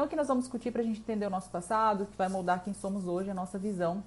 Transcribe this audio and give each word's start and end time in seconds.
Então, 0.00 0.06
aqui 0.06 0.16
nós 0.16 0.28
vamos 0.28 0.44
discutir 0.44 0.70
para 0.70 0.80
a 0.80 0.84
gente 0.84 0.98
entender 0.98 1.26
o 1.26 1.30
nosso 1.30 1.50
passado, 1.50 2.06
que 2.06 2.16
vai 2.16 2.26
moldar 2.26 2.64
quem 2.64 2.72
somos 2.72 3.06
hoje, 3.06 3.28
a 3.28 3.34
nossa 3.34 3.58
visão 3.58 4.02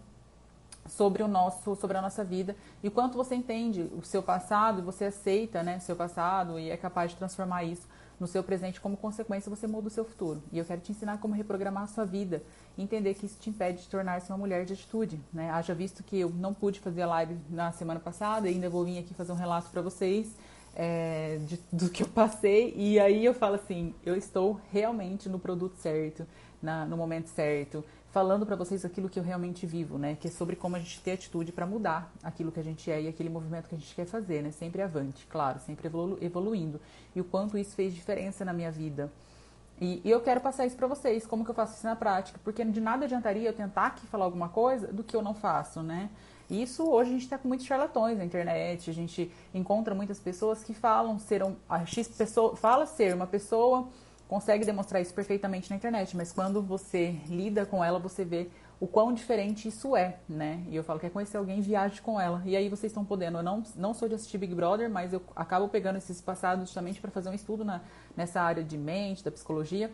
sobre 0.87 1.21
o 1.21 1.27
nosso 1.27 1.75
sobre 1.75 1.95
a 1.95 2.01
nossa 2.01 2.23
vida 2.23 2.55
e 2.81 2.89
quanto 2.89 3.15
você 3.15 3.35
entende 3.35 3.89
o 3.95 4.03
seu 4.03 4.21
passado 4.21 4.81
você 4.81 5.05
aceita 5.05 5.63
né 5.63 5.79
seu 5.79 5.95
passado 5.95 6.59
e 6.59 6.69
é 6.69 6.75
capaz 6.75 7.11
de 7.11 7.17
transformar 7.17 7.63
isso 7.63 7.87
no 8.19 8.27
seu 8.27 8.43
presente 8.43 8.81
como 8.81 8.97
consequência 8.97 9.49
você 9.49 9.67
muda 9.67 9.87
o 9.87 9.91
seu 9.91 10.03
futuro. 10.03 10.41
E 10.51 10.57
eu 10.57 10.65
quero 10.65 10.81
te 10.81 10.91
ensinar 10.91 11.19
como 11.19 11.35
reprogramar 11.35 11.83
a 11.83 11.87
sua 11.87 12.05
vida 12.05 12.41
entender 12.75 13.13
que 13.13 13.27
isso 13.27 13.37
te 13.39 13.51
impede 13.51 13.83
de 13.83 13.87
tornar-se 13.87 14.31
uma 14.31 14.37
mulher 14.39 14.65
de 14.65 14.73
atitude 14.73 15.21
né. 15.31 15.51
Haja 15.51 15.75
visto 15.75 16.01
que 16.01 16.19
eu 16.19 16.31
não 16.31 16.55
pude 16.55 16.79
fazer 16.79 17.03
a 17.03 17.07
live 17.07 17.37
na 17.51 17.71
semana 17.71 17.99
passada 17.99 18.47
ainda 18.47 18.67
vou 18.67 18.83
vir 18.83 18.97
aqui 18.97 19.13
fazer 19.13 19.31
um 19.31 19.35
relato 19.35 19.69
para 19.69 19.83
vocês 19.83 20.35
é, 20.75 21.37
de, 21.45 21.59
do 21.71 21.89
que 21.89 22.03
eu 22.03 22.07
passei 22.07 22.73
e 22.75 22.99
aí 22.99 23.23
eu 23.23 23.33
falo 23.33 23.55
assim 23.55 23.93
eu 24.05 24.15
estou 24.15 24.59
realmente 24.71 25.29
no 25.29 25.37
produto 25.37 25.75
certo 25.77 26.25
na, 26.61 26.85
no 26.85 26.97
momento 26.97 27.27
certo 27.27 27.83
falando 28.13 28.45
para 28.45 28.55
vocês 28.55 28.85
aquilo 28.85 29.09
que 29.09 29.17
eu 29.17 29.23
realmente 29.23 29.65
vivo, 29.65 29.97
né? 29.97 30.15
Que 30.21 30.27
é 30.27 30.31
sobre 30.31 30.55
como 30.55 30.75
a 30.75 30.79
gente 30.79 31.01
ter 31.01 31.13
atitude 31.13 31.51
para 31.51 31.65
mudar 31.65 32.13
aquilo 32.21 32.51
que 32.51 32.59
a 32.59 32.63
gente 32.63 32.91
é 32.91 33.01
e 33.01 33.07
aquele 33.07 33.27
movimento 33.27 33.67
que 33.67 33.73
a 33.73 33.77
gente 33.77 33.93
quer 33.95 34.05
fazer, 34.05 34.43
né? 34.43 34.51
Sempre 34.51 34.83
avante, 34.83 35.25
claro, 35.25 35.59
sempre 35.59 35.87
evolu 35.87 36.19
evoluindo. 36.21 36.79
E 37.15 37.19
o 37.19 37.23
quanto 37.23 37.57
isso 37.57 37.75
fez 37.75 37.91
diferença 37.91 38.45
na 38.45 38.53
minha 38.53 38.71
vida. 38.71 39.11
E, 39.81 39.99
e 40.05 40.11
eu 40.11 40.21
quero 40.21 40.39
passar 40.41 40.67
isso 40.67 40.75
para 40.75 40.85
vocês, 40.85 41.25
como 41.25 41.43
que 41.43 41.49
eu 41.49 41.55
faço 41.55 41.73
isso 41.73 41.87
na 41.87 41.95
prática, 41.95 42.39
porque 42.43 42.63
de 42.63 42.79
nada 42.79 43.05
adiantaria 43.05 43.49
eu 43.49 43.53
tentar 43.53 43.87
aqui 43.87 44.05
falar 44.05 44.25
alguma 44.25 44.47
coisa 44.47 44.93
do 44.93 45.03
que 45.03 45.15
eu 45.15 45.23
não 45.23 45.33
faço, 45.33 45.81
né? 45.81 46.11
Isso 46.61 46.83
hoje 46.83 47.09
a 47.09 47.13
gente 47.13 47.23
está 47.23 47.37
com 47.37 47.47
muitos 47.47 47.65
charlatões 47.65 48.17
na 48.17 48.23
internet, 48.23 48.89
a 48.89 48.93
gente 48.93 49.31
encontra 49.53 49.95
muitas 49.95 50.19
pessoas 50.19 50.63
que 50.63 50.73
falam 50.73 51.17
ser 51.17 51.43
um, 51.43 51.55
a 51.67 51.85
X 51.85 52.07
pessoa, 52.07 52.55
fala 52.55 52.85
ser 52.85 53.15
uma 53.15 53.27
pessoa 53.27 53.87
consegue 54.27 54.65
demonstrar 54.65 55.01
isso 55.01 55.13
perfeitamente 55.13 55.69
na 55.69 55.75
internet, 55.75 56.17
mas 56.17 56.31
quando 56.31 56.59
você 56.61 57.19
lida 57.27 57.65
com 57.65 57.83
ela, 57.83 57.99
você 57.99 58.25
vê 58.25 58.49
o 58.79 58.87
quão 58.87 59.13
diferente 59.13 59.67
isso 59.67 59.95
é, 59.95 60.17
né? 60.27 60.63
E 60.69 60.75
eu 60.75 60.83
falo 60.83 60.99
que 60.99 61.05
é 61.05 61.09
conhecer 61.09 61.37
alguém, 61.37 61.61
viaje 61.61 62.01
com 62.01 62.19
ela. 62.19 62.41
E 62.43 62.55
aí 62.57 62.67
vocês 62.67 62.91
estão 62.91 63.05
podendo. 63.05 63.37
Eu 63.37 63.43
não, 63.43 63.63
não 63.75 63.93
sou 63.93 64.09
de 64.09 64.15
assistir 64.15 64.37
Big 64.37 64.55
Brother, 64.55 64.89
mas 64.89 65.13
eu 65.13 65.21
acabo 65.35 65.69
pegando 65.69 65.97
esses 65.97 66.19
passados 66.19 66.65
justamente 66.65 66.99
para 66.99 67.11
fazer 67.11 67.29
um 67.29 67.33
estudo 67.33 67.63
na, 67.63 67.81
nessa 68.17 68.41
área 68.41 68.63
de 68.63 68.77
mente, 68.77 69.23
da 69.23 69.31
psicologia, 69.31 69.91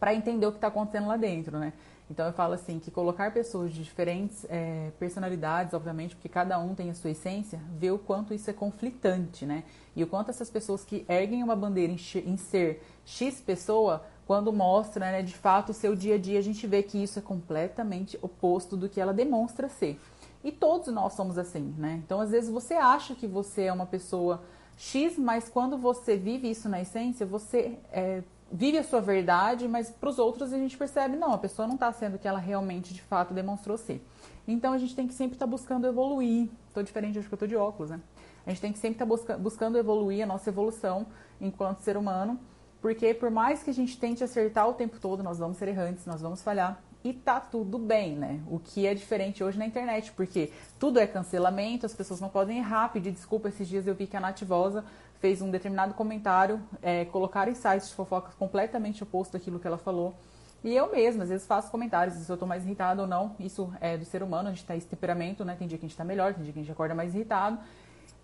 para 0.00 0.14
entender 0.14 0.46
o 0.46 0.50
que 0.50 0.56
está 0.56 0.68
acontecendo 0.68 1.06
lá 1.06 1.16
dentro, 1.16 1.58
né? 1.58 1.74
Então 2.12 2.26
eu 2.26 2.32
falo 2.34 2.52
assim 2.52 2.78
que 2.78 2.90
colocar 2.90 3.32
pessoas 3.32 3.72
de 3.72 3.82
diferentes 3.82 4.44
é, 4.50 4.92
personalidades, 4.98 5.72
obviamente, 5.72 6.14
porque 6.14 6.28
cada 6.28 6.58
um 6.58 6.74
tem 6.74 6.90
a 6.90 6.94
sua 6.94 7.10
essência, 7.10 7.58
vê 7.78 7.90
o 7.90 7.98
quanto 7.98 8.34
isso 8.34 8.50
é 8.50 8.52
conflitante, 8.52 9.46
né? 9.46 9.64
E 9.96 10.04
o 10.04 10.06
quanto 10.06 10.28
essas 10.28 10.50
pessoas 10.50 10.84
que 10.84 11.06
erguem 11.08 11.42
uma 11.42 11.56
bandeira 11.56 11.90
em, 11.90 11.96
em 12.26 12.36
ser 12.36 12.82
X 13.06 13.40
pessoa, 13.40 14.04
quando 14.26 14.52
mostra, 14.52 15.10
né, 15.10 15.22
de 15.22 15.34
fato, 15.34 15.70
o 15.70 15.74
seu 15.74 15.96
dia 15.96 16.16
a 16.16 16.18
dia, 16.18 16.38
a 16.38 16.42
gente 16.42 16.66
vê 16.66 16.82
que 16.82 17.02
isso 17.02 17.18
é 17.18 17.22
completamente 17.22 18.18
oposto 18.20 18.76
do 18.76 18.90
que 18.90 19.00
ela 19.00 19.14
demonstra 19.14 19.66
ser. 19.70 19.98
E 20.44 20.52
todos 20.52 20.88
nós 20.88 21.14
somos 21.14 21.38
assim, 21.38 21.74
né? 21.78 22.02
Então, 22.04 22.20
às 22.20 22.30
vezes 22.30 22.50
você 22.50 22.74
acha 22.74 23.14
que 23.14 23.26
você 23.26 23.62
é 23.62 23.72
uma 23.72 23.86
pessoa 23.86 24.42
X, 24.76 25.16
mas 25.16 25.48
quando 25.48 25.78
você 25.78 26.14
vive 26.14 26.50
isso 26.50 26.68
na 26.68 26.82
essência, 26.82 27.24
você 27.24 27.78
é, 27.90 28.22
vive 28.52 28.76
a 28.76 28.84
sua 28.84 29.00
verdade, 29.00 29.66
mas 29.66 29.88
para 29.88 30.10
os 30.10 30.18
outros 30.18 30.52
a 30.52 30.58
gente 30.58 30.76
percebe, 30.76 31.16
não, 31.16 31.32
a 31.32 31.38
pessoa 31.38 31.66
não 31.66 31.74
está 31.74 31.90
sendo 31.90 32.16
o 32.16 32.18
que 32.18 32.28
ela 32.28 32.38
realmente, 32.38 32.92
de 32.92 33.00
fato, 33.00 33.32
demonstrou 33.32 33.78
ser. 33.78 34.06
Então 34.46 34.74
a 34.74 34.78
gente 34.78 34.94
tem 34.94 35.08
que 35.08 35.14
sempre 35.14 35.36
estar 35.36 35.46
tá 35.46 35.50
buscando 35.50 35.86
evoluir. 35.86 36.48
Estou 36.68 36.82
diferente, 36.82 37.18
acho 37.18 37.28
que 37.28 37.34
eu 37.34 37.36
estou 37.36 37.48
de 37.48 37.56
óculos, 37.56 37.90
né? 37.90 38.00
A 38.46 38.50
gente 38.50 38.60
tem 38.60 38.72
que 38.72 38.78
sempre 38.78 38.96
estar 38.96 39.06
tá 39.06 39.08
busca 39.08 39.38
buscando 39.38 39.78
evoluir 39.78 40.22
a 40.22 40.26
nossa 40.26 40.50
evolução 40.50 41.06
enquanto 41.40 41.78
ser 41.78 41.96
humano, 41.96 42.38
porque 42.80 43.14
por 43.14 43.30
mais 43.30 43.62
que 43.62 43.70
a 43.70 43.74
gente 43.74 43.98
tente 43.98 44.22
acertar 44.22 44.68
o 44.68 44.74
tempo 44.74 44.98
todo, 45.00 45.22
nós 45.22 45.38
vamos 45.38 45.56
ser 45.56 45.68
errantes, 45.68 46.04
nós 46.04 46.20
vamos 46.20 46.42
falhar. 46.42 46.82
E 47.04 47.12
tá 47.12 47.40
tudo 47.40 47.78
bem, 47.78 48.16
né? 48.16 48.40
O 48.48 48.60
que 48.60 48.86
é 48.86 48.94
diferente 48.94 49.42
hoje 49.42 49.58
na 49.58 49.66
internet, 49.66 50.12
porque 50.12 50.52
tudo 50.78 51.00
é 51.00 51.06
cancelamento, 51.06 51.84
as 51.84 51.94
pessoas 51.94 52.20
não 52.20 52.28
podem 52.28 52.58
errar, 52.58 52.92
pedir 52.92 53.10
desculpa. 53.10 53.48
Esses 53.48 53.66
dias 53.66 53.86
eu 53.88 53.94
vi 53.94 54.06
que 54.06 54.16
a 54.16 54.20
Nativosa 54.20 54.84
fez 55.22 55.40
um 55.40 55.52
determinado 55.52 55.94
comentário, 55.94 56.60
é, 56.82 57.04
colocaram 57.04 57.52
em 57.52 57.54
sites 57.54 57.88
de 57.88 57.94
fofoca 57.94 58.32
completamente 58.36 59.04
oposto 59.04 59.34
daquilo 59.34 59.60
que 59.60 59.66
ela 59.68 59.78
falou. 59.78 60.12
E 60.64 60.74
eu 60.74 60.90
mesma, 60.90 61.22
às 61.22 61.28
vezes, 61.28 61.46
faço 61.46 61.70
comentários 61.70 62.16
se 62.16 62.28
eu 62.28 62.36
tô 62.36 62.44
mais 62.44 62.64
irritada 62.64 63.02
ou 63.02 63.08
não. 63.08 63.36
Isso 63.38 63.72
é 63.80 63.96
do 63.96 64.04
ser 64.04 64.20
humano, 64.20 64.48
a 64.48 64.52
gente 64.52 64.66
tá 64.66 64.74
esse 64.76 64.86
temperamento, 64.86 65.44
né? 65.44 65.54
Tem 65.56 65.68
dia 65.68 65.78
que 65.78 65.86
a 65.86 65.88
gente 65.88 65.96
tá 65.96 66.04
melhor, 66.04 66.34
tem 66.34 66.42
dia 66.42 66.52
que 66.52 66.58
a 66.58 66.62
gente 66.62 66.72
acorda 66.72 66.92
mais 66.92 67.14
irritado. 67.14 67.56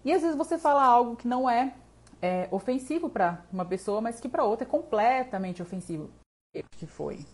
E 0.04 0.12
às 0.12 0.22
vezes 0.22 0.36
você 0.36 0.58
fala 0.58 0.82
algo 0.82 1.14
que 1.14 1.28
não 1.28 1.48
é, 1.48 1.72
é 2.20 2.48
ofensivo 2.50 3.08
para 3.08 3.44
uma 3.52 3.64
pessoa, 3.64 4.00
mas 4.00 4.18
que 4.18 4.28
para 4.28 4.42
outra 4.42 4.66
é 4.66 4.68
completamente 4.68 5.62
ofensivo. 5.62 6.10
Que 6.72 6.86
foi. 6.86 7.24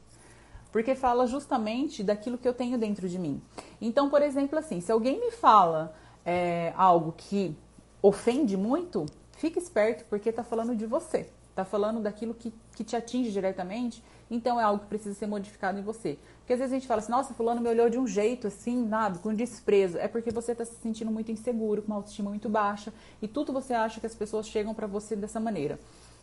Porque 0.70 0.94
fala 0.94 1.26
justamente 1.26 2.04
daquilo 2.04 2.36
que 2.36 2.46
eu 2.46 2.52
tenho 2.52 2.76
dentro 2.76 3.08
de 3.08 3.18
mim. 3.18 3.40
Então, 3.80 4.10
por 4.10 4.20
exemplo, 4.20 4.58
assim, 4.58 4.82
se 4.82 4.92
alguém 4.92 5.18
me 5.18 5.30
fala 5.30 5.94
é, 6.22 6.74
algo 6.76 7.14
que 7.16 7.56
ofende 8.02 8.56
muito, 8.56 9.06
Fique 9.44 9.58
esperto 9.58 10.06
porque 10.08 10.30
está 10.30 10.42
falando 10.42 10.74
de 10.74 10.86
você, 10.86 11.28
está 11.50 11.66
falando 11.66 12.00
daquilo 12.00 12.32
que, 12.32 12.50
que 12.74 12.82
te 12.82 12.96
atinge 12.96 13.30
diretamente, 13.30 14.02
então 14.30 14.58
é 14.58 14.64
algo 14.64 14.84
que 14.84 14.88
precisa 14.88 15.14
ser 15.14 15.26
modificado 15.26 15.78
em 15.78 15.82
você. 15.82 16.18
Porque 16.38 16.54
às 16.54 16.60
vezes 16.60 16.72
a 16.72 16.76
gente 16.78 16.88
fala 16.88 17.02
assim, 17.02 17.12
nossa, 17.12 17.34
fulano 17.34 17.60
me 17.60 17.68
olhou 17.68 17.90
de 17.90 17.98
um 17.98 18.06
jeito 18.06 18.46
assim, 18.46 18.82
nada, 18.86 19.18
com 19.18 19.34
desprezo. 19.34 19.98
É 19.98 20.08
porque 20.08 20.30
você 20.30 20.52
está 20.52 20.64
se 20.64 20.76
sentindo 20.76 21.10
muito 21.10 21.30
inseguro, 21.30 21.82
com 21.82 21.88
uma 21.88 21.96
autoestima 21.96 22.30
muito 22.30 22.48
baixa, 22.48 22.90
e 23.20 23.28
tudo 23.28 23.52
você 23.52 23.74
acha 23.74 24.00
que 24.00 24.06
as 24.06 24.14
pessoas 24.14 24.48
chegam 24.48 24.72
para 24.72 24.86
você 24.86 25.14
dessa 25.14 25.38
maneira. 25.38 25.78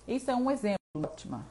Isso 0.08 0.32
é 0.32 0.36
um 0.36 0.50
exemplo, 0.50 0.80
ótima. 0.98 1.46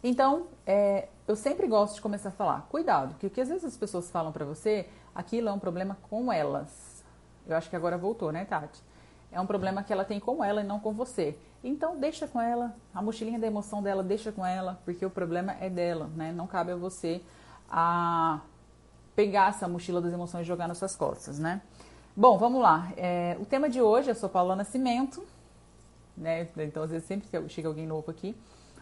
Então, 0.00 0.46
é, 0.64 1.08
eu 1.26 1.34
sempre 1.34 1.66
gosto 1.66 1.96
de 1.96 2.02
começar 2.02 2.28
a 2.28 2.32
falar, 2.32 2.68
cuidado, 2.70 3.16
que 3.18 3.26
o 3.26 3.30
que 3.30 3.40
às 3.40 3.48
vezes 3.48 3.64
as 3.64 3.76
pessoas 3.76 4.08
falam 4.12 4.30
para 4.30 4.44
você, 4.44 4.86
aquilo 5.12 5.48
é 5.48 5.52
um 5.52 5.58
problema 5.58 5.98
com 6.08 6.32
elas. 6.32 6.89
Eu 7.46 7.56
acho 7.56 7.68
que 7.68 7.76
agora 7.76 7.96
voltou, 7.98 8.32
né, 8.32 8.44
Tati? 8.44 8.82
É 9.32 9.40
um 9.40 9.46
problema 9.46 9.82
que 9.82 9.92
ela 9.92 10.04
tem 10.04 10.18
com 10.18 10.42
ela 10.42 10.60
e 10.60 10.64
não 10.64 10.80
com 10.80 10.92
você. 10.92 11.36
Então 11.62 11.98
deixa 11.98 12.26
com 12.26 12.40
ela, 12.40 12.74
a 12.94 13.02
mochilinha 13.02 13.38
da 13.38 13.46
emoção 13.46 13.82
dela 13.82 14.02
deixa 14.02 14.32
com 14.32 14.44
ela, 14.44 14.80
porque 14.84 15.04
o 15.04 15.10
problema 15.10 15.52
é 15.60 15.68
dela, 15.68 16.10
né? 16.16 16.32
Não 16.32 16.46
cabe 16.46 16.72
a 16.72 16.76
você 16.76 17.22
a 17.70 18.40
pegar 19.14 19.50
essa 19.50 19.68
mochila 19.68 20.00
das 20.00 20.12
emoções 20.12 20.42
e 20.42 20.48
jogar 20.48 20.66
nas 20.66 20.78
suas 20.78 20.96
costas, 20.96 21.38
né? 21.38 21.60
Bom, 22.16 22.38
vamos 22.38 22.60
lá. 22.60 22.92
É, 22.96 23.36
o 23.40 23.44
tema 23.44 23.68
de 23.68 23.80
hoje, 23.80 24.10
eu 24.10 24.14
sou 24.14 24.28
Paula 24.28 24.56
Nascimento, 24.56 25.24
né? 26.16 26.48
Então 26.56 26.82
às 26.82 26.90
vezes 26.90 27.06
sempre 27.06 27.28
chega 27.48 27.68
alguém 27.68 27.86
novo 27.86 28.10
aqui 28.10 28.34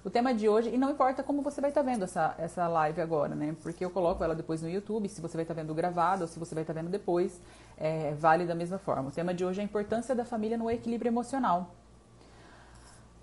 o 0.04 0.10
tema 0.10 0.32
de 0.32 0.48
hoje, 0.48 0.70
e 0.72 0.78
não 0.78 0.90
importa 0.90 1.22
como 1.22 1.42
você 1.42 1.60
vai 1.60 1.70
estar 1.70 1.82
tá 1.82 1.90
vendo 1.90 2.04
essa, 2.04 2.34
essa 2.38 2.68
live 2.68 3.00
agora, 3.00 3.34
né? 3.34 3.56
Porque 3.62 3.84
eu 3.84 3.90
coloco 3.90 4.22
ela 4.22 4.34
depois 4.34 4.62
no 4.62 4.68
YouTube, 4.68 5.08
se 5.08 5.20
você 5.20 5.36
vai 5.36 5.44
estar 5.44 5.54
tá 5.54 5.60
vendo 5.60 5.74
gravado 5.74 6.22
ou 6.22 6.28
se 6.28 6.38
você 6.38 6.54
vai 6.54 6.62
estar 6.62 6.74
tá 6.74 6.80
vendo 6.80 6.90
depois, 6.90 7.40
é, 7.76 8.14
vale 8.14 8.46
da 8.46 8.54
mesma 8.54 8.78
forma. 8.78 9.08
O 9.08 9.12
tema 9.12 9.34
de 9.34 9.44
hoje 9.44 9.60
é 9.60 9.62
a 9.62 9.64
importância 9.64 10.14
da 10.14 10.24
família 10.24 10.56
no 10.56 10.70
equilíbrio 10.70 11.10
emocional. 11.10 11.74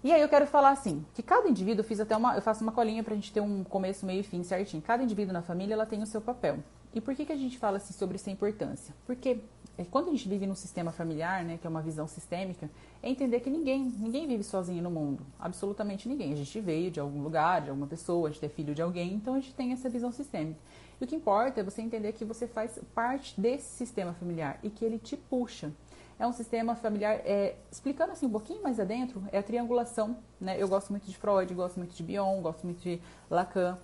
E 0.04 0.12
aí 0.12 0.22
eu 0.22 0.30
quero 0.30 0.46
falar 0.46 0.70
assim, 0.70 1.04
que 1.16 1.24
cada 1.24 1.50
indivíduo, 1.50 1.84
fiz 1.84 2.00
até 2.00 2.16
uma, 2.16 2.36
eu 2.36 2.42
faço 2.42 2.62
uma 2.62 2.72
colinha 2.72 3.04
pra 3.04 3.16
gente 3.16 3.34
ter 3.34 3.42
um 3.42 3.64
começo, 3.64 4.06
meio 4.06 4.20
e 4.20 4.24
fim 4.24 4.44
certinho. 4.44 4.84
Cada 4.84 5.02
indivíduo 5.02 5.34
na 5.34 5.42
família, 5.42 5.74
ela 5.74 5.86
tem 5.86 6.04
o 6.04 6.06
seu 6.06 6.22
papel. 6.22 6.60
E 6.96 7.02
por 7.02 7.14
que, 7.14 7.26
que 7.26 7.34
a 7.34 7.38
gente 7.38 7.58
fala 7.58 7.76
assim 7.76 7.94
sobre 7.94 8.16
essa 8.16 8.32
importância? 8.32 8.96
Porque 9.06 9.40
é, 9.78 9.84
quando 9.84 10.08
a 10.08 10.12
gente 10.12 10.30
vive 10.30 10.48
num 10.48 10.56
sistema 10.56 10.94
familiar, 10.94 11.44
né, 11.44 11.58
que 11.60 11.68
é 11.68 11.70
uma 11.70 11.82
visão 11.82 12.08
sistêmica, 12.08 12.70
é 13.04 13.10
entender 13.10 13.42
que 13.42 13.50
ninguém, 13.50 13.84
ninguém 13.84 14.26
vive 14.26 14.46
sozinho 14.46 14.82
no 14.82 14.90
mundo, 14.90 15.26
absolutamente 15.38 16.08
ninguém. 16.08 16.32
A 16.32 16.38
gente 16.38 16.58
veio 16.62 16.90
de 16.90 17.02
algum 17.02 17.22
lugar, 17.22 17.62
de 17.62 17.70
alguma 17.70 17.86
pessoa, 17.86 18.30
a 18.30 18.32
gente 18.32 18.46
é 18.46 18.48
filho 18.48 18.74
de 18.74 18.82
alguém, 18.82 19.14
então 19.14 19.34
a 19.34 19.40
gente 19.42 19.54
tem 19.54 19.74
essa 19.74 19.90
visão 19.90 20.10
sistêmica. 20.10 20.58
E 21.00 21.04
o 21.04 21.08
que 21.08 21.18
importa 21.18 21.60
é 21.60 21.64
você 21.64 21.82
entender 21.82 22.14
que 22.14 22.24
você 22.24 22.48
faz 22.48 22.80
parte 22.94 23.40
desse 23.40 23.76
sistema 23.76 24.14
familiar 24.14 24.58
e 24.64 24.70
que 24.70 24.86
ele 24.86 24.98
te 24.98 25.18
puxa. 25.18 25.74
É 26.18 26.26
um 26.26 26.32
sistema 26.32 26.76
familiar, 26.76 27.20
é, 27.26 27.58
explicando 27.70 28.14
assim 28.14 28.26
um 28.26 28.32
pouquinho 28.32 28.64
mais 28.64 28.80
adentro, 28.80 29.22
é 29.34 29.38
a 29.38 29.44
triangulação, 29.44 30.16
né? 30.40 30.56
Eu 30.58 30.70
gosto 30.70 30.92
muito 30.92 31.06
de 31.06 31.18
Freud, 31.18 31.54
gosto 31.54 31.76
muito 31.76 31.94
de 31.94 32.02
Bion, 32.02 32.42
gosto 32.42 32.66
muito 32.66 32.82
de 32.82 33.02
Lacan. 33.30 33.78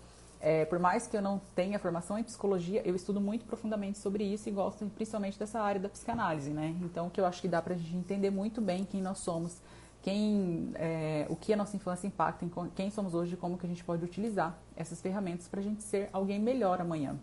É, 0.44 0.66
por 0.66 0.80
mais 0.80 1.06
que 1.06 1.16
eu 1.16 1.22
não 1.22 1.40
tenha 1.54 1.78
formação 1.78 2.18
em 2.18 2.24
psicologia, 2.24 2.82
eu 2.84 2.96
estudo 2.96 3.22
muito 3.22 3.46
profundamente 3.46 4.00
sobre 4.00 4.24
isso 4.24 4.50
e 4.50 4.52
gosto 4.52 4.84
principalmente 4.88 5.38
dessa 5.38 5.60
área 5.62 5.80
da 5.80 5.88
psicanálise, 5.88 6.50
né? 6.50 6.76
Então, 6.82 7.12
que 7.12 7.22
eu 7.22 7.28
acho 7.28 7.40
que 7.40 7.48
dá 7.48 7.62
pra 7.62 7.76
gente 7.76 7.96
entender 7.96 8.32
muito 8.32 8.60
bem 8.60 8.84
quem 8.84 9.04
nós 9.04 9.20
somos, 9.20 9.62
quem, 10.02 10.72
é, 10.76 11.28
o 11.30 11.36
que 11.36 11.54
a 11.54 11.58
nossa 11.58 11.76
infância 11.76 12.08
impacta 12.08 12.44
em 12.44 12.52
quem 12.76 12.90
somos 12.90 13.14
hoje 13.14 13.36
e 13.36 13.38
como 13.38 13.56
que 13.56 13.68
a 13.68 13.70
gente 13.70 13.84
pode 13.84 14.04
utilizar 14.04 14.58
essas 14.76 15.00
ferramentas 15.00 15.48
para 15.48 15.60
a 15.60 15.64
gente 15.64 15.84
ser 15.84 16.10
alguém 16.12 16.40
melhor 16.40 16.82
amanhã. 16.82 17.16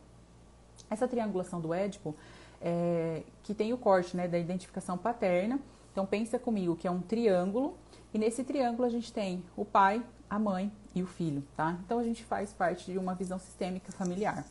Essa 0.88 1.08
triangulação 1.08 1.60
do 1.60 1.74
Édipo, 1.74 2.14
é, 2.62 3.24
que 3.42 3.52
tem 3.52 3.72
o 3.72 3.78
corte 3.78 4.16
né, 4.16 4.28
da 4.28 4.38
identificação 4.38 4.96
paterna, 4.96 5.58
então 5.90 6.06
pensa 6.06 6.38
comigo 6.38 6.76
que 6.76 6.86
é 6.86 6.90
um 6.90 7.00
triângulo, 7.00 7.76
e 8.14 8.18
nesse 8.18 8.44
triângulo 8.44 8.84
a 8.84 8.88
gente 8.88 9.12
tem 9.12 9.42
o 9.56 9.64
pai, 9.64 10.00
a 10.30 10.38
mãe 10.38 10.70
e 10.94 11.02
o 11.02 11.06
filho, 11.06 11.42
tá? 11.56 11.78
Então 11.84 11.98
a 11.98 12.04
gente 12.04 12.24
faz 12.24 12.52
parte 12.52 12.90
de 12.90 12.98
uma 12.98 13.14
visão 13.14 13.38
sistêmica 13.38 13.92
familiar. 13.92 14.44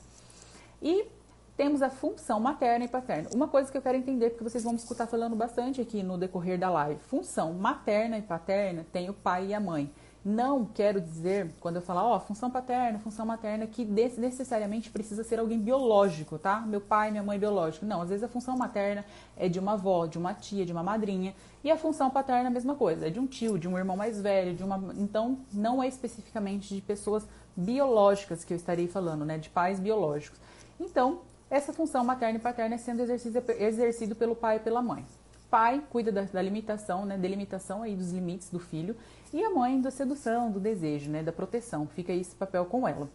E 0.82 1.08
temos 1.56 1.82
a 1.82 1.90
função 1.90 2.40
materna 2.40 2.86
e 2.86 2.88
paterna. 2.88 3.30
Uma 3.34 3.48
coisa 3.48 3.72
que 3.72 3.78
eu 3.78 3.82
quero 3.82 3.98
entender, 3.98 4.30
porque 4.30 4.44
vocês 4.44 4.64
vão 4.64 4.74
me 4.74 4.80
escutar 4.80 5.08
falando 5.08 5.36
bastante 5.36 5.82
aqui 5.82 6.04
no 6.04 6.18
decorrer 6.18 6.60
da 6.60 6.70
live. 6.70 7.00
Função 7.02 7.54
materna 7.54 8.18
e 8.18 8.22
paterna 8.22 8.86
tem 8.92 9.10
o 9.10 9.14
pai 9.14 9.48
e 9.48 9.54
a 9.56 9.60
mãe. 9.60 9.92
Não 10.30 10.66
quero 10.66 11.00
dizer, 11.00 11.54
quando 11.62 11.78
eu 11.78 11.82
falar, 11.82 12.04
ó, 12.04 12.20
função 12.20 12.52
paterna, 12.52 13.00
função 13.00 13.26
materna, 13.26 13.66
que 13.66 13.86
necessariamente 13.86 14.90
precisa 14.90 15.24
ser 15.24 15.40
alguém 15.40 15.58
biológico, 15.58 16.38
tá? 16.38 16.60
Meu 16.60 16.82
pai, 16.82 17.12
minha 17.12 17.24
mãe 17.24 17.40
biológico. 17.40 17.86
Não, 17.86 18.02
às 18.02 18.10
vezes 18.10 18.26
a 18.26 18.28
função 18.28 18.58
materna 18.58 19.06
é 19.38 19.48
de 19.48 19.58
uma 19.58 19.74
avó, 19.74 20.06
de 20.06 20.18
uma 20.18 20.34
tia, 20.34 20.66
de 20.66 20.74
uma 20.74 20.84
madrinha. 20.84 21.34
E 21.64 21.72
a 21.72 21.78
função 21.78 22.10
paterna 22.10 22.44
é 22.44 22.48
a 22.48 22.50
mesma 22.50 22.76
coisa, 22.76 23.08
é 23.08 23.10
de 23.10 23.22
um 23.22 23.26
tio, 23.26 23.58
de 23.58 23.70
um 23.70 23.78
irmão 23.78 23.96
mais 23.96 24.20
velho, 24.20 24.54
de 24.54 24.66
uma. 24.66 24.94
Então, 24.98 25.40
não 25.54 25.82
é 25.82 25.88
especificamente 25.88 26.76
de 26.76 26.82
pessoas 26.82 27.26
biológicas 27.56 28.44
que 28.44 28.52
eu 28.52 28.58
estarei 28.58 28.90
falando, 28.90 29.24
né? 29.24 29.38
De 29.38 29.50
pais 29.50 29.80
biológicos. 29.80 30.38
Então, 30.78 31.22
essa 31.50 31.72
função 31.72 32.04
materna 32.04 32.38
e 32.38 32.42
paterna 32.42 32.76
é 32.76 32.78
sendo 32.78 33.02
exercido 33.02 34.14
pelo 34.14 34.36
pai 34.36 34.58
e 34.58 34.60
pela 34.60 34.82
mãe. 34.82 35.06
Pai 35.50 35.84
cuida 35.90 36.12
da, 36.12 36.22
da 36.24 36.42
limitação, 36.42 37.06
né? 37.06 37.18
Delimitação 37.18 37.84
aí 37.84 37.96
dos 37.96 38.12
limites 38.12 38.50
do 38.50 38.60
filho 38.60 38.96
e 39.34 39.44
a 39.44 39.50
mãe 39.50 39.80
da 39.80 39.92
sedução, 39.92 40.52
do 40.52 40.60
desejo, 40.60 41.10
né? 41.10 41.24
Da 41.24 41.32
proteção. 41.32 41.88
Fica 41.88 42.12
esse 42.12 42.36
papel 42.36 42.66
com 42.66 42.88
ela. 42.88 43.10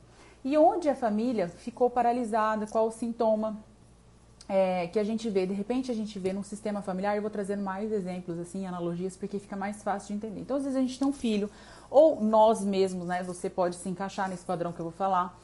E 0.45 0.57
onde 0.57 0.89
a 0.89 0.95
família 0.95 1.49
ficou 1.49 1.89
paralisada, 1.89 2.67
qual 2.67 2.89
o 2.89 2.91
sintoma 2.91 3.63
é, 4.49 4.89
que 4.89 4.99
a 4.99 5.05
gente 5.05 5.31
vê? 5.31 5.47
De 5.47 5.55
repente 5.55 5.91
a 5.91 5.95
gente 5.95 6.19
vê 6.19 6.33
num 6.33 6.43
sistema 6.43 6.83
familiar, 6.83 7.15
eu 7.15 7.23
vou 7.23 7.31
trazendo 7.31 7.63
mais 7.63 7.93
exemplos, 7.93 8.39
assim, 8.39 8.67
analogias, 8.67 9.17
porque 9.17 9.39
fica 9.39 9.57
mais 9.57 9.83
fácil 9.83 10.09
de 10.09 10.15
entender. 10.15 10.41
Então, 10.41 10.57
às 10.57 10.65
vezes 10.65 10.77
a 10.77 10.81
gente 10.81 10.99
tem 10.99 11.07
um 11.07 11.13
filho, 11.13 11.49
ou 11.89 12.21
nós 12.21 12.65
mesmos, 12.65 13.07
né? 13.07 13.23
Você 13.23 13.49
pode 13.49 13.77
se 13.77 13.89
encaixar 13.89 14.29
nesse 14.29 14.45
padrão 14.45 14.73
que 14.73 14.81
eu 14.81 14.85
vou 14.85 14.93
falar 14.93 15.39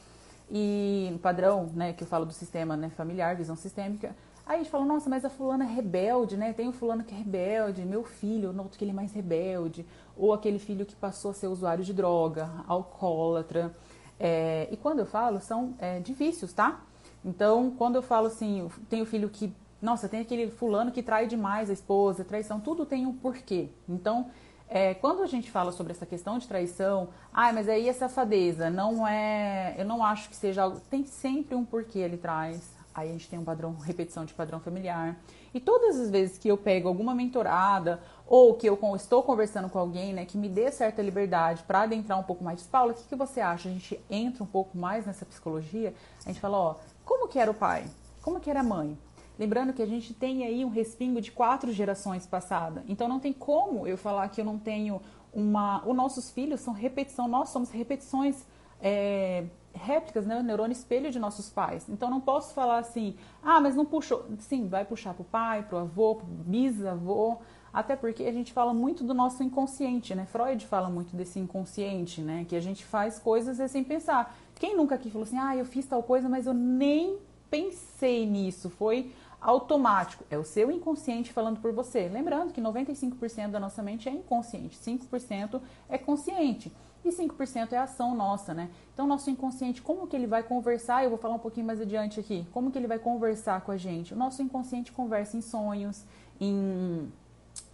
e 0.51 1.17
padrão, 1.21 1.69
né, 1.73 1.93
que 1.93 2.03
eu 2.03 2.07
falo 2.07 2.25
do 2.25 2.33
sistema 2.33 2.75
né, 2.75 2.89
familiar, 2.89 3.35
visão 3.35 3.55
sistêmica. 3.55 4.15
Aí 4.49 4.55
a 4.55 4.57
gente 4.63 4.71
fala, 4.71 4.83
nossa, 4.83 5.07
mas 5.07 5.23
a 5.23 5.29
fulana 5.29 5.63
é 5.63 5.67
rebelde, 5.67 6.35
né? 6.35 6.53
Tem 6.53 6.67
o 6.67 6.71
fulano 6.71 7.03
que 7.03 7.13
é 7.13 7.17
rebelde, 7.19 7.85
meu 7.85 8.03
filho, 8.03 8.45
eu 8.45 8.53
noto 8.53 8.79
que 8.79 8.83
ele 8.83 8.89
é 8.89 8.93
mais 8.95 9.13
rebelde. 9.13 9.85
Ou 10.17 10.33
aquele 10.33 10.57
filho 10.57 10.87
que 10.87 10.95
passou 10.95 11.29
a 11.29 11.33
ser 11.35 11.45
usuário 11.45 11.83
de 11.83 11.93
droga, 11.93 12.49
alcoólatra. 12.67 13.71
É, 14.19 14.67
e 14.71 14.75
quando 14.75 15.01
eu 15.01 15.05
falo, 15.05 15.39
são 15.39 15.75
é, 15.77 15.99
de 15.99 16.13
vícios, 16.13 16.51
tá? 16.51 16.81
Então, 17.23 17.75
quando 17.77 17.97
eu 17.97 18.01
falo 18.01 18.25
assim, 18.25 18.67
tem 18.89 19.03
o 19.03 19.05
filho 19.05 19.29
que, 19.29 19.53
nossa, 19.79 20.09
tem 20.09 20.21
aquele 20.21 20.49
fulano 20.49 20.91
que 20.91 21.03
trai 21.03 21.27
demais 21.27 21.69
a 21.69 21.73
esposa, 21.73 22.25
traição, 22.25 22.59
tudo 22.59 22.87
tem 22.87 23.05
um 23.05 23.13
porquê. 23.13 23.69
Então, 23.87 24.31
é, 24.67 24.95
quando 24.95 25.21
a 25.21 25.27
gente 25.27 25.51
fala 25.51 25.71
sobre 25.71 25.91
essa 25.91 26.07
questão 26.07 26.39
de 26.39 26.47
traição, 26.47 27.09
ah, 27.31 27.53
mas 27.53 27.69
aí 27.69 27.87
é 27.87 27.93
safadeza, 27.93 28.67
não 28.71 29.07
é. 29.07 29.75
Eu 29.77 29.85
não 29.85 30.03
acho 30.03 30.27
que 30.27 30.35
seja 30.35 30.63
algo. 30.63 30.81
Tem 30.89 31.05
sempre 31.05 31.53
um 31.53 31.63
porquê 31.63 31.99
ele 31.99 32.17
traz. 32.17 32.78
Aí 32.93 33.09
a 33.09 33.11
gente 33.11 33.29
tem 33.29 33.37
um 33.39 33.43
padrão, 33.43 33.75
repetição 33.75 34.25
de 34.25 34.33
padrão 34.33 34.59
familiar. 34.59 35.17
E 35.53 35.59
todas 35.59 35.99
as 35.99 36.09
vezes 36.09 36.37
que 36.37 36.47
eu 36.47 36.57
pego 36.57 36.87
alguma 36.87 37.13
mentorada 37.13 38.01
ou 38.27 38.55
que 38.55 38.67
eu 38.67 38.77
estou 38.95 39.23
conversando 39.23 39.69
com 39.69 39.79
alguém, 39.79 40.13
né, 40.13 40.25
que 40.25 40.37
me 40.37 40.49
dê 40.49 40.71
certa 40.71 41.01
liberdade 41.01 41.63
para 41.63 41.81
adentrar 41.81 42.19
um 42.19 42.23
pouco 42.23 42.43
mais, 42.43 42.63
Paula, 42.63 42.91
o 42.91 42.95
que, 42.95 43.03
que 43.03 43.15
você 43.15 43.41
acha? 43.41 43.69
A 43.69 43.71
gente 43.71 43.99
entra 44.09 44.43
um 44.43 44.47
pouco 44.47 44.77
mais 44.77 45.05
nessa 45.05 45.25
psicologia, 45.25 45.93
a 46.25 46.29
gente 46.29 46.39
fala, 46.39 46.57
ó, 46.57 46.75
como 47.05 47.27
que 47.27 47.39
era 47.39 47.49
o 47.49 47.53
pai? 47.53 47.85
Como 48.21 48.39
que 48.39 48.49
era 48.49 48.59
a 48.59 48.63
mãe? 48.63 48.97
Lembrando 49.39 49.71
que 49.71 49.81
a 49.81 49.85
gente 49.85 50.13
tem 50.13 50.43
aí 50.43 50.65
um 50.65 50.69
respingo 50.69 51.21
de 51.21 51.31
quatro 51.31 51.71
gerações 51.71 52.27
passadas. 52.27 52.83
Então 52.89 53.07
não 53.07 53.21
tem 53.21 53.31
como 53.31 53.87
eu 53.87 53.97
falar 53.97 54.27
que 54.27 54.41
eu 54.41 54.45
não 54.45 54.59
tenho 54.59 55.01
uma. 55.33 55.81
Os 55.87 55.95
nossos 55.95 56.29
filhos 56.29 56.59
são 56.59 56.73
repetição, 56.73 57.27
nós 57.27 57.47
somos 57.47 57.71
repetições. 57.71 58.45
É, 58.81 59.45
réplicas, 59.73 60.25
né? 60.25 60.39
O 60.39 60.43
neurônio 60.43 60.71
espelho 60.71 61.11
de 61.11 61.19
nossos 61.19 61.49
pais. 61.49 61.87
Então 61.89 62.09
não 62.09 62.21
posso 62.21 62.53
falar 62.53 62.79
assim, 62.79 63.15
ah, 63.43 63.59
mas 63.59 63.75
não 63.75 63.85
puxou. 63.85 64.25
Sim, 64.39 64.67
vai 64.67 64.85
puxar 64.85 65.13
pro 65.13 65.23
pai, 65.23 65.63
pro 65.63 65.77
avô, 65.77 66.15
pro 66.15 66.25
bisavô. 66.25 67.37
Até 67.71 67.95
porque 67.95 68.23
a 68.23 68.31
gente 68.31 68.51
fala 68.51 68.73
muito 68.73 69.03
do 69.03 69.13
nosso 69.13 69.43
inconsciente, 69.43 70.15
né? 70.15 70.25
Freud 70.25 70.65
fala 70.65 70.89
muito 70.89 71.15
desse 71.15 71.39
inconsciente, 71.39 72.21
né? 72.21 72.45
Que 72.47 72.55
a 72.55 72.59
gente 72.59 72.83
faz 72.83 73.19
coisas 73.19 73.71
sem 73.71 73.83
pensar. 73.83 74.35
Quem 74.55 74.75
nunca 74.75 74.95
aqui 74.95 75.09
falou 75.09 75.25
assim, 75.25 75.37
ah, 75.37 75.55
eu 75.55 75.65
fiz 75.65 75.85
tal 75.85 76.01
coisa, 76.01 76.27
mas 76.27 76.47
eu 76.47 76.53
nem 76.53 77.17
pensei 77.49 78.25
nisso. 78.25 78.69
Foi 78.69 79.13
automático, 79.39 80.25
é 80.29 80.37
o 80.37 80.43
seu 80.43 80.69
inconsciente 80.69 81.31
falando 81.31 81.61
por 81.61 81.71
você. 81.71 82.09
Lembrando 82.09 82.51
que 82.51 82.59
95% 82.59 83.51
da 83.51 83.59
nossa 83.59 83.81
mente 83.81 84.09
é 84.09 84.11
inconsciente, 84.11 84.77
5% 84.77 85.61
é 85.87 85.97
consciente 85.97 86.71
e 87.03 87.09
5% 87.09 87.71
é 87.71 87.77
ação 87.77 88.15
nossa, 88.15 88.53
né? 88.53 88.69
Então, 88.93 89.07
nosso 89.07 89.29
inconsciente, 89.29 89.81
como 89.81 90.07
que 90.07 90.15
ele 90.15 90.27
vai 90.27 90.43
conversar? 90.43 91.03
Eu 91.03 91.09
vou 91.09 91.19
falar 91.19 91.35
um 91.35 91.39
pouquinho 91.39 91.65
mais 91.65 91.79
adiante 91.79 92.19
aqui. 92.19 92.45
Como 92.51 92.71
que 92.71 92.77
ele 92.77 92.87
vai 92.87 92.99
conversar 92.99 93.61
com 93.61 93.71
a 93.71 93.77
gente? 93.77 94.13
O 94.13 94.17
nosso 94.17 94.41
inconsciente 94.41 94.91
conversa 94.91 95.37
em 95.37 95.41
sonhos, 95.41 96.03
em 96.39 97.11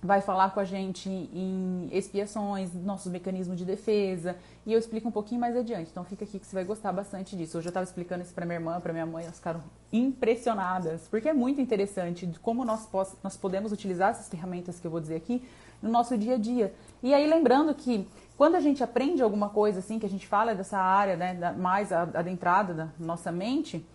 vai 0.02 0.22
falar 0.22 0.52
com 0.52 0.60
a 0.60 0.64
gente 0.64 1.10
em 1.10 1.90
expiações, 1.92 2.74
nossos 2.74 3.12
mecanismos 3.12 3.58
de 3.58 3.66
defesa, 3.66 4.36
e 4.66 4.72
eu 4.72 4.80
explico 4.80 5.08
um 5.08 5.12
pouquinho 5.12 5.42
mais 5.42 5.56
adiante. 5.56 5.90
Então 5.92 6.04
fica 6.04 6.24
aqui 6.24 6.40
que 6.40 6.46
você 6.46 6.56
vai 6.56 6.64
gostar 6.64 6.92
bastante 6.92 7.36
disso. 7.36 7.58
Hoje 7.58 7.68
eu 7.68 7.72
estava 7.72 7.84
explicando 7.84 8.24
isso 8.24 8.34
para 8.34 8.46
minha 8.46 8.58
irmã, 8.58 8.80
para 8.80 8.94
minha 8.94 9.06
mãe, 9.06 9.24
elas 9.24 9.38
ficaram 9.38 9.64
impressionadas, 9.92 11.08
porque 11.10 11.28
é 11.30 11.34
muito 11.34 11.60
interessante 11.60 12.30
como 12.42 12.64
nós, 12.64 12.88
nós 13.24 13.36
podemos 13.36 13.72
utilizar 13.72 14.12
essas 14.12 14.30
ferramentas 14.30 14.80
que 14.80 14.86
eu 14.86 14.92
vou 14.92 15.00
dizer 15.00 15.16
aqui 15.16 15.42
no 15.82 15.90
nosso 15.90 16.18
dia 16.18 16.36
a 16.36 16.38
dia. 16.38 16.74
E 17.02 17.14
aí 17.14 17.28
lembrando 17.28 17.74
que 17.74 18.08
quando 18.38 18.56
a 18.56 18.60
gente 18.60 18.84
aprende 18.84 19.22
alguma 19.22 19.50
coisa 19.50 19.80
assim, 19.80 19.98
que 19.98 20.06
a 20.06 20.10
gente 20.10 20.28
fala 20.28 20.54
dessa 20.54 20.78
área, 20.78 21.16
né, 21.16 21.54
mais 21.58 21.92
adentrada 21.92 22.74
da 22.74 22.90
nossa 23.00 23.32
mente, 23.32 23.86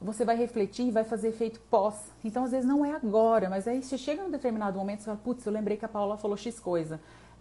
você 0.00 0.24
vai 0.24 0.36
refletir 0.36 0.86
e 0.86 0.90
vai 0.90 1.02
fazer 1.02 1.28
efeito 1.28 1.60
pós. 1.68 2.12
Então, 2.24 2.44
às 2.44 2.52
vezes, 2.52 2.66
não 2.66 2.84
é 2.84 2.94
agora, 2.94 3.50
mas 3.50 3.66
aí 3.66 3.82
você 3.82 3.98
chega 3.98 4.22
em 4.22 4.26
um 4.26 4.30
determinado 4.30 4.78
momento 4.78 5.00
e 5.00 5.04
fala, 5.04 5.18
putz, 5.22 5.44
eu 5.44 5.52
lembrei 5.52 5.76
que 5.76 5.84
a 5.84 5.88
Paula 5.88 6.16
falou 6.16 6.36
X 6.36 6.60
coisa, 6.60 7.00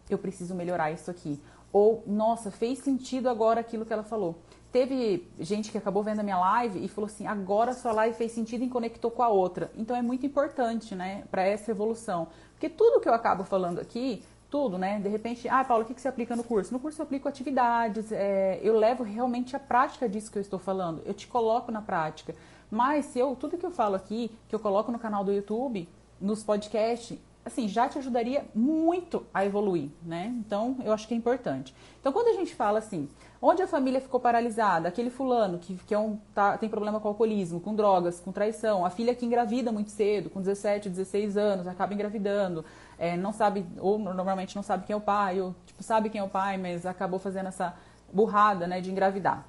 eu 0.10 0.18
preciso 0.18 0.56
melhorar 0.56 0.92
isso 0.92 1.12
aqui. 1.12 1.40
Ou, 1.72 2.04
nossa, 2.08 2.50
fez 2.50 2.80
sentido 2.80 3.30
agora 3.30 3.60
aquilo 3.60 3.86
que 3.86 3.94
ela 3.94 4.04
falou. 4.04 4.40
Teve 4.72 5.30
gente 5.40 5.72
que 5.72 5.78
acabou 5.78 6.02
vendo 6.02 6.22
a 6.22 6.24
minha 6.24 6.40
live 6.40 6.84
e 6.84 6.88
falou 6.88 7.06
assim, 7.06 7.28
agora 7.28 7.74
sua 7.74 7.92
live 7.92 8.16
fez 8.16 8.32
sentido 8.32 8.64
e 8.64 8.70
conectou 8.70 9.12
com 9.12 9.22
a 9.22 9.30
outra. 9.30 9.72
Então, 9.78 9.96
é 9.96 10.02
muito 10.02 10.26
importante, 10.26 10.96
né, 10.96 11.24
para 11.30 11.44
essa 11.44 11.70
evolução. 11.70 12.28
Porque 12.54 12.70
tudo 12.70 13.00
que 13.00 13.08
eu 13.08 13.14
acabo 13.14 13.44
falando 13.44 13.80
aqui 13.80 14.24
tudo, 14.50 14.78
né? 14.78 15.00
De 15.00 15.10
repente, 15.10 15.48
ah, 15.50 15.64
Paulo, 15.64 15.84
o 15.84 15.88
que, 15.88 16.00
você 16.00 16.08
aplica 16.08 16.36
no 16.36 16.44
curso? 16.44 16.74
No 16.74 16.80
curso 16.80 17.02
eu 17.02 17.04
aplico 17.04 17.28
atividades, 17.28 18.12
é, 18.12 18.60
eu 18.64 18.78
levo 18.78 19.04
realmente 19.04 19.56
a 19.56 19.60
prática 19.60 20.08
disso 20.08 20.32
que 20.32 20.38
eu 20.38 20.42
estou 20.42 20.60
falando, 20.60 21.02
eu 21.06 21.14
te 21.14 21.28
coloco 21.28 21.72
na 21.72 21.82
prática. 21.82 22.36
Mas 22.70 23.06
se 23.06 23.20
eu, 23.20 23.36
tudo 23.36 23.58
que 23.58 23.66
eu 23.66 23.72
falo 23.72 23.96
aqui, 23.96 24.32
que 24.48 24.56
eu 24.56 24.60
coloco 24.60 24.92
no 24.92 25.00
canal 25.00 25.24
do 25.24 25.32
YouTube, 25.32 25.88
nos 26.20 26.44
podcasts, 26.44 27.18
assim, 27.48 27.68
já 27.68 27.88
te 27.88 27.98
ajudaria 27.98 28.46
muito 28.54 29.26
a 29.34 29.46
evoluir, 29.46 29.90
né? 30.04 30.34
Então, 30.40 30.78
eu 30.84 30.94
acho 30.94 31.08
que 31.08 31.14
é 31.14 31.18
importante. 31.18 31.74
Então, 32.00 32.12
quando 32.12 32.28
a 32.28 32.34
gente 32.34 32.54
fala 32.54 32.80
assim, 32.80 33.10
onde 33.42 33.62
a 33.62 33.68
família 33.68 34.02
ficou 34.02 34.20
paralisada, 34.20 34.88
aquele 34.88 35.10
fulano 35.10 35.58
que, 35.58 35.76
que 35.88 35.94
é 35.94 36.00
um, 36.00 36.18
tá, 36.34 36.58
tem 36.58 36.70
problema 36.70 37.00
com 37.00 37.08
alcoolismo, 37.08 37.60
com 37.60 37.74
drogas, 37.74 38.20
com 38.20 38.32
traição, 38.32 38.86
a 38.86 38.90
filha 38.90 39.16
que 39.16 39.26
engravida 39.26 39.72
muito 39.72 39.90
cedo, 39.90 40.30
com 40.30 40.40
17, 40.40 40.90
16 40.90 41.38
anos, 41.38 41.68
acaba 41.68 41.94
engravidando, 41.94 42.64
é, 42.98 43.16
não 43.16 43.32
sabe, 43.32 43.66
ou 43.80 43.98
normalmente 43.98 44.56
não 44.56 44.64
sabe 44.64 44.86
quem 44.86 44.94
é 44.94 44.98
o 44.98 45.02
pai, 45.02 45.42
ou 45.42 45.56
tipo, 45.66 45.82
sabe 45.82 46.10
quem 46.10 46.20
é 46.20 46.24
o 46.24 46.30
pai, 46.30 46.58
mas 46.58 46.86
acabou 46.86 47.20
fazendo 47.20 47.48
essa 47.48 47.74
burrada, 48.12 48.68
né, 48.68 48.82
de 48.82 48.92
engravidar. 48.92 49.46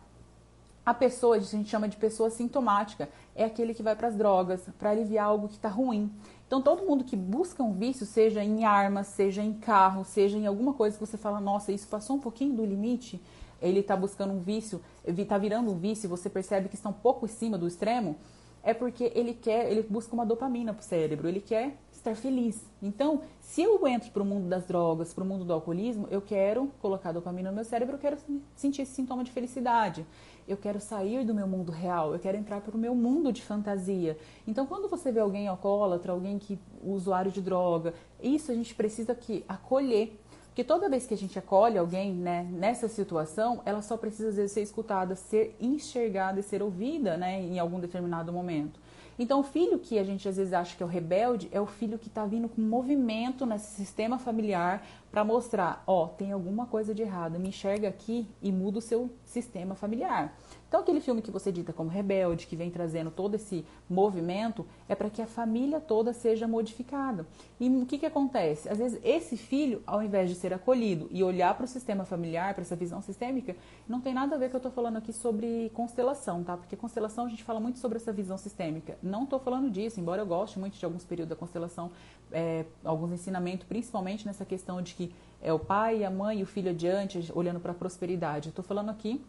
A 0.88 0.94
pessoa, 0.94 1.36
a 1.36 1.38
gente 1.38 1.68
chama 1.68 1.86
de 1.86 1.98
pessoa 1.98 2.30
sintomática, 2.30 3.10
é 3.36 3.44
aquele 3.44 3.74
que 3.74 3.82
vai 3.82 3.94
para 3.94 4.08
as 4.08 4.16
drogas, 4.16 4.62
para 4.78 4.88
aliviar 4.88 5.26
algo 5.26 5.46
que 5.46 5.56
está 5.56 5.68
ruim. 5.68 6.10
Então, 6.48 6.62
todo 6.62 6.82
mundo 6.86 7.04
que 7.04 7.14
busca 7.14 7.62
um 7.62 7.74
vício, 7.74 8.06
seja 8.06 8.42
em 8.42 8.64
armas, 8.64 9.08
seja 9.08 9.42
em 9.42 9.52
carro, 9.52 10.02
seja 10.02 10.38
em 10.38 10.46
alguma 10.46 10.72
coisa 10.72 10.96
que 10.96 11.06
você 11.06 11.18
fala, 11.18 11.38
nossa, 11.38 11.70
isso 11.70 11.86
passou 11.86 12.16
um 12.16 12.18
pouquinho 12.18 12.54
do 12.54 12.64
limite, 12.64 13.22
ele 13.60 13.80
está 13.80 13.94
buscando 13.94 14.32
um 14.32 14.40
vício, 14.40 14.80
está 15.06 15.36
virando 15.36 15.70
um 15.70 15.78
vício, 15.78 16.08
você 16.08 16.30
percebe 16.30 16.70
que 16.70 16.74
está 16.74 16.88
um 16.88 16.94
pouco 16.94 17.26
em 17.26 17.28
cima 17.28 17.58
do 17.58 17.68
extremo, 17.68 18.16
é 18.62 18.72
porque 18.72 19.12
ele 19.14 19.34
quer, 19.34 19.70
ele 19.70 19.82
busca 19.82 20.14
uma 20.14 20.24
dopamina 20.24 20.72
para 20.72 20.80
o 20.80 20.84
cérebro, 20.84 21.28
ele 21.28 21.42
quer 21.42 21.76
estar 21.92 22.16
feliz. 22.16 22.64
Então, 22.82 23.20
se 23.40 23.62
eu 23.62 23.86
entro 23.86 24.10
para 24.10 24.22
o 24.22 24.26
mundo 24.26 24.48
das 24.48 24.64
drogas, 24.64 25.12
para 25.12 25.24
o 25.24 25.26
mundo 25.26 25.44
do 25.44 25.52
alcoolismo, 25.52 26.08
eu 26.10 26.22
quero 26.22 26.70
colocar 26.80 27.12
dopamina 27.12 27.50
no 27.50 27.56
meu 27.56 27.64
cérebro, 27.64 27.96
eu 27.96 28.00
quero 28.00 28.16
sentir 28.56 28.82
esse 28.82 28.92
sintoma 28.92 29.22
de 29.22 29.30
felicidade. 29.30 30.06
Eu 30.48 30.56
quero 30.56 30.80
sair 30.80 31.24
do 31.24 31.34
meu 31.34 31.46
mundo 31.46 31.70
real, 31.70 32.14
eu 32.14 32.18
quero 32.18 32.38
entrar 32.38 32.62
para 32.62 32.74
o 32.74 32.78
meu 32.78 32.94
mundo 32.94 33.30
de 33.30 33.42
fantasia. 33.42 34.16
Então, 34.46 34.66
quando 34.66 34.88
você 34.88 35.12
vê 35.12 35.20
alguém 35.20 35.46
alcoólatra, 35.46 36.10
alguém 36.10 36.38
que 36.38 36.58
usuário 36.82 37.30
de 37.30 37.42
droga, 37.42 37.92
isso 38.22 38.50
a 38.50 38.54
gente 38.54 38.74
precisa 38.74 39.14
que 39.14 39.44
acolher. 39.46 40.18
Porque 40.48 40.64
toda 40.64 40.88
vez 40.88 41.06
que 41.06 41.14
a 41.14 41.16
gente 41.16 41.38
acolhe 41.38 41.78
alguém 41.78 42.12
né, 42.12 42.48
nessa 42.50 42.88
situação, 42.88 43.60
ela 43.64 43.82
só 43.82 43.96
precisa 43.96 44.32
vezes 44.32 44.50
ser 44.50 44.62
escutada, 44.62 45.14
ser 45.14 45.54
enxergada 45.60 46.40
e 46.40 46.42
ser 46.42 46.62
ouvida 46.62 47.16
né, 47.16 47.40
em 47.40 47.58
algum 47.58 47.78
determinado 47.78 48.32
momento. 48.32 48.80
Então, 49.18 49.40
o 49.40 49.42
filho 49.42 49.78
que 49.78 49.98
a 49.98 50.04
gente 50.04 50.28
às 50.28 50.36
vezes 50.36 50.52
acha 50.52 50.76
que 50.76 50.82
é 50.82 50.86
o 50.86 50.88
rebelde 50.88 51.48
é 51.50 51.60
o 51.60 51.66
filho 51.66 51.98
que 51.98 52.08
está 52.08 52.24
vindo 52.24 52.48
com 52.48 52.60
movimento 52.60 53.44
nesse 53.44 53.74
sistema 53.74 54.18
familiar, 54.18 54.86
para 55.10 55.24
mostrar, 55.24 55.82
ó, 55.86 56.06
tem 56.06 56.32
alguma 56.32 56.66
coisa 56.66 56.94
de 56.94 57.02
errado, 57.02 57.38
me 57.38 57.48
enxerga 57.48 57.88
aqui 57.88 58.28
e 58.42 58.52
muda 58.52 58.78
o 58.78 58.82
seu 58.82 59.10
sistema 59.24 59.74
familiar. 59.74 60.36
Então, 60.68 60.80
aquele 60.80 61.00
filme 61.00 61.22
que 61.22 61.30
você 61.30 61.50
dita 61.50 61.72
como 61.72 61.88
rebelde, 61.88 62.46
que 62.46 62.54
vem 62.54 62.70
trazendo 62.70 63.10
todo 63.10 63.34
esse 63.34 63.64
movimento, 63.88 64.66
é 64.86 64.94
para 64.94 65.08
que 65.08 65.22
a 65.22 65.26
família 65.26 65.80
toda 65.80 66.12
seja 66.12 66.46
modificada. 66.46 67.26
E 67.58 67.70
o 67.70 67.86
que, 67.86 67.96
que 67.96 68.04
acontece? 68.04 68.68
Às 68.68 68.76
vezes, 68.76 69.00
esse 69.02 69.34
filho, 69.38 69.82
ao 69.86 70.02
invés 70.02 70.28
de 70.28 70.36
ser 70.36 70.52
acolhido 70.52 71.08
e 71.10 71.24
olhar 71.24 71.54
para 71.54 71.64
o 71.64 71.68
sistema 71.68 72.04
familiar, 72.04 72.52
para 72.52 72.62
essa 72.62 72.76
visão 72.76 73.00
sistêmica, 73.00 73.56
não 73.88 73.98
tem 73.98 74.12
nada 74.12 74.36
a 74.36 74.38
ver 74.38 74.50
com 74.50 74.58
o 74.58 74.60
que 74.60 74.66
eu 74.66 74.68
estou 74.68 74.72
falando 74.72 74.98
aqui 74.98 75.10
sobre 75.10 75.70
constelação, 75.72 76.44
tá? 76.44 76.54
Porque 76.54 76.76
constelação 76.76 77.24
a 77.24 77.28
gente 77.30 77.42
fala 77.42 77.60
muito 77.60 77.78
sobre 77.78 77.96
essa 77.96 78.12
visão 78.12 78.36
sistêmica. 78.36 78.98
Não 79.02 79.24
estou 79.24 79.38
falando 79.38 79.70
disso, 79.70 79.98
embora 79.98 80.20
eu 80.20 80.26
goste 80.26 80.58
muito 80.58 80.78
de 80.78 80.84
alguns 80.84 81.04
períodos 81.04 81.30
da 81.30 81.36
constelação, 81.36 81.90
é, 82.30 82.66
alguns 82.84 83.10
ensinamentos, 83.10 83.66
principalmente 83.66 84.26
nessa 84.26 84.44
questão 84.44 84.82
de 84.82 84.94
que 84.94 85.14
é 85.40 85.50
o 85.50 85.58
pai, 85.58 86.04
a 86.04 86.10
mãe 86.10 86.40
e 86.40 86.42
o 86.42 86.46
filho 86.46 86.70
adiante, 86.70 87.32
olhando 87.34 87.58
para 87.58 87.72
a 87.72 87.74
prosperidade. 87.74 88.50
Estou 88.50 88.64
falando 88.64 88.90
aqui 88.90 89.24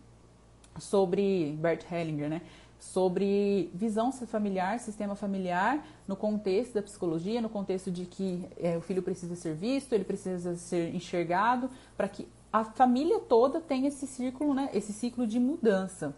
sobre 0.77 1.57
Bert 1.59 1.85
Hellinger, 1.91 2.29
né? 2.29 2.41
Sobre 2.79 3.69
visão 3.73 4.11
familiar, 4.11 4.79
sistema 4.79 5.15
familiar, 5.15 5.85
no 6.07 6.15
contexto 6.15 6.73
da 6.75 6.81
psicologia, 6.81 7.41
no 7.41 7.49
contexto 7.49 7.91
de 7.91 8.05
que 8.05 8.45
é, 8.57 8.77
o 8.77 8.81
filho 8.81 9.03
precisa 9.03 9.35
ser 9.35 9.53
visto, 9.53 9.93
ele 9.93 10.05
precisa 10.05 10.55
ser 10.55 10.95
enxergado, 10.95 11.69
para 11.97 12.07
que 12.07 12.27
a 12.51 12.63
família 12.63 13.19
toda 13.19 13.59
tenha 13.59 13.89
esse 13.89 14.07
círculo, 14.07 14.53
né? 14.53 14.69
Esse 14.73 14.93
ciclo 14.93 15.27
de 15.27 15.39
mudança. 15.39 16.15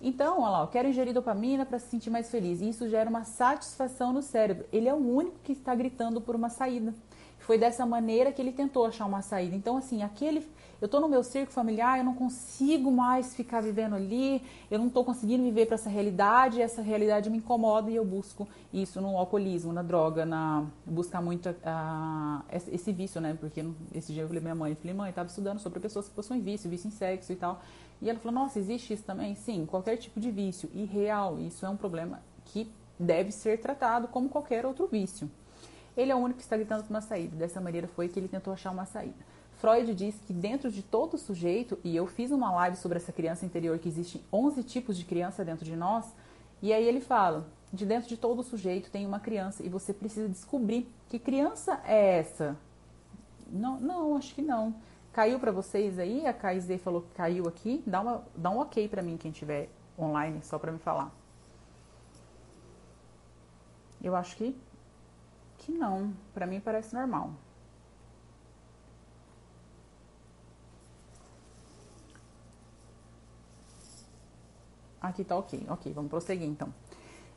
Então, 0.00 0.40
olha 0.40 0.50
lá, 0.50 0.60
eu 0.62 0.66
quero 0.66 0.88
ingerir 0.88 1.14
dopamina 1.14 1.64
para 1.64 1.78
se 1.78 1.86
sentir 1.88 2.10
mais 2.10 2.28
feliz. 2.28 2.60
E 2.60 2.68
isso 2.68 2.88
gera 2.88 3.08
uma 3.08 3.24
satisfação 3.24 4.12
no 4.12 4.20
cérebro. 4.20 4.66
Ele 4.72 4.88
é 4.88 4.94
o 4.94 4.96
único 4.96 5.38
que 5.44 5.52
está 5.52 5.74
gritando 5.74 6.20
por 6.20 6.34
uma 6.34 6.48
saída. 6.48 6.92
Foi 7.38 7.56
dessa 7.56 7.86
maneira 7.86 8.32
que 8.32 8.42
ele 8.42 8.52
tentou 8.52 8.84
achar 8.84 9.06
uma 9.06 9.22
saída. 9.22 9.54
Então, 9.54 9.76
assim, 9.76 10.02
aquele 10.02 10.46
eu 10.82 10.86
estou 10.86 11.00
no 11.00 11.08
meu 11.08 11.22
círculo 11.22 11.52
familiar, 11.52 11.98
eu 11.98 12.04
não 12.04 12.12
consigo 12.12 12.90
mais 12.90 13.36
ficar 13.36 13.60
vivendo 13.60 13.94
ali, 13.94 14.42
eu 14.68 14.80
não 14.80 14.88
estou 14.88 15.04
conseguindo 15.04 15.40
viver 15.44 15.66
para 15.66 15.76
essa 15.76 15.88
realidade, 15.88 16.60
essa 16.60 16.82
realidade 16.82 17.30
me 17.30 17.38
incomoda 17.38 17.88
e 17.88 17.94
eu 17.94 18.04
busco 18.04 18.48
isso 18.72 19.00
no 19.00 19.16
alcoolismo, 19.16 19.72
na 19.72 19.80
droga, 19.80 20.26
na 20.26 20.66
buscar 20.84 21.22
muito 21.22 21.50
uh, 21.50 22.44
esse 22.50 22.92
vício, 22.92 23.20
né? 23.20 23.38
Porque 23.38 23.64
esse 23.94 24.12
dia 24.12 24.24
eu 24.24 24.26
falei 24.26 24.42
minha 24.42 24.56
mãe, 24.56 24.72
eu 24.72 24.76
falei, 24.76 24.92
mãe, 24.92 25.10
estava 25.10 25.28
estudando 25.28 25.60
sobre 25.60 25.78
pessoas 25.78 26.08
que 26.08 26.14
possuem 26.16 26.40
vício, 26.40 26.68
vício 26.68 26.88
em 26.88 26.90
sexo 26.90 27.32
e 27.32 27.36
tal. 27.36 27.62
E 28.00 28.10
ela 28.10 28.18
falou, 28.18 28.34
nossa, 28.34 28.58
existe 28.58 28.92
isso 28.92 29.04
também? 29.04 29.36
Sim, 29.36 29.64
qualquer 29.66 29.96
tipo 29.98 30.18
de 30.18 30.32
vício. 30.32 30.68
E 30.74 30.84
real, 30.84 31.38
isso 31.38 31.64
é 31.64 31.68
um 31.68 31.76
problema 31.76 32.20
que 32.46 32.68
deve 32.98 33.30
ser 33.30 33.60
tratado 33.60 34.08
como 34.08 34.28
qualquer 34.28 34.66
outro 34.66 34.88
vício. 34.88 35.30
Ele 35.96 36.10
é 36.10 36.14
o 36.16 36.18
único 36.18 36.38
que 36.38 36.44
está 36.44 36.56
gritando 36.56 36.82
por 36.82 36.90
uma 36.90 37.00
saída. 37.00 37.36
Dessa 37.36 37.60
maneira 37.60 37.86
foi 37.86 38.08
que 38.08 38.18
ele 38.18 38.26
tentou 38.26 38.52
achar 38.52 38.72
uma 38.72 38.84
saída. 38.84 39.30
Freud 39.62 39.94
diz 39.94 40.16
que 40.26 40.32
dentro 40.32 40.72
de 40.72 40.82
todo 40.82 41.16
sujeito, 41.16 41.78
e 41.84 41.94
eu 41.94 42.04
fiz 42.04 42.32
uma 42.32 42.50
live 42.50 42.76
sobre 42.76 42.96
essa 42.96 43.12
criança 43.12 43.46
interior, 43.46 43.78
que 43.78 43.88
existem 43.88 44.20
11 44.32 44.60
tipos 44.64 44.98
de 44.98 45.04
criança 45.04 45.44
dentro 45.44 45.64
de 45.64 45.76
nós, 45.76 46.12
e 46.60 46.72
aí 46.72 46.84
ele 46.84 47.00
fala, 47.00 47.46
de 47.72 47.86
dentro 47.86 48.08
de 48.08 48.16
todo 48.16 48.42
sujeito 48.42 48.90
tem 48.90 49.06
uma 49.06 49.20
criança, 49.20 49.64
e 49.64 49.68
você 49.68 49.94
precisa 49.94 50.28
descobrir 50.28 50.92
que 51.08 51.16
criança 51.16 51.80
é 51.84 52.18
essa. 52.18 52.56
Não, 53.46 53.78
não 53.78 54.16
acho 54.16 54.34
que 54.34 54.42
não. 54.42 54.74
Caiu 55.12 55.38
para 55.38 55.52
vocês 55.52 55.96
aí? 55.96 56.26
A 56.26 56.34
KZ 56.34 56.82
falou 56.82 57.02
que 57.02 57.14
caiu 57.14 57.46
aqui. 57.46 57.84
Dá, 57.86 58.00
uma, 58.00 58.24
dá 58.34 58.50
um 58.50 58.58
ok 58.58 58.88
para 58.88 59.00
mim, 59.00 59.16
quem 59.16 59.30
tiver 59.30 59.68
online, 59.96 60.42
só 60.42 60.58
para 60.58 60.72
me 60.72 60.80
falar. 60.80 61.14
Eu 64.02 64.16
acho 64.16 64.36
que, 64.36 64.56
que 65.58 65.70
não. 65.70 66.12
Para 66.34 66.48
mim 66.48 66.58
parece 66.58 66.92
normal. 66.92 67.30
Aqui 75.02 75.24
tá 75.24 75.36
ok. 75.36 75.66
Ok, 75.68 75.92
vamos 75.92 76.08
prosseguir 76.08 76.48
então. 76.48 76.72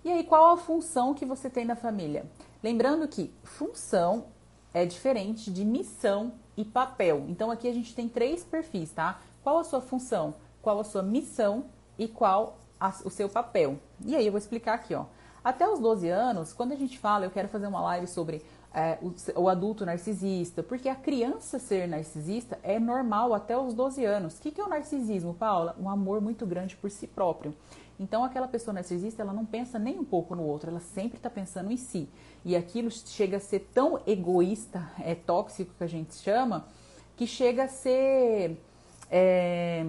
E 0.04 0.12
aí, 0.12 0.24
qual 0.24 0.54
a 0.54 0.58
função 0.58 1.16
que 1.16 1.26
você 1.26 1.50
tem 1.50 1.66
na 1.66 1.76
família? 1.76 2.30
Lembrando 2.62 3.08
que 3.08 3.34
função 3.44 4.26
é 4.72 4.86
diferente 4.86 5.52
de 5.52 5.66
missão 5.66 6.34
e 6.56 6.64
papel. 6.64 7.26
Então, 7.28 7.50
aqui 7.50 7.68
a 7.68 7.74
gente 7.74 7.96
tem 7.96 8.08
três 8.08 8.44
perfis, 8.44 8.92
tá? 8.92 9.20
Qual 9.44 9.58
a 9.58 9.64
sua 9.64 9.82
função? 9.82 10.36
Qual 10.62 10.80
a 10.80 10.84
sua 10.84 11.02
missão? 11.02 11.66
E 11.98 12.08
qual 12.08 12.58
a, 12.80 12.90
o 13.04 13.10
seu 13.10 13.28
papel? 13.28 13.80
E 14.06 14.16
aí, 14.16 14.28
eu 14.28 14.32
vou 14.32 14.38
explicar 14.38 14.76
aqui, 14.76 14.94
ó. 14.94 15.06
Até 15.44 15.68
os 15.68 15.80
12 15.80 16.08
anos, 16.08 16.54
quando 16.54 16.74
a 16.74 16.76
gente 16.76 17.00
fala, 17.00 17.26
eu 17.26 17.32
quero 17.32 17.48
fazer 17.48 17.66
uma 17.66 17.82
live 17.82 18.06
sobre 18.06 18.44
é, 18.76 18.98
o, 19.02 19.42
o, 19.44 19.50
adulto 19.50 19.86
narcisista, 19.86 20.62
porque 20.62 20.90
a 20.90 20.96
criança 20.96 21.58
ser 21.58 21.88
narcisista 21.88 22.60
é 22.62 22.78
normal 22.78 23.34
até 23.34 23.58
os 23.58 23.74
12 23.74 24.04
anos. 24.04 24.38
O 24.38 24.42
que, 24.42 24.52
que 24.52 24.60
é 24.60 24.64
o 24.66 24.68
narcisismo, 24.68 25.34
Paula? 25.34 25.78
Um 25.80 25.90
amor 25.90 26.20
muito 26.20 26.46
grande 26.46 26.76
por 26.76 26.92
si 26.92 27.08
próprio. 27.08 27.56
Então, 27.98 28.26
aquela 28.26 28.50
pessoa 28.50 28.74
narcisista, 28.74 29.22
ela 29.22 29.32
não 29.32 29.46
pensa 29.46 29.80
nem 29.80 29.98
um 29.98 30.04
pouco 30.04 30.36
no 30.36 30.44
outro, 30.44 30.70
ela 30.70 30.82
sempre 30.82 31.16
está 31.16 31.30
pensando 31.30 31.72
em 31.72 31.78
si. 31.78 32.10
E 32.44 32.54
aquilo 32.54 32.92
chega 32.92 33.38
a 33.38 33.40
ser 33.40 33.70
tão 33.74 34.02
egoísta, 34.06 34.92
é 35.00 35.16
tóxico 35.16 35.74
que 35.78 35.84
a 35.84 35.88
gente 35.88 36.14
chama, 36.16 36.68
que 37.16 37.26
chega 37.26 37.64
a 37.64 37.68
ser. 37.70 38.62
É, 39.10 39.86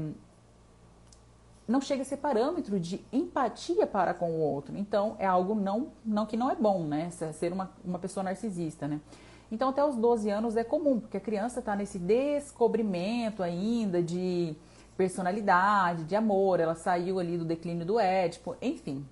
não 1.67 1.81
chega 1.81 2.03
a 2.03 2.05
ser 2.05 2.19
parâmetro 2.19 2.79
de 2.79 3.05
empatia 3.13 3.87
para 3.87 4.15
com 4.15 4.31
o 4.31 4.41
outro. 4.41 4.77
Então, 4.77 5.17
é 5.19 5.27
algo 5.27 5.55
não, 5.55 5.89
não 6.05 6.25
que 6.25 6.37
não 6.37 6.51
é 6.51 6.55
bom, 6.55 6.85
né? 6.85 7.11
Ser 7.11 7.53
uma, 7.53 7.71
uma 7.85 7.99
pessoa 7.99 8.23
narcisista, 8.23 8.87
né? 8.87 9.01
Então, 9.51 9.71
até 9.71 9.85
os 9.85 9.97
12 9.97 10.31
anos 10.31 10.57
é 10.57 10.65
comum, 10.65 11.01
porque 11.01 11.17
a 11.17 11.21
criança 11.21 11.61
está 11.61 11.75
nesse 11.77 11.99
descobrimento 11.99 13.43
ainda 13.43 14.03
de 14.03 14.57
personalidade, 14.97 16.05
de 16.05 16.17
amor, 16.17 16.59
ela 16.59 16.75
saiu 16.75 17.19
ali 17.19 17.37
do 17.37 17.45
declínio 17.45 17.85
do 17.85 18.01
Édipo, 18.01 18.57
enfim. 18.63 19.07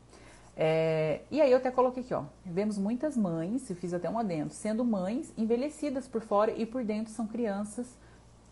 É, 0.56 1.20
e 1.30 1.40
aí 1.40 1.50
eu 1.50 1.58
até 1.58 1.70
coloquei 1.70 2.02
aqui, 2.02 2.14
ó, 2.14 2.22
vemos 2.44 2.78
muitas 2.78 3.16
mães, 3.16 3.68
eu 3.68 3.76
fiz 3.76 3.92
até 3.92 4.08
um 4.08 4.18
adendo, 4.18 4.52
sendo 4.52 4.84
mães 4.84 5.32
envelhecidas 5.36 6.06
por 6.06 6.22
fora 6.22 6.52
e 6.52 6.64
por 6.64 6.84
dentro 6.84 7.12
são 7.12 7.26
crianças 7.26 7.86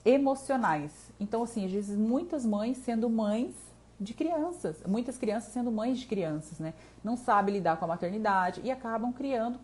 emocionais. 0.05 0.93
Então, 1.19 1.43
assim, 1.43 1.65
às 1.65 1.71
vezes 1.71 1.97
muitas 1.97 2.45
mães 2.45 2.77
sendo 2.79 3.09
mães 3.09 3.55
de 4.01 4.15
crianças, 4.15 4.83
muitas 4.87 5.17
crianças 5.17 5.53
sendo 5.53 5.71
mães 5.71 5.99
de 5.99 6.07
crianças, 6.07 6.59
né? 6.59 6.75
Não 7.05 7.17
sabem 7.17 7.55
lidar 7.55 7.77
com 7.77 7.85
a 7.85 7.89
maternidade 7.89 8.61
e 8.65 8.71
acabam 8.71 9.13
criando 9.13 9.59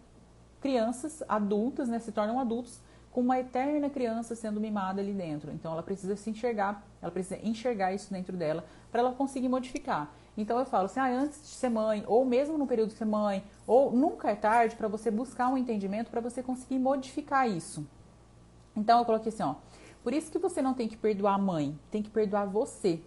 crianças 0.61 1.23
adultas, 1.28 1.88
né? 1.88 1.99
Se 1.99 2.12
tornam 2.12 2.38
adultos 2.38 2.80
com 3.11 3.20
uma 3.20 3.38
eterna 3.38 3.90
criança 3.90 4.35
sendo 4.35 4.61
mimada 4.61 5.00
ali 5.00 5.12
dentro. 5.12 5.50
Então 5.50 5.73
ela 5.73 5.82
precisa 5.82 6.14
se 6.16 6.30
enxergar, 6.30 6.87
ela 7.02 7.11
precisa 7.11 7.40
enxergar 7.42 7.92
isso 7.92 8.12
dentro 8.12 8.37
dela 8.37 8.64
para 8.90 9.00
ela 9.00 9.12
conseguir 9.12 9.49
modificar. 9.49 10.12
Então 10.37 10.56
eu 10.58 10.64
falo 10.64 10.85
assim, 10.85 11.00
ah, 11.00 11.08
antes 11.08 11.40
de 11.40 11.49
ser 11.49 11.68
mãe, 11.68 12.04
ou 12.06 12.25
mesmo 12.25 12.56
no 12.56 12.66
período 12.66 12.90
de 12.90 12.94
ser 12.94 13.04
mãe, 13.04 13.42
ou 13.66 13.90
nunca 13.90 14.30
é 14.30 14.37
tarde 14.37 14.76
para 14.76 14.87
você 14.87 15.11
buscar 15.11 15.49
um 15.49 15.58
entendimento 15.58 16.11
para 16.11 16.20
você 16.20 16.44
conseguir 16.44 16.78
modificar 16.78 17.50
isso. 17.50 17.85
Então 18.76 19.00
eu 19.00 19.04
coloquei 19.04 19.32
assim, 19.32 19.42
ó, 19.42 19.56
por 20.04 20.12
isso 20.12 20.30
que 20.30 20.38
você 20.38 20.62
não 20.62 20.75
tem 20.75 20.87
que 20.87 20.97
perdoar 20.97 21.35
a 21.35 21.38
mãe, 21.38 21.76
tem 21.90 22.02
que 22.02 22.11
perdoar 22.11 22.47
você. 22.47 23.02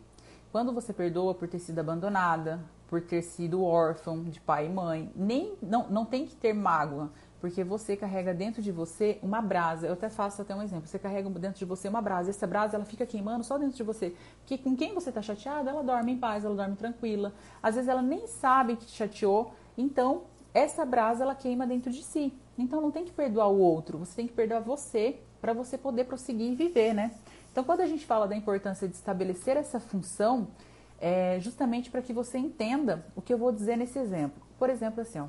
Quando 0.52 0.74
você 0.74 0.92
perdoa 0.92 1.34
por 1.34 1.48
ter 1.48 1.60
sido 1.60 1.80
abandonada, 1.80 2.60
por 2.88 3.02
ter 3.02 3.22
sido 3.22 3.64
órfão 3.64 4.22
de 4.24 4.42
pai 4.42 4.66
e 4.66 4.70
mãe, 4.70 5.10
nem 5.16 5.56
não, 5.62 5.88
não 5.90 6.06
tem 6.06 6.26
que 6.26 6.36
ter 6.36 6.52
mágoa, 6.52 7.10
porque 7.40 7.64
você 7.64 7.96
carrega 7.96 8.34
dentro 8.34 8.62
de 8.62 8.70
você 8.70 9.18
uma 9.24 9.42
brasa. 9.42 9.88
Eu 9.88 9.94
até 9.94 10.10
faço 10.10 10.42
até 10.42 10.54
um 10.54 10.62
exemplo. 10.62 10.88
Você 10.88 11.00
carrega 11.00 11.30
dentro 11.30 11.58
de 11.58 11.64
você 11.64 11.88
uma 11.88 12.02
brasa. 12.02 12.30
Essa 12.30 12.46
brasa 12.46 12.76
ela 12.76 12.84
fica 12.84 13.06
queimando 13.06 13.46
só 13.46 13.58
dentro 13.58 13.78
de 13.78 13.84
você. 13.84 14.14
Porque 14.40 14.58
com 14.58 14.76
quem 14.76 14.94
você 14.94 15.08
está 15.08 15.22
chateada, 15.22 15.70
ela 15.70 15.84
dorme 15.84 16.12
em 16.12 16.18
paz, 16.18 16.44
ela 16.44 16.54
dorme 16.54 16.76
tranquila. 16.76 17.34
Às 17.64 17.76
vezes 17.76 17.88
ela 17.88 18.02
nem 18.02 18.28
sabe 18.28 18.76
que 18.76 18.86
te 18.86 18.92
chateou. 18.92 19.54
Então 19.78 20.24
essa 20.54 20.86
brasa 20.86 21.24
ela 21.24 21.34
queima 21.34 21.66
dentro 21.66 21.92
de 21.92 22.04
si. 22.04 22.34
Então 22.58 22.82
não 22.82 22.92
tem 22.92 23.06
que 23.06 23.14
perdoar 23.14 23.48
o 23.48 23.58
outro. 23.58 23.98
Você 24.00 24.18
tem 24.18 24.28
que 24.28 24.34
perdoar 24.34 24.60
você 24.60 25.22
para 25.40 25.54
você 25.54 25.78
poder 25.78 26.04
prosseguir 26.04 26.52
e 26.52 26.56
viver, 26.56 26.94
né? 26.94 27.12
Então, 27.52 27.64
quando 27.64 27.82
a 27.82 27.86
gente 27.86 28.06
fala 28.06 28.28
da 28.28 28.36
importância 28.36 28.88
de 28.88 28.96
estabelecer 28.96 29.58
essa 29.58 29.80
função, 29.80 30.48
é 31.00 31.40
justamente 31.40 31.90
para 31.90 32.02
que 32.02 32.14
você 32.14 32.38
entenda 32.38 33.06
o 33.16 33.22
que 33.22 33.34
eu 33.34 33.38
vou 33.38 33.52
dizer 33.52 33.76
nesse 33.76 34.00
exemplo. 34.00 34.42
Por 34.58 34.70
exemplo, 34.70 35.02
assim, 35.02 35.20
ó, 35.20 35.26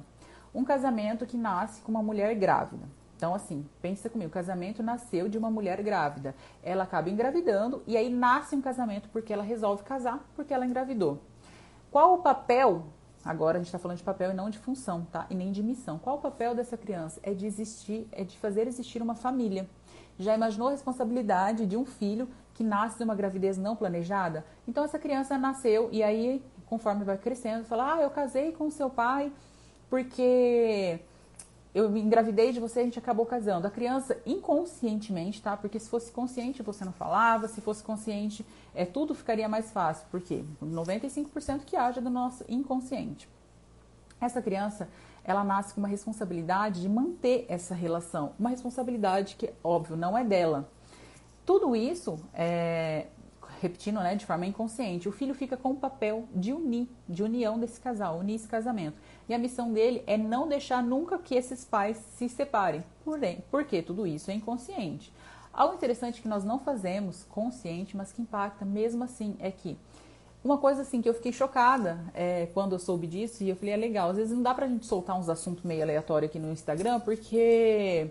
um 0.54 0.64
casamento 0.64 1.26
que 1.26 1.36
nasce 1.36 1.80
com 1.82 1.90
uma 1.90 2.02
mulher 2.02 2.34
grávida. 2.34 2.86
Então, 3.16 3.34
assim, 3.34 3.64
pensa 3.80 4.10
comigo, 4.10 4.30
o 4.30 4.32
casamento 4.32 4.82
nasceu 4.82 5.28
de 5.28 5.38
uma 5.38 5.50
mulher 5.50 5.80
grávida. 5.82 6.34
Ela 6.62 6.84
acaba 6.84 7.08
engravidando 7.08 7.82
e 7.86 7.96
aí 7.96 8.10
nasce 8.10 8.54
um 8.54 8.60
casamento 8.60 9.08
porque 9.10 9.32
ela 9.32 9.44
resolve 9.44 9.82
casar 9.84 10.28
porque 10.34 10.52
ela 10.52 10.66
engravidou. 10.66 11.22
Qual 11.90 12.14
o 12.14 12.18
papel? 12.18 12.84
Agora 13.24 13.58
a 13.58 13.60
gente 13.60 13.68
está 13.68 13.78
falando 13.78 13.98
de 13.98 14.02
papel 14.02 14.32
e 14.32 14.34
não 14.34 14.50
de 14.50 14.58
função, 14.58 15.06
tá? 15.10 15.26
E 15.30 15.34
nem 15.34 15.52
de 15.52 15.62
missão. 15.62 15.98
Qual 15.98 16.16
o 16.16 16.20
papel 16.20 16.54
dessa 16.54 16.76
criança? 16.76 17.20
É 17.22 17.32
de 17.32 17.46
existir, 17.46 18.08
é 18.10 18.24
de 18.24 18.36
fazer 18.38 18.66
existir 18.66 19.00
uma 19.00 19.14
família. 19.14 19.68
Já 20.18 20.34
imaginou 20.34 20.68
a 20.68 20.72
responsabilidade 20.72 21.66
de 21.66 21.76
um 21.76 21.84
filho 21.84 22.28
que 22.54 22.62
nasce 22.62 22.98
de 22.98 23.04
uma 23.04 23.14
gravidez 23.14 23.56
não 23.58 23.74
planejada? 23.74 24.44
Então 24.66 24.84
essa 24.84 24.98
criança 24.98 25.38
nasceu 25.38 25.88
e 25.92 26.02
aí, 26.02 26.42
conforme 26.66 27.04
vai 27.04 27.18
crescendo, 27.18 27.64
fala: 27.64 27.94
"Ah, 27.94 28.02
eu 28.02 28.10
casei 28.10 28.52
com 28.52 28.70
seu 28.70 28.90
pai 28.90 29.32
porque 29.88 31.00
eu 31.74 31.96
engravidei 31.96 32.52
de 32.52 32.60
você, 32.60 32.80
a 32.80 32.84
gente 32.84 32.98
acabou 32.98 33.24
casando. 33.24 33.66
A 33.66 33.70
criança 33.70 34.18
inconscientemente, 34.26 35.40
tá? 35.40 35.56
Porque 35.56 35.78
se 35.78 35.88
fosse 35.88 36.12
consciente 36.12 36.62
você 36.62 36.84
não 36.84 36.92
falava, 36.92 37.48
se 37.48 37.60
fosse 37.60 37.82
consciente, 37.82 38.44
é 38.74 38.84
tudo 38.84 39.14
ficaria 39.14 39.48
mais 39.48 39.70
fácil, 39.70 40.06
porque 40.10 40.44
95% 40.62 41.60
que 41.64 41.76
haja 41.76 42.00
do 42.00 42.10
nosso 42.10 42.44
inconsciente. 42.48 43.28
Essa 44.20 44.42
criança, 44.42 44.88
ela 45.24 45.44
nasce 45.44 45.74
com 45.74 45.80
uma 45.80 45.88
responsabilidade 45.88 46.80
de 46.80 46.88
manter 46.88 47.46
essa 47.48 47.74
relação, 47.74 48.32
uma 48.38 48.50
responsabilidade 48.50 49.36
que, 49.36 49.50
óbvio, 49.62 49.96
não 49.96 50.16
é 50.16 50.24
dela. 50.24 50.68
Tudo 51.44 51.74
isso 51.74 52.18
é, 52.34 53.06
repetindo, 53.60 54.00
né, 54.00 54.16
de 54.16 54.26
forma 54.26 54.44
inconsciente, 54.44 55.08
o 55.08 55.12
filho 55.12 55.34
fica 55.34 55.56
com 55.56 55.70
o 55.70 55.76
papel 55.76 56.24
de 56.34 56.52
unir, 56.52 56.88
de 57.08 57.22
união 57.22 57.58
desse 57.58 57.80
casal, 57.80 58.18
unir 58.18 58.34
esse 58.34 58.48
casamento. 58.48 58.98
E 59.28 59.34
a 59.34 59.38
missão 59.38 59.72
dele 59.72 60.02
é 60.06 60.18
não 60.18 60.48
deixar 60.48 60.82
nunca 60.82 61.16
que 61.18 61.34
esses 61.34 61.64
pais 61.64 61.96
se 61.96 62.28
separem. 62.28 62.82
Porém, 63.04 63.44
porque 63.50 63.80
tudo 63.80 64.06
isso 64.06 64.30
é 64.30 64.34
inconsciente. 64.34 65.12
Algo 65.52 65.74
interessante 65.74 66.20
que 66.20 66.28
nós 66.28 66.44
não 66.44 66.58
fazemos 66.58 67.24
consciente, 67.24 67.96
mas 67.96 68.10
que 68.10 68.22
impacta 68.22 68.64
mesmo 68.64 69.04
assim, 69.04 69.36
é 69.38 69.50
que 69.50 69.78
uma 70.44 70.58
coisa 70.58 70.82
assim 70.82 71.00
que 71.00 71.08
eu 71.08 71.14
fiquei 71.14 71.32
chocada 71.32 72.00
é, 72.14 72.46
quando 72.54 72.74
eu 72.74 72.78
soube 72.78 73.06
disso, 73.06 73.44
e 73.44 73.50
eu 73.50 73.56
falei, 73.56 73.74
é 73.74 73.76
legal, 73.76 74.10
às 74.10 74.16
vezes 74.16 74.32
não 74.32 74.42
dá 74.42 74.52
pra 74.52 74.66
gente 74.66 74.86
soltar 74.86 75.18
uns 75.18 75.28
assuntos 75.28 75.64
meio 75.64 75.82
aleatórios 75.82 76.30
aqui 76.30 76.38
no 76.38 76.50
Instagram, 76.50 77.00
porque 77.00 78.10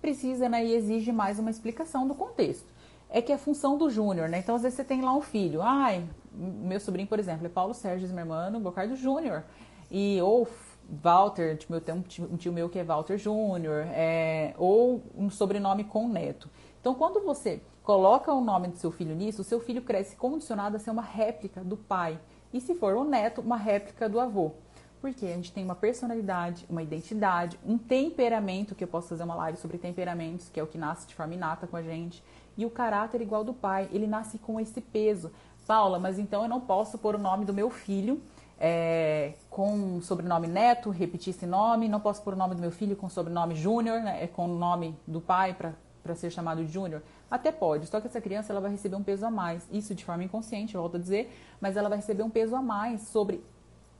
precisa 0.00 0.48
né, 0.48 0.64
e 0.64 0.74
exige 0.74 1.12
mais 1.12 1.38
uma 1.38 1.50
explicação 1.50 2.06
do 2.06 2.14
contexto 2.14 2.72
é 3.12 3.20
que 3.20 3.30
é 3.30 3.36
função 3.36 3.76
do 3.76 3.90
júnior, 3.90 4.28
né? 4.28 4.38
Então, 4.38 4.54
às 4.54 4.62
vezes 4.62 4.76
você 4.76 4.84
tem 4.84 5.02
lá 5.02 5.14
um 5.14 5.20
filho. 5.20 5.60
Ai, 5.60 6.02
meu 6.32 6.80
sobrinho, 6.80 7.06
por 7.06 7.18
exemplo, 7.18 7.44
é 7.44 7.48
Paulo 7.48 7.74
Sérgio, 7.74 8.08
meu 8.08 8.20
irmão, 8.20 8.60
Bocardo 8.60 8.96
Júnior. 8.96 9.44
E, 9.90 10.18
ou 10.22 10.48
Walter, 10.88 11.58
tipo, 11.58 11.74
eu 11.74 11.80
tenho 11.80 11.98
um 11.98 12.36
tio 12.36 12.52
meu 12.52 12.70
que 12.70 12.78
é 12.78 12.84
Walter 12.84 13.18
Júnior, 13.18 13.84
é, 13.90 14.54
ou 14.56 15.02
um 15.14 15.28
sobrenome 15.28 15.84
com 15.84 16.08
neto. 16.08 16.48
Então, 16.80 16.94
quando 16.94 17.22
você 17.22 17.60
coloca 17.82 18.32
o 18.32 18.40
nome 18.40 18.68
do 18.68 18.76
seu 18.76 18.90
filho 18.90 19.14
nisso, 19.14 19.42
o 19.42 19.44
seu 19.44 19.60
filho 19.60 19.82
cresce 19.82 20.16
condicionado 20.16 20.76
a 20.76 20.78
ser 20.78 20.90
uma 20.90 21.02
réplica 21.02 21.62
do 21.62 21.76
pai. 21.76 22.18
E 22.52 22.60
se 22.60 22.74
for 22.74 22.94
o 22.94 23.04
neto, 23.04 23.40
uma 23.40 23.56
réplica 23.56 24.08
do 24.08 24.20
avô. 24.20 24.52
Porque 25.00 25.26
a 25.26 25.34
gente 25.34 25.52
tem 25.52 25.64
uma 25.64 25.74
personalidade, 25.74 26.64
uma 26.70 26.82
identidade, 26.82 27.58
um 27.66 27.76
temperamento, 27.76 28.74
que 28.74 28.84
eu 28.84 28.88
posso 28.88 29.08
fazer 29.08 29.24
uma 29.24 29.34
live 29.34 29.58
sobre 29.58 29.78
temperamentos, 29.78 30.48
que 30.48 30.60
é 30.60 30.62
o 30.62 30.66
que 30.66 30.78
nasce 30.78 31.06
de 31.06 31.14
forma 31.14 31.34
inata 31.34 31.66
com 31.66 31.76
a 31.76 31.82
gente 31.82 32.22
e 32.56 32.64
o 32.64 32.70
caráter 32.70 33.20
igual 33.20 33.42
do 33.42 33.52
pai. 33.52 33.88
Ele 33.92 34.06
nasce 34.06 34.38
com 34.38 34.60
esse 34.60 34.80
peso. 34.80 35.32
Paula, 35.66 35.98
mas 35.98 36.18
então 36.18 36.42
eu 36.42 36.48
não 36.48 36.60
posso 36.60 36.98
pôr 36.98 37.14
o 37.14 37.18
nome 37.18 37.44
do 37.44 37.52
meu 37.52 37.70
filho 37.70 38.20
é, 38.64 39.34
com 39.50 40.00
sobrenome 40.00 40.46
Neto, 40.46 40.90
repetir 40.90 41.34
esse 41.34 41.46
nome, 41.46 41.88
não 41.88 41.98
posso 41.98 42.22
pôr 42.22 42.34
o 42.34 42.36
nome 42.36 42.54
do 42.54 42.60
meu 42.60 42.70
filho 42.70 42.94
com 42.94 43.08
sobrenome 43.08 43.56
Júnior, 43.56 44.00
né, 44.00 44.28
com 44.28 44.44
o 44.44 44.56
nome 44.56 44.96
do 45.04 45.20
pai 45.20 45.52
para 45.52 46.14
ser 46.14 46.30
chamado 46.30 46.64
Júnior? 46.64 47.02
Até 47.32 47.50
pode, 47.50 47.86
só 47.86 47.98
que 47.98 48.06
essa 48.06 48.20
criança 48.20 48.52
ela 48.52 48.60
vai 48.60 48.70
receber 48.70 48.94
um 48.94 49.02
peso 49.02 49.24
a 49.24 49.30
mais, 49.30 49.66
isso 49.72 49.94
de 49.94 50.04
forma 50.04 50.22
inconsciente, 50.22 50.76
volto 50.76 50.98
a 50.98 51.00
dizer, 51.00 51.34
mas 51.58 51.78
ela 51.78 51.88
vai 51.88 51.96
receber 51.96 52.22
um 52.22 52.28
peso 52.28 52.54
a 52.54 52.60
mais 52.60 53.08
sobre 53.08 53.42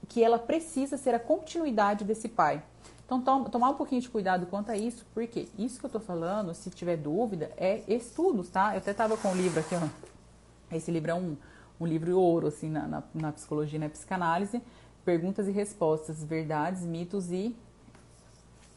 que 0.06 0.22
ela 0.22 0.38
precisa 0.38 0.98
ser 0.98 1.14
a 1.14 1.18
continuidade 1.18 2.04
desse 2.04 2.28
pai. 2.28 2.62
Então, 3.06 3.22
tom, 3.22 3.44
tomar 3.44 3.70
um 3.70 3.74
pouquinho 3.74 4.02
de 4.02 4.10
cuidado 4.10 4.44
quanto 4.44 4.70
a 4.70 4.76
isso, 4.76 5.06
porque 5.14 5.48
isso 5.58 5.80
que 5.80 5.86
eu 5.86 5.88
tô 5.88 5.98
falando, 5.98 6.52
se 6.52 6.68
tiver 6.68 6.98
dúvida, 6.98 7.50
é 7.56 7.82
estudos, 7.88 8.50
tá? 8.50 8.74
Eu 8.74 8.78
até 8.78 8.92
tava 8.92 9.16
com 9.16 9.28
o 9.32 9.34
livro 9.34 9.60
aqui, 9.60 9.76
ó. 9.76 10.76
Esse 10.76 10.90
livro 10.90 11.12
é 11.12 11.14
um, 11.14 11.34
um 11.80 11.86
livro 11.86 12.14
ouro, 12.18 12.48
assim, 12.48 12.68
na, 12.68 12.86
na, 12.86 13.02
na 13.14 13.32
psicologia 13.32 13.78
e 13.78 13.80
na 13.80 13.88
psicanálise. 13.88 14.60
Perguntas 15.06 15.48
e 15.48 15.52
respostas, 15.52 16.22
verdades, 16.22 16.82
mitos 16.82 17.32
e 17.32 17.56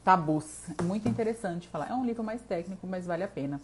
tabus. 0.01 0.69
É 0.77 0.81
muito 0.81 1.09
interessante 1.09 1.67
falar. 1.67 1.89
É 1.89 1.93
um 1.93 2.05
livro 2.05 2.23
mais 2.23 2.41
técnico, 2.41 2.87
mas 2.87 3.05
vale 3.05 3.23
a 3.23 3.27
pena. 3.27 3.59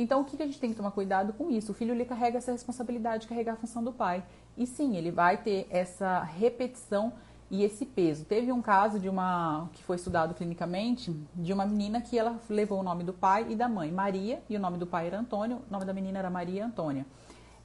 Então, 0.00 0.22
o 0.22 0.24
que 0.24 0.42
a 0.42 0.46
gente 0.46 0.58
tem 0.58 0.70
que 0.70 0.76
tomar 0.76 0.92
cuidado 0.92 1.34
com 1.34 1.50
isso? 1.50 1.72
O 1.72 1.74
filho 1.74 1.92
ele 1.92 2.06
carrega 2.06 2.38
essa 2.38 2.52
responsabilidade 2.52 3.24
de 3.24 3.28
carregar 3.28 3.52
a 3.52 3.56
função 3.56 3.84
do 3.84 3.92
pai. 3.92 4.24
E 4.56 4.66
sim, 4.66 4.96
ele 4.96 5.10
vai 5.10 5.36
ter 5.36 5.66
essa 5.68 6.22
repetição 6.22 7.12
e 7.50 7.62
esse 7.62 7.84
peso. 7.84 8.24
Teve 8.24 8.50
um 8.50 8.62
caso 8.62 8.98
de 8.98 9.10
uma 9.10 9.68
que 9.74 9.84
foi 9.84 9.96
estudado 9.96 10.32
clinicamente 10.32 11.14
de 11.34 11.52
uma 11.52 11.66
menina 11.66 12.00
que 12.00 12.18
ela 12.18 12.40
levou 12.48 12.80
o 12.80 12.82
nome 12.82 13.04
do 13.04 13.12
pai 13.12 13.46
e 13.50 13.54
da 13.54 13.68
mãe, 13.68 13.92
Maria, 13.92 14.42
e 14.48 14.56
o 14.56 14.60
nome 14.60 14.78
do 14.78 14.86
pai 14.86 15.06
era 15.08 15.18
Antônio, 15.18 15.60
o 15.68 15.70
nome 15.70 15.84
da 15.84 15.92
menina 15.92 16.18
era 16.18 16.30
Maria 16.30 16.64
Antônia. 16.64 17.04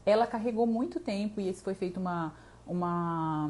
Ela 0.06 0.27
carregou 0.27 0.68
muito 0.68 1.00
tempo 1.00 1.39
e 1.39 1.48
esse 1.48 1.63
foi 1.63 1.74
feito 1.74 2.01
uma 2.01 2.34
uma 2.68 3.50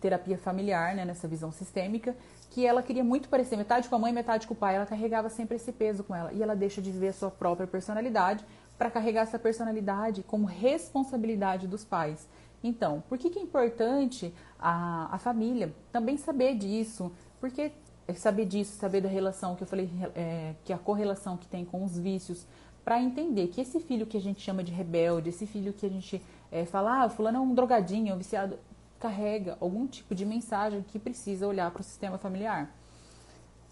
terapia 0.00 0.38
familiar, 0.38 0.94
né, 0.94 1.04
nessa 1.04 1.28
visão 1.28 1.52
sistêmica, 1.52 2.16
que 2.50 2.66
ela 2.66 2.82
queria 2.82 3.04
muito 3.04 3.28
parecer 3.28 3.56
metade 3.56 3.88
com 3.88 3.94
a 3.94 3.98
mãe, 3.98 4.12
metade 4.12 4.46
com 4.46 4.54
o 4.54 4.56
pai. 4.56 4.76
Ela 4.76 4.86
carregava 4.86 5.28
sempre 5.28 5.56
esse 5.56 5.72
peso 5.72 6.02
com 6.04 6.14
ela 6.14 6.32
e 6.32 6.42
ela 6.42 6.56
deixa 6.56 6.80
de 6.80 6.90
viver 6.90 7.08
a 7.08 7.12
sua 7.12 7.30
própria 7.30 7.66
personalidade 7.66 8.44
para 8.76 8.90
carregar 8.90 9.22
essa 9.22 9.38
personalidade 9.38 10.22
como 10.22 10.46
responsabilidade 10.46 11.66
dos 11.66 11.84
pais. 11.84 12.28
Então, 12.62 13.02
por 13.08 13.18
que, 13.18 13.30
que 13.30 13.38
é 13.38 13.42
importante 13.42 14.32
a, 14.58 15.14
a 15.14 15.18
família 15.18 15.72
também 15.92 16.16
saber 16.16 16.56
disso? 16.56 17.12
Porque 17.40 17.72
saber 18.16 18.46
disso, 18.46 18.76
saber 18.78 19.00
da 19.00 19.08
relação 19.08 19.54
que 19.54 19.62
eu 19.62 19.66
falei, 19.66 19.90
é, 20.14 20.54
que 20.64 20.72
a 20.72 20.78
correlação 20.78 21.36
que 21.36 21.46
tem 21.46 21.64
com 21.64 21.84
os 21.84 21.98
vícios, 21.98 22.46
para 22.84 23.00
entender 23.00 23.48
que 23.48 23.60
esse 23.60 23.78
filho 23.80 24.06
que 24.06 24.16
a 24.16 24.20
gente 24.20 24.40
chama 24.40 24.64
de 24.64 24.72
rebelde, 24.72 25.28
esse 25.28 25.46
filho 25.46 25.72
que 25.74 25.84
a 25.84 25.90
gente 25.90 26.22
é, 26.50 26.64
fala, 26.64 27.04
ah, 27.04 27.08
fulano 27.10 27.36
é 27.36 27.40
um 27.40 27.54
drogadinho, 27.54 28.10
é 28.10 28.14
um 28.14 28.18
viciado, 28.18 28.58
carrega 28.98 29.56
algum 29.60 29.86
tipo 29.86 30.14
de 30.14 30.24
mensagem 30.24 30.82
que 30.82 30.98
precisa 30.98 31.46
olhar 31.46 31.70
para 31.70 31.80
o 31.80 31.84
sistema 31.84 32.18
familiar. 32.18 32.70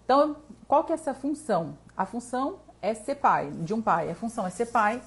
Então, 0.04 0.36
qual 0.68 0.84
que 0.84 0.92
é 0.92 0.94
essa 0.94 1.12
função? 1.12 1.76
A 1.96 2.06
função 2.06 2.60
é 2.80 2.94
ser 2.94 3.16
pai, 3.16 3.50
de 3.50 3.74
um 3.74 3.82
pai. 3.82 4.10
A 4.10 4.14
função 4.14 4.46
é 4.46 4.50
ser 4.50 4.66
pai 4.66 5.02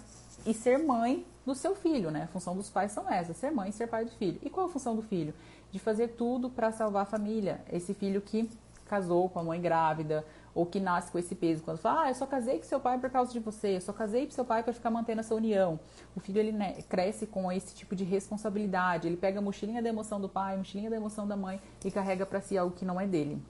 e 0.45 0.53
ser 0.53 0.77
mãe 0.77 1.25
do 1.45 1.55
seu 1.55 1.75
filho, 1.75 2.11
né? 2.11 2.23
A 2.23 2.27
função 2.27 2.55
dos 2.55 2.69
pais 2.69 2.91
são 2.91 3.09
essas, 3.09 3.37
ser 3.37 3.51
mãe 3.51 3.69
e 3.69 3.73
ser 3.73 3.87
pai 3.87 4.05
do 4.05 4.11
filho. 4.11 4.39
E 4.43 4.49
qual 4.49 4.67
a 4.67 4.69
função 4.69 4.95
do 4.95 5.01
filho? 5.01 5.33
De 5.71 5.79
fazer 5.79 6.09
tudo 6.09 6.49
para 6.49 6.71
salvar 6.71 7.03
a 7.03 7.05
família. 7.05 7.63
Esse 7.71 7.93
filho 7.93 8.21
que 8.21 8.49
casou 8.85 9.29
com 9.29 9.39
a 9.39 9.43
mãe 9.43 9.61
grávida, 9.61 10.25
ou 10.53 10.65
que 10.65 10.79
nasce 10.79 11.11
com 11.11 11.19
esse 11.19 11.35
peso, 11.35 11.63
quando 11.63 11.77
fala, 11.77 12.03
ah, 12.03 12.09
eu 12.09 12.15
só 12.15 12.25
casei 12.25 12.57
com 12.57 12.63
seu 12.63 12.79
pai 12.79 12.97
por 12.97 13.09
causa 13.09 13.31
de 13.31 13.39
você, 13.39 13.77
eu 13.77 13.81
só 13.81 13.93
casei 13.93 14.25
com 14.25 14.31
seu 14.31 14.45
pai 14.45 14.63
para 14.63 14.73
ficar 14.73 14.89
mantendo 14.89 15.21
essa 15.21 15.35
união. 15.35 15.79
O 16.15 16.19
filho 16.19 16.39
ele 16.39 16.51
né, 16.51 16.81
cresce 16.87 17.25
com 17.27 17.51
esse 17.51 17.75
tipo 17.75 17.95
de 17.95 18.03
responsabilidade, 18.03 19.07
ele 19.07 19.17
pega 19.17 19.39
a 19.39 19.41
mochilinha 19.41 19.81
da 19.81 19.89
emoção 19.89 20.19
do 20.19 20.29
pai, 20.29 20.55
a 20.55 20.57
mochilinha 20.57 20.89
da 20.89 20.95
emoção 20.95 21.27
da 21.27 21.35
mãe 21.35 21.61
e 21.83 21.91
carrega 21.91 22.25
para 22.25 22.41
si 22.41 22.57
algo 22.57 22.75
que 22.75 22.85
não 22.85 22.99
é 22.99 23.07
dele. 23.07 23.41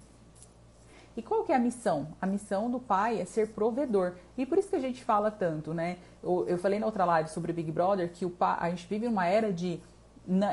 E 1.20 1.22
qual 1.22 1.44
que 1.44 1.52
é 1.52 1.56
a 1.56 1.60
missão? 1.60 2.08
A 2.22 2.26
missão 2.26 2.72
do 2.72 2.80
pai 2.80 3.20
é 3.20 3.26
ser 3.26 3.50
provedor. 3.50 4.14
E 4.38 4.46
por 4.46 4.58
isso 4.58 4.70
que 4.70 4.76
a 4.78 4.80
gente 4.80 5.04
fala 5.04 5.30
tanto, 5.30 5.74
né? 5.74 5.98
Eu, 6.24 6.46
eu 6.48 6.58
falei 6.58 6.80
na 6.80 6.86
outra 6.86 7.04
live 7.04 7.30
sobre 7.30 7.52
o 7.52 7.54
Big 7.54 7.72
Brother 7.72 8.10
que 8.10 8.26
o 8.26 8.30
pai, 8.30 8.58
a 8.58 8.70
gente 8.70 8.88
vive 8.88 9.06
uma 9.06 9.26
era 9.26 9.52
de, 9.52 9.82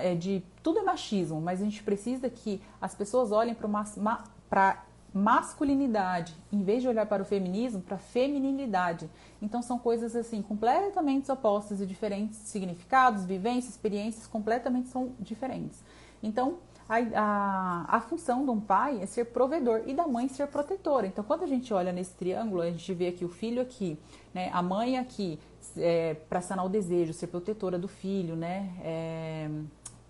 é, 0.03 0.17
de 0.17 0.43
tudo 0.65 0.81
é 0.81 0.83
machismo, 0.83 1.41
mas 1.41 1.61
a 1.61 1.65
gente 1.65 1.83
precisa 1.85 2.29
que 2.29 2.61
as 2.81 2.95
pessoas 2.97 3.31
olhem 3.31 3.55
para 3.55 4.83
masculinidade, 5.17 6.35
em 6.53 6.63
vez 6.63 6.83
de 6.83 6.89
olhar 6.89 7.07
para 7.07 7.23
o 7.23 7.25
feminismo, 7.25 7.81
para 7.81 7.97
a 7.97 7.99
feminilidade. 7.99 9.09
Então 9.41 9.63
são 9.63 9.79
coisas 9.79 10.15
assim 10.15 10.43
completamente 10.43 11.33
opostas 11.33 11.81
e 11.81 11.87
diferentes 11.87 12.39
significados, 12.39 13.25
vivências, 13.25 13.73
experiências 13.75 14.27
completamente 14.27 14.89
são 14.89 15.13
diferentes. 15.19 15.83
Então 16.23 16.59
a, 16.89 16.97
a, 16.99 17.97
a, 17.97 18.01
função 18.01 18.45
de 18.45 18.51
um 18.51 18.61
pai 18.61 19.03
é 19.03 19.07
ser 19.07 19.27
provedor 19.27 19.83
e 19.87 19.95
da 19.95 20.07
mãe 20.07 20.29
ser 20.29 20.47
protetora. 20.47 21.07
Então, 21.07 21.25
quando 21.25 21.43
a 21.43 21.47
gente 21.47 21.75
olha 21.75 21.93
nesse 21.93 22.13
triângulo, 22.13 22.63
a 22.63 22.71
gente 22.71 22.95
vê 22.95 23.09
aqui 23.09 23.25
o 23.25 23.29
filho 23.29 23.61
aqui, 23.61 23.99
né, 24.33 24.51
a 24.53 24.63
mãe 24.63 24.97
aqui, 24.97 25.39
é, 25.77 26.15
para 26.15 26.41
sanar 26.41 26.65
o 26.65 26.69
desejo, 26.69 27.13
ser 27.13 27.27
protetora 27.27 27.77
do 27.77 27.89
filho, 27.89 28.37
né, 28.37 28.71
é, 28.85 29.51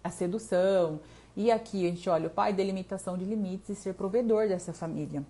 a 0.05 0.11
sedução. 0.11 1.01
E 1.37 1.51
aqui 1.51 1.87
a 1.87 1.91
gente 1.91 2.09
olha 2.09 2.29
o 2.29 2.31
pai, 2.31 2.53
delimitação 2.53 3.19
de 3.19 3.25
limites 3.25 3.69
e 3.69 3.75
ser 3.75 3.93
provedor 3.93 4.49
dessa 4.49 4.73
família. 4.73 5.23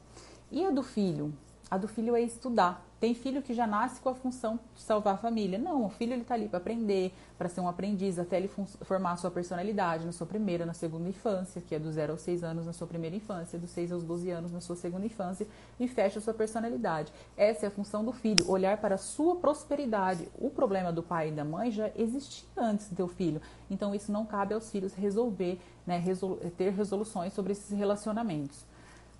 E 0.52 0.64
a 0.64 0.70
do 0.70 0.82
filho? 0.82 1.34
A 1.68 1.76
do 1.76 1.88
filho 1.88 2.14
é 2.14 2.22
estudar. 2.22 2.86
Tem 3.00 3.12
filho 3.12 3.42
que 3.42 3.52
já 3.52 3.66
nasce 3.66 4.00
com 4.00 4.08
a 4.08 4.14
função 4.14 4.58
de 4.74 4.80
salvar 4.80 5.14
a 5.14 5.16
família. 5.18 5.58
Não, 5.58 5.84
o 5.84 5.88
filho 5.90 6.12
ele 6.12 6.22
está 6.22 6.34
ali 6.34 6.48
para 6.48 6.58
aprender, 6.58 7.12
para 7.36 7.48
ser 7.48 7.60
um 7.60 7.68
aprendiz, 7.68 8.20
até 8.20 8.36
ele 8.36 8.48
formar 8.82 9.12
a 9.12 9.16
sua 9.16 9.30
personalidade 9.32 10.06
na 10.06 10.12
sua 10.12 10.26
primeira, 10.26 10.64
na 10.64 10.72
segunda 10.72 11.08
infância, 11.08 11.60
que 11.60 11.74
é 11.74 11.78
do 11.78 11.90
0 11.90 12.12
aos 12.12 12.22
6 12.22 12.44
anos 12.44 12.66
na 12.66 12.72
sua 12.72 12.86
primeira 12.86 13.16
infância, 13.16 13.58
dos 13.58 13.70
6 13.70 13.92
aos 13.92 14.04
12 14.04 14.30
anos 14.30 14.52
na 14.52 14.60
sua 14.60 14.76
segunda 14.76 15.04
infância, 15.04 15.46
e 15.78 15.88
fecha 15.88 16.20
a 16.20 16.22
sua 16.22 16.32
personalidade. 16.32 17.12
Essa 17.36 17.66
é 17.66 17.68
a 17.68 17.70
função 17.70 18.04
do 18.04 18.12
filho, 18.12 18.48
olhar 18.48 18.78
para 18.78 18.94
a 18.94 18.98
sua 18.98 19.34
prosperidade. 19.36 20.28
O 20.38 20.48
problema 20.48 20.92
do 20.92 21.02
pai 21.02 21.28
e 21.28 21.32
da 21.32 21.44
mãe 21.44 21.72
já 21.72 21.90
existia 21.96 22.48
antes 22.56 22.88
do 22.88 22.94
teu 22.94 23.08
filho. 23.08 23.42
Então 23.68 23.92
isso 23.92 24.12
não 24.12 24.24
cabe 24.24 24.54
aos 24.54 24.70
filhos 24.70 24.94
resolver, 24.94 25.60
né, 25.84 25.98
resol 25.98 26.36
ter 26.56 26.70
resoluções 26.70 27.32
sobre 27.32 27.52
esses 27.52 27.76
relacionamentos. 27.76 28.64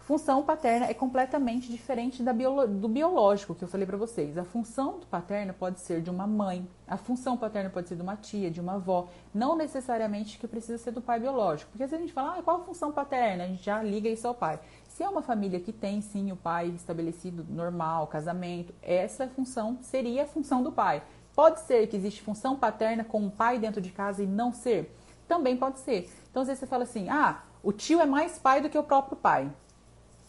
Função 0.07 0.45
paterna 0.45 0.87
é 0.87 0.95
completamente 0.95 1.69
diferente 1.69 2.23
biolo 2.23 2.65
do 2.69 2.87
biológico 2.87 3.57
que 3.57 3.65
eu 3.65 3.67
falei 3.67 3.85
para 3.85 3.97
vocês. 3.97 4.39
A 4.39 4.45
função 4.45 5.01
paterna 5.11 5.53
pode 5.53 5.81
ser 5.81 6.01
de 6.01 6.09
uma 6.09 6.29
mãe, 6.29 6.65
a 6.87 6.97
função 6.97 7.37
paterna 7.37 7.71
pode 7.71 7.89
ser 7.89 7.97
de 7.97 8.03
uma 8.03 8.15
tia, 8.15 8.49
de 8.49 8.61
uma 8.61 8.75
avó, 8.75 9.09
não 9.35 9.57
necessariamente 9.57 10.39
que 10.39 10.47
precisa 10.47 10.79
ser 10.79 10.93
do 10.93 11.03
pai 11.03 11.19
biológico. 11.19 11.73
Porque 11.73 11.89
se 11.89 11.93
a 11.97 11.99
gente 11.99 12.13
fala, 12.13 12.39
ah, 12.39 12.43
qual 12.45 12.61
a 12.61 12.65
função 12.65 12.93
paterna? 12.93 13.43
A 13.43 13.47
gente 13.49 13.65
já 13.65 13.83
liga 13.83 14.09
isso 14.09 14.29
ao 14.29 14.33
pai. 14.33 14.61
Se 14.87 15.03
é 15.03 15.09
uma 15.09 15.23
família 15.23 15.59
que 15.59 15.73
tem 15.73 16.01
sim 16.01 16.31
o 16.31 16.37
pai 16.37 16.69
estabelecido 16.69 17.45
normal, 17.51 18.07
casamento, 18.07 18.73
essa 18.81 19.27
função 19.27 19.77
seria 19.83 20.23
a 20.23 20.27
função 20.29 20.63
do 20.63 20.71
pai. 20.71 21.03
Pode 21.35 21.59
ser 21.63 21.85
que 21.89 21.97
existe 21.97 22.23
função 22.23 22.55
paterna 22.55 23.03
com 23.03 23.27
o 23.27 23.31
pai 23.33 23.59
dentro 23.59 23.81
de 23.81 23.91
casa 23.91 24.23
e 24.23 24.27
não 24.29 24.53
ser? 24.53 24.97
Também 25.27 25.57
pode 25.57 25.81
ser. 25.81 26.09
Então 26.31 26.43
às 26.43 26.47
vezes 26.47 26.61
você 26.61 26.67
fala 26.69 26.85
assim: 26.85 27.09
"Ah, 27.09 27.43
o 27.61 27.73
tio 27.73 28.01
é 28.01 28.07
mais 28.07 28.39
pai 28.39 28.61
do 28.61 28.71
que 28.71 28.79
o 28.79 28.85
próprio 28.85 29.17
pai". 29.17 29.51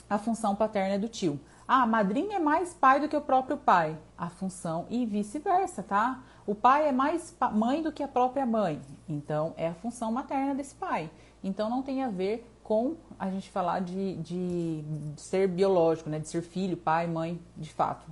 A 0.09 0.17
função 0.17 0.55
paterna 0.55 0.95
é 0.95 0.97
do 0.97 1.07
tio. 1.09 1.39
Ah, 1.67 1.83
a 1.83 1.87
madrinha 1.87 2.37
é 2.37 2.39
mais 2.39 2.73
pai 2.73 2.99
do 2.99 3.09
que 3.09 3.17
o 3.17 3.21
próprio 3.21 3.57
pai. 3.57 3.97
A 4.17 4.29
função 4.29 4.85
e 4.89 5.05
vice-versa, 5.05 5.83
tá? 5.83 6.23
O 6.45 6.55
pai 6.55 6.87
é 6.87 6.91
mais 6.93 7.35
mãe 7.53 7.83
do 7.83 7.91
que 7.91 8.01
a 8.01 8.07
própria 8.07 8.45
mãe. 8.45 8.81
Então, 9.07 9.53
é 9.57 9.67
a 9.67 9.73
função 9.73 10.11
materna 10.11 10.55
desse 10.55 10.73
pai. 10.75 11.11
Então, 11.43 11.69
não 11.69 11.83
tem 11.83 12.03
a 12.03 12.07
ver 12.07 12.49
com 12.63 12.95
a 13.19 13.29
gente 13.29 13.49
falar 13.49 13.81
de, 13.81 14.15
de, 14.15 14.81
de 14.81 15.21
ser 15.21 15.49
biológico, 15.49 16.09
né? 16.09 16.19
De 16.19 16.29
ser 16.29 16.41
filho, 16.41 16.77
pai, 16.77 17.05
mãe, 17.05 17.39
de 17.57 17.73
fato. 17.73 18.05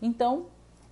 Então, 0.00 0.46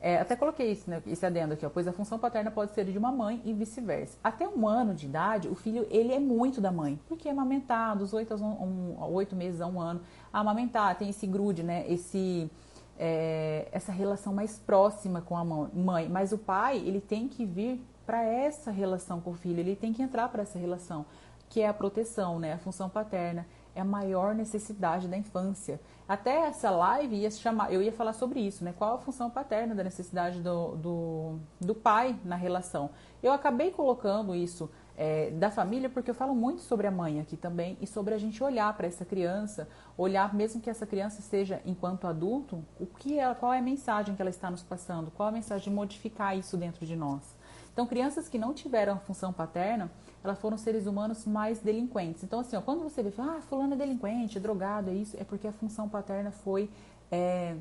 é, 0.07 0.21
até 0.21 0.37
coloquei 0.37 0.71
isso, 0.71 0.91
né, 0.91 1.03
esse 1.07 1.25
adendo 1.25 1.55
aqui, 1.55 1.65
ó, 1.65 1.71
pois 1.71 1.89
a 1.89 1.93
função 1.93 2.19
paterna 2.19 2.51
pode 2.51 2.75
ser 2.75 2.85
de 2.85 2.99
uma 2.99 3.11
mãe 3.11 3.41
e 3.43 3.55
vice-versa. 3.55 4.19
Até 4.23 4.47
um 4.47 4.69
ano 4.69 4.95
de 4.95 5.07
idade, 5.07 5.49
o 5.49 5.55
filho 5.55 5.87
ele 5.89 6.13
é 6.13 6.19
muito 6.19 6.61
da 6.61 6.71
mãe, 6.71 7.01
porque 7.09 7.27
é 7.27 7.33
amamentado, 7.33 8.01
dos 8.01 8.13
oito, 8.13 8.35
um, 8.35 9.35
meses 9.35 9.63
a 9.63 9.67
um 9.67 9.81
ano, 9.81 10.03
a 10.31 10.41
amamentar, 10.41 10.95
tem 10.99 11.09
esse 11.09 11.27
grude, 11.27 11.63
né, 11.63 11.91
esse, 11.91 12.51
é, 12.99 13.67
essa 13.73 13.93
relação 13.93 14.35
mais 14.35 14.59
próxima 14.59 15.23
com 15.23 15.39
a 15.39 15.43
mãe. 15.43 16.07
Mas 16.11 16.33
o 16.33 16.39
pai, 16.39 16.77
ele 16.77 17.01
tem 17.01 17.27
que 17.27 17.47
vir 17.47 17.83
para 18.05 18.23
essa 18.23 18.71
relação 18.71 19.23
com 19.23 19.31
o 19.31 19.35
filho, 19.35 19.61
ele 19.61 19.75
tem 19.75 19.95
que 19.95 20.03
entrar 20.03 20.29
para 20.29 20.43
essa 20.43 20.59
relação, 20.59 21.07
que 21.49 21.63
é 21.63 21.67
a 21.67 21.73
proteção, 21.73 22.39
né, 22.39 22.53
a 22.53 22.59
função 22.59 22.91
paterna 22.91 23.47
é 23.75 23.81
a 23.81 23.85
maior 23.85 24.35
necessidade 24.35 25.09
da 25.09 25.17
infância. 25.17 25.81
Até 26.09 26.47
essa 26.47 26.71
live 26.71 27.17
ia 27.17 27.31
chamar, 27.31 27.73
eu 27.73 27.83
ia 27.83 27.93
falar 27.93 28.13
sobre 28.13 28.41
isso, 28.41 28.63
né? 28.63 28.75
Qual 28.77 28.95
a 28.95 28.99
função 28.99 29.31
paterna 29.31 29.75
da 29.75 29.83
necessidade 29.83 30.41
do, 30.41 30.77
do, 30.77 31.39
do 31.61 31.75
pai 31.75 32.17
na 32.25 32.37
relação. 32.37 32.91
Eu 33.23 33.33
acabei 33.33 33.71
colocando 33.71 34.35
isso 34.35 34.71
é, 34.97 35.31
da 35.31 35.51
família 35.51 35.89
porque 35.89 36.11
eu 36.11 36.15
falo 36.15 36.35
muito 36.35 36.61
sobre 36.61 36.87
a 36.87 36.91
mãe 36.91 37.21
aqui 37.21 37.37
também 37.37 37.77
e 37.81 37.87
sobre 37.87 38.15
a 38.15 38.19
gente 38.19 38.43
olhar 38.45 38.73
para 38.77 38.87
essa 38.87 39.05
criança, 39.05 39.69
olhar 39.97 40.35
mesmo 40.35 40.61
que 40.61 40.71
essa 40.71 40.87
criança 40.87 41.23
seja 41.23 41.61
enquanto 41.65 42.07
adulto, 42.07 42.65
o 42.79 42.87
que 42.87 43.19
ela, 43.19 43.35
qual 43.35 43.53
é 43.53 43.59
a 43.59 43.63
mensagem 43.63 44.15
que 44.15 44.23
ela 44.23 44.31
está 44.31 44.51
nos 44.51 44.63
passando, 44.63 45.11
qual 45.11 45.29
a 45.29 45.33
mensagem 45.33 45.65
de 45.65 45.75
modificar 45.75 46.37
isso 46.37 46.57
dentro 46.57 46.87
de 46.87 46.95
nós. 46.97 47.35
Então, 47.73 47.87
crianças 47.87 48.29
que 48.29 48.39
não 48.39 48.55
tiveram 48.55 49.01
função 49.01 49.33
paterna, 49.33 49.91
elas 50.25 50.39
foram 50.39 50.57
seres 50.57 50.87
humanos 50.87 51.27
mais 51.27 51.61
delinquentes. 51.61 52.25
Então, 52.25 52.41
assim, 52.41 52.57
ó, 52.57 52.63
quando 52.63 52.83
você 52.83 53.03
vê, 53.03 53.13
ah, 53.19 53.41
fulano 53.43 53.75
é 53.75 53.77
delinquente, 53.77 54.39
é 54.39 54.41
drogado, 54.41 54.89
é 54.89 54.95
isso, 54.95 55.15
é 55.21 55.23
porque 55.23 55.47
a 55.47 55.53
função 55.53 55.87
paterna 55.87 56.31
foi, 56.31 56.71
é, 57.13 57.55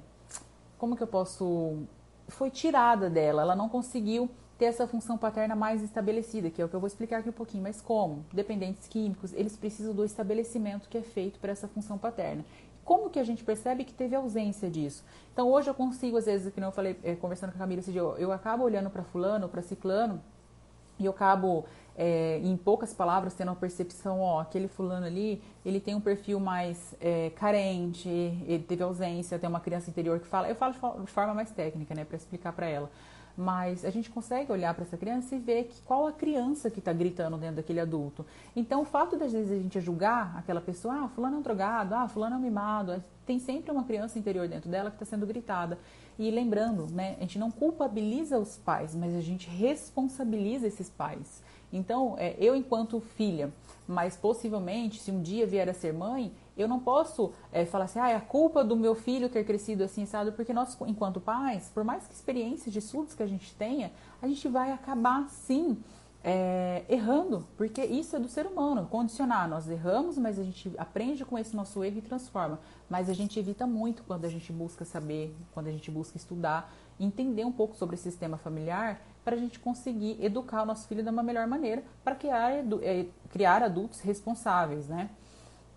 como 0.78 0.96
que 0.96 1.04
eu 1.04 1.08
posso, 1.08 1.84
foi 2.30 2.50
tirada 2.50 3.10
dela. 3.10 3.42
Ela 3.42 3.56
não 3.56 3.68
conseguiu 3.68 4.30
ter 4.58 4.66
essa 4.66 4.88
função 4.88 5.18
paterna 5.18 5.56
mais 5.56 5.84
estabelecida, 5.84 6.50
que 6.50 6.62
é 6.62 6.66
o 6.66 6.70
que 6.70 6.74
eu 6.74 6.80
vou 6.80 6.88
explicar 6.88 7.20
aqui 7.20 7.28
um 7.28 7.34
pouquinho. 7.34 7.64
Mas 7.64 7.82
como? 7.82 8.24
Dependentes 8.32 8.88
químicos, 8.88 9.34
eles 9.34 9.58
precisam 9.58 9.94
do 9.94 10.06
estabelecimento 10.06 10.88
que 10.88 10.98
é 10.98 11.02
feito 11.02 11.40
para 11.40 11.52
essa 11.52 11.68
função 11.68 11.98
paterna. 11.98 12.46
Como 12.86 13.10
que 13.10 13.20
a 13.20 13.24
gente 13.26 13.44
percebe 13.44 13.84
que 13.84 13.94
teve 13.94 14.16
ausência 14.16 14.70
disso? 14.70 15.04
Então 15.34 15.50
hoje 15.50 15.70
eu 15.70 15.74
consigo, 15.74 16.16
às 16.16 16.26
vezes, 16.26 16.54
que 16.54 16.62
eu 16.62 16.72
falei, 16.72 16.98
é, 17.04 17.14
conversando 17.16 17.52
com 17.52 17.58
a 17.58 17.60
Camila 17.60 17.82
eu, 17.94 18.16
eu 18.18 18.32
acabo 18.32 18.64
olhando 18.64 18.90
para 18.90 19.04
fulano, 19.04 19.50
para 19.50 19.62
ciclano, 19.62 20.22
e 21.00 21.06
eu 21.06 21.12
acabo, 21.12 21.66
é, 21.98 22.40
em 22.44 22.56
poucas 22.58 22.94
palavras, 22.94 23.34
tendo 23.34 23.50
uma 23.50 23.56
percepção, 23.56 24.20
ó, 24.20 24.40
aquele 24.40 24.68
fulano 24.68 25.06
ali, 25.06 25.42
ele 25.66 25.80
tem 25.80 25.96
um 25.96 26.02
perfil 26.02 26.40
mais 26.40 26.96
é, 27.00 27.30
carente, 27.32 28.10
ele 28.10 28.64
teve 28.68 28.84
ausência, 28.84 29.38
tem 29.38 29.50
uma 29.50 29.60
criança 29.60 29.90
interior 29.90 30.20
que 30.20 30.28
fala, 30.28 30.50
eu 30.50 30.56
falo 30.56 30.74
de 31.04 31.12
forma 31.12 31.34
mais 31.34 31.52
técnica, 31.52 31.94
né, 31.94 32.04
para 32.06 32.18
explicar 32.18 32.54
para 32.54 32.68
ela 32.68 32.90
mas 33.36 33.84
a 33.84 33.90
gente 33.90 34.10
consegue 34.10 34.52
olhar 34.52 34.74
para 34.74 34.84
essa 34.84 34.98
criança 34.98 35.36
e 35.36 35.40
ver 35.40 35.66
que 35.66 35.82
qual 35.82 36.08
a 36.08 36.12
criança 36.12 36.70
que 36.70 36.80
está 36.80 36.94
gritando 36.94 37.38
dentro 37.38 37.58
daquele 37.58 37.80
adulto. 37.80 38.26
Então, 38.56 38.82
o 38.82 38.86
fato 38.86 39.18
das 39.18 39.32
vezes 39.32 39.52
a 39.52 39.62
gente 39.62 39.80
julgar 39.82 40.38
aquela 40.38 40.62
pessoa, 40.62 41.06
ah, 41.06 41.08
fulano 41.10 41.38
é 41.38 41.40
um 41.40 41.42
drogado, 41.42 41.96
ah, 41.96 42.08
fulano 42.08 42.36
é 42.36 42.38
um 42.38 42.42
mimado, 42.42 43.04
tem 43.26 43.40
sempre 43.40 43.72
uma 43.72 43.84
criança 43.84 44.20
interior 44.20 44.48
dentro 44.48 44.70
dela 44.70 44.90
que 44.92 44.96
está 44.98 45.06
sendo 45.06 45.26
gritada. 45.26 45.80
E 46.18 46.30
lembrando, 46.30 46.86
né, 46.92 47.16
a 47.18 47.22
gente 47.22 47.40
não 47.40 47.50
culpabiliza 47.50 48.38
os 48.38 48.58
pais, 48.58 48.94
mas 48.96 49.16
a 49.16 49.22
gente 49.22 49.50
responsabiliza 49.50 50.68
esses 50.68 50.90
pais. 50.90 51.42
Então, 51.74 52.16
é, 52.20 52.36
eu 52.40 52.56
enquanto 52.56 53.00
filha, 53.02 53.52
mas 53.88 54.16
possivelmente, 54.16 55.02
se 55.02 55.12
um 55.12 55.22
dia 55.22 55.48
vier 55.48 55.68
a 55.68 55.74
ser 55.74 55.92
mãe, 55.92 56.32
eu 56.56 56.68
não 56.68 56.80
posso 56.80 57.34
é, 57.52 57.66
falar 57.66 57.86
assim, 57.86 58.00
ah, 58.00 58.10
é 58.10 58.16
a 58.16 58.22
culpa 58.22 58.64
do 58.64 58.76
meu 58.76 58.94
filho 58.94 59.28
ter 59.28 59.44
crescido 59.44 59.84
assim, 59.84 60.06
sabe? 60.06 60.32
Porque 60.32 60.54
nós, 60.54 60.78
enquanto 60.86 61.20
pais, 61.20 61.72
por 61.74 61.84
mais 61.84 62.06
que 62.06 62.14
experiências 62.14 62.72
de 62.72 62.78
estudos 62.78 63.16
que 63.16 63.24
a 63.24 63.28
gente 63.28 63.54
tenha, 63.56 63.92
a 64.22 64.28
gente 64.28 64.48
vai 64.48 64.72
acabar, 64.72 65.28
sim, 65.30 65.78
é, 66.24 66.86
errando, 66.88 67.46
porque 67.58 67.84
isso 67.84 68.16
é 68.16 68.20
do 68.20 68.30
ser 68.30 68.46
humano, 68.46 68.88
condicionar. 68.90 69.50
Nós 69.50 69.68
erramos, 69.68 70.18
mas 70.18 70.40
a 70.40 70.44
gente 70.44 70.72
aprende 70.78 71.26
com 71.26 71.38
esse 71.38 71.56
nosso 71.56 71.84
erro 71.84 71.98
e 71.98 72.02
transforma. 72.02 72.60
Mas 72.90 73.10
a 73.10 73.14
gente 73.14 73.38
evita 73.38 73.68
muito 73.68 74.04
quando 74.04 74.26
a 74.26 74.30
gente 74.30 74.54
busca 74.54 74.86
saber, 74.86 75.36
quando 75.54 75.68
a 75.68 75.72
gente 75.72 75.92
busca 75.92 76.16
estudar, 76.16 76.72
entender 77.00 77.44
um 77.44 77.52
pouco 77.52 77.76
sobre 77.76 77.96
o 77.96 78.00
sistema 78.00 78.38
familiar, 78.38 79.02
para 79.24 79.36
a 79.36 79.40
gente 79.40 79.60
conseguir 79.60 80.18
educar 80.24 80.64
o 80.64 80.66
nosso 80.66 80.88
filho 80.88 81.04
de 81.04 81.10
uma 81.10 81.24
melhor 81.24 81.48
maneira, 81.48 81.84
para 82.04 82.16
criar, 82.16 82.52
é, 82.82 83.06
criar 83.30 83.64
adultos 83.64 84.02
responsáveis, 84.02 84.88
né? 84.88 85.10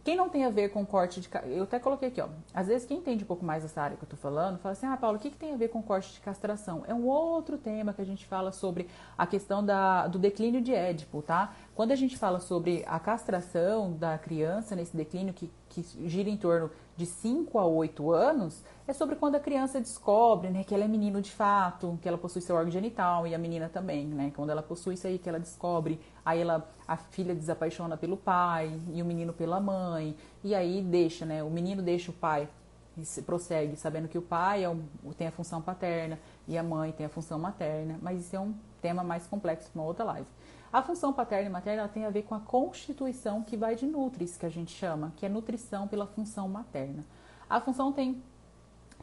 Quem 0.07 0.15
não 0.15 0.29
tem 0.29 0.45
a 0.45 0.51
ver 0.51 0.69
com 0.69 0.87
corte 0.87 1.21
de. 1.21 1.29
Eu 1.47 1.65
até 1.65 1.81
coloquei 1.81 2.07
aqui, 2.07 2.21
ó. 2.21 2.29
Às 2.55 2.69
vezes, 2.69 2.87
quem 2.87 2.99
entende 2.99 3.25
um 3.25 3.27
pouco 3.27 3.45
mais 3.45 3.65
dessa 3.65 3.83
área 3.83 3.97
que 3.97 4.05
eu 4.05 4.09
tô 4.09 4.17
falando, 4.17 4.57
fala 4.57 4.73
assim: 4.73 4.87
ah, 4.87 4.97
Paulo, 4.97 5.17
o 5.17 5.21
que, 5.21 5.31
que 5.31 5.37
tem 5.37 5.53
a 5.53 5.57
ver 5.57 5.67
com 5.67 5.83
corte 5.83 6.13
de 6.13 6.21
castração? 6.21 6.85
É 6.87 6.95
um 6.95 7.09
outro 7.09 7.59
tema 7.59 7.93
que 7.93 8.01
a 8.01 8.05
gente 8.05 8.25
fala 8.25 8.53
sobre 8.53 8.89
a 9.19 9.27
questão 9.27 9.67
da, 9.67 10.07
do 10.07 10.17
declínio 10.17 10.61
de 10.63 10.73
Édipo, 10.73 11.23
tá? 11.23 11.53
Quando 11.77 11.93
a 11.93 11.95
gente 11.95 12.17
fala 12.17 12.41
sobre 12.41 12.83
a 12.87 12.99
castração 12.99 13.93
da 13.93 14.17
criança 14.17 14.75
nesse 14.75 14.97
declínio 14.97 15.35
que, 15.35 15.53
que 15.69 15.85
gira 16.09 16.31
em 16.31 16.37
torno 16.39 16.71
de 16.97 17.05
5 17.05 17.59
a 17.59 17.67
8 17.67 18.13
anos, 18.13 18.65
é 18.89 18.95
sobre 18.95 19.15
quando 19.15 19.35
a 19.35 19.41
criança 19.41 19.79
descobre 19.79 20.49
né, 20.49 20.65
que 20.65 20.75
ela 20.75 20.85
é 20.85 20.89
menino 20.89 21.21
de 21.21 21.31
fato, 21.31 21.99
que 22.01 22.09
ela 22.09 22.17
possui 22.17 22.41
seu 22.41 22.57
órgão 22.57 22.71
genital 22.71 23.27
e 23.27 23.35
a 23.35 23.39
menina 23.39 23.69
também, 23.69 24.07
né? 24.07 24.33
Quando 24.35 24.49
ela 24.49 24.63
possui 24.63 24.95
isso 24.95 25.07
aí, 25.07 25.19
que 25.19 25.29
ela 25.29 25.39
descobre, 25.39 26.01
aí 26.25 26.41
ela, 26.41 26.67
a 26.89 26.97
filha 26.97 27.35
desapaixona 27.35 27.95
pelo 27.95 28.17
pai 28.17 28.73
e 28.95 29.03
o 29.03 29.05
menino 29.05 29.35
pela 29.35 29.61
mãe, 29.61 30.17
e 30.43 30.55
aí 30.55 30.81
deixa, 30.81 31.27
né? 31.27 31.45
O 31.45 31.51
menino 31.51 31.83
deixa 31.83 32.11
o 32.11 32.15
pai 32.15 32.49
e 32.97 33.05
se, 33.05 33.21
prossegue 33.21 33.77
sabendo 33.77 34.09
que 34.09 34.17
o 34.17 34.23
pai 34.23 34.65
é 34.65 34.77
tem 35.19 35.27
a 35.27 35.31
função 35.31 35.61
paterna 35.61 36.19
e 36.49 36.57
a 36.57 36.63
mãe 36.63 36.91
tem 36.93 37.05
a 37.05 37.11
função 37.11 37.39
materna, 37.39 37.99
mas 38.01 38.25
isso 38.25 38.35
é 38.35 38.41
um 38.41 38.55
tema 38.81 39.05
mais 39.05 39.27
complexo 39.27 39.71
para 39.71 39.83
uma 39.83 39.87
outra 39.87 40.05
live. 40.07 40.27
A 40.73 40.83
função 40.83 41.13
paterna 41.13 41.49
e 41.49 41.53
materna 41.53 41.89
tem 41.89 42.05
a 42.05 42.11
ver 42.11 42.23
com 42.23 42.35
a 42.35 42.41
constituição 42.41 43.43
que 43.43 43.57
vai 43.57 43.75
de 43.75 43.87
nutris, 43.87 44.37
que 44.37 44.47
a 44.47 44.51
gente 44.51 44.73
chama, 44.73 45.13
que 45.17 45.25
é 45.25 45.29
nutrição 45.29 45.87
pela 45.87 46.07
função 46.07 46.49
materna. 46.49 47.05
A 47.49 47.61
função 47.61 47.93
tem 47.93 48.23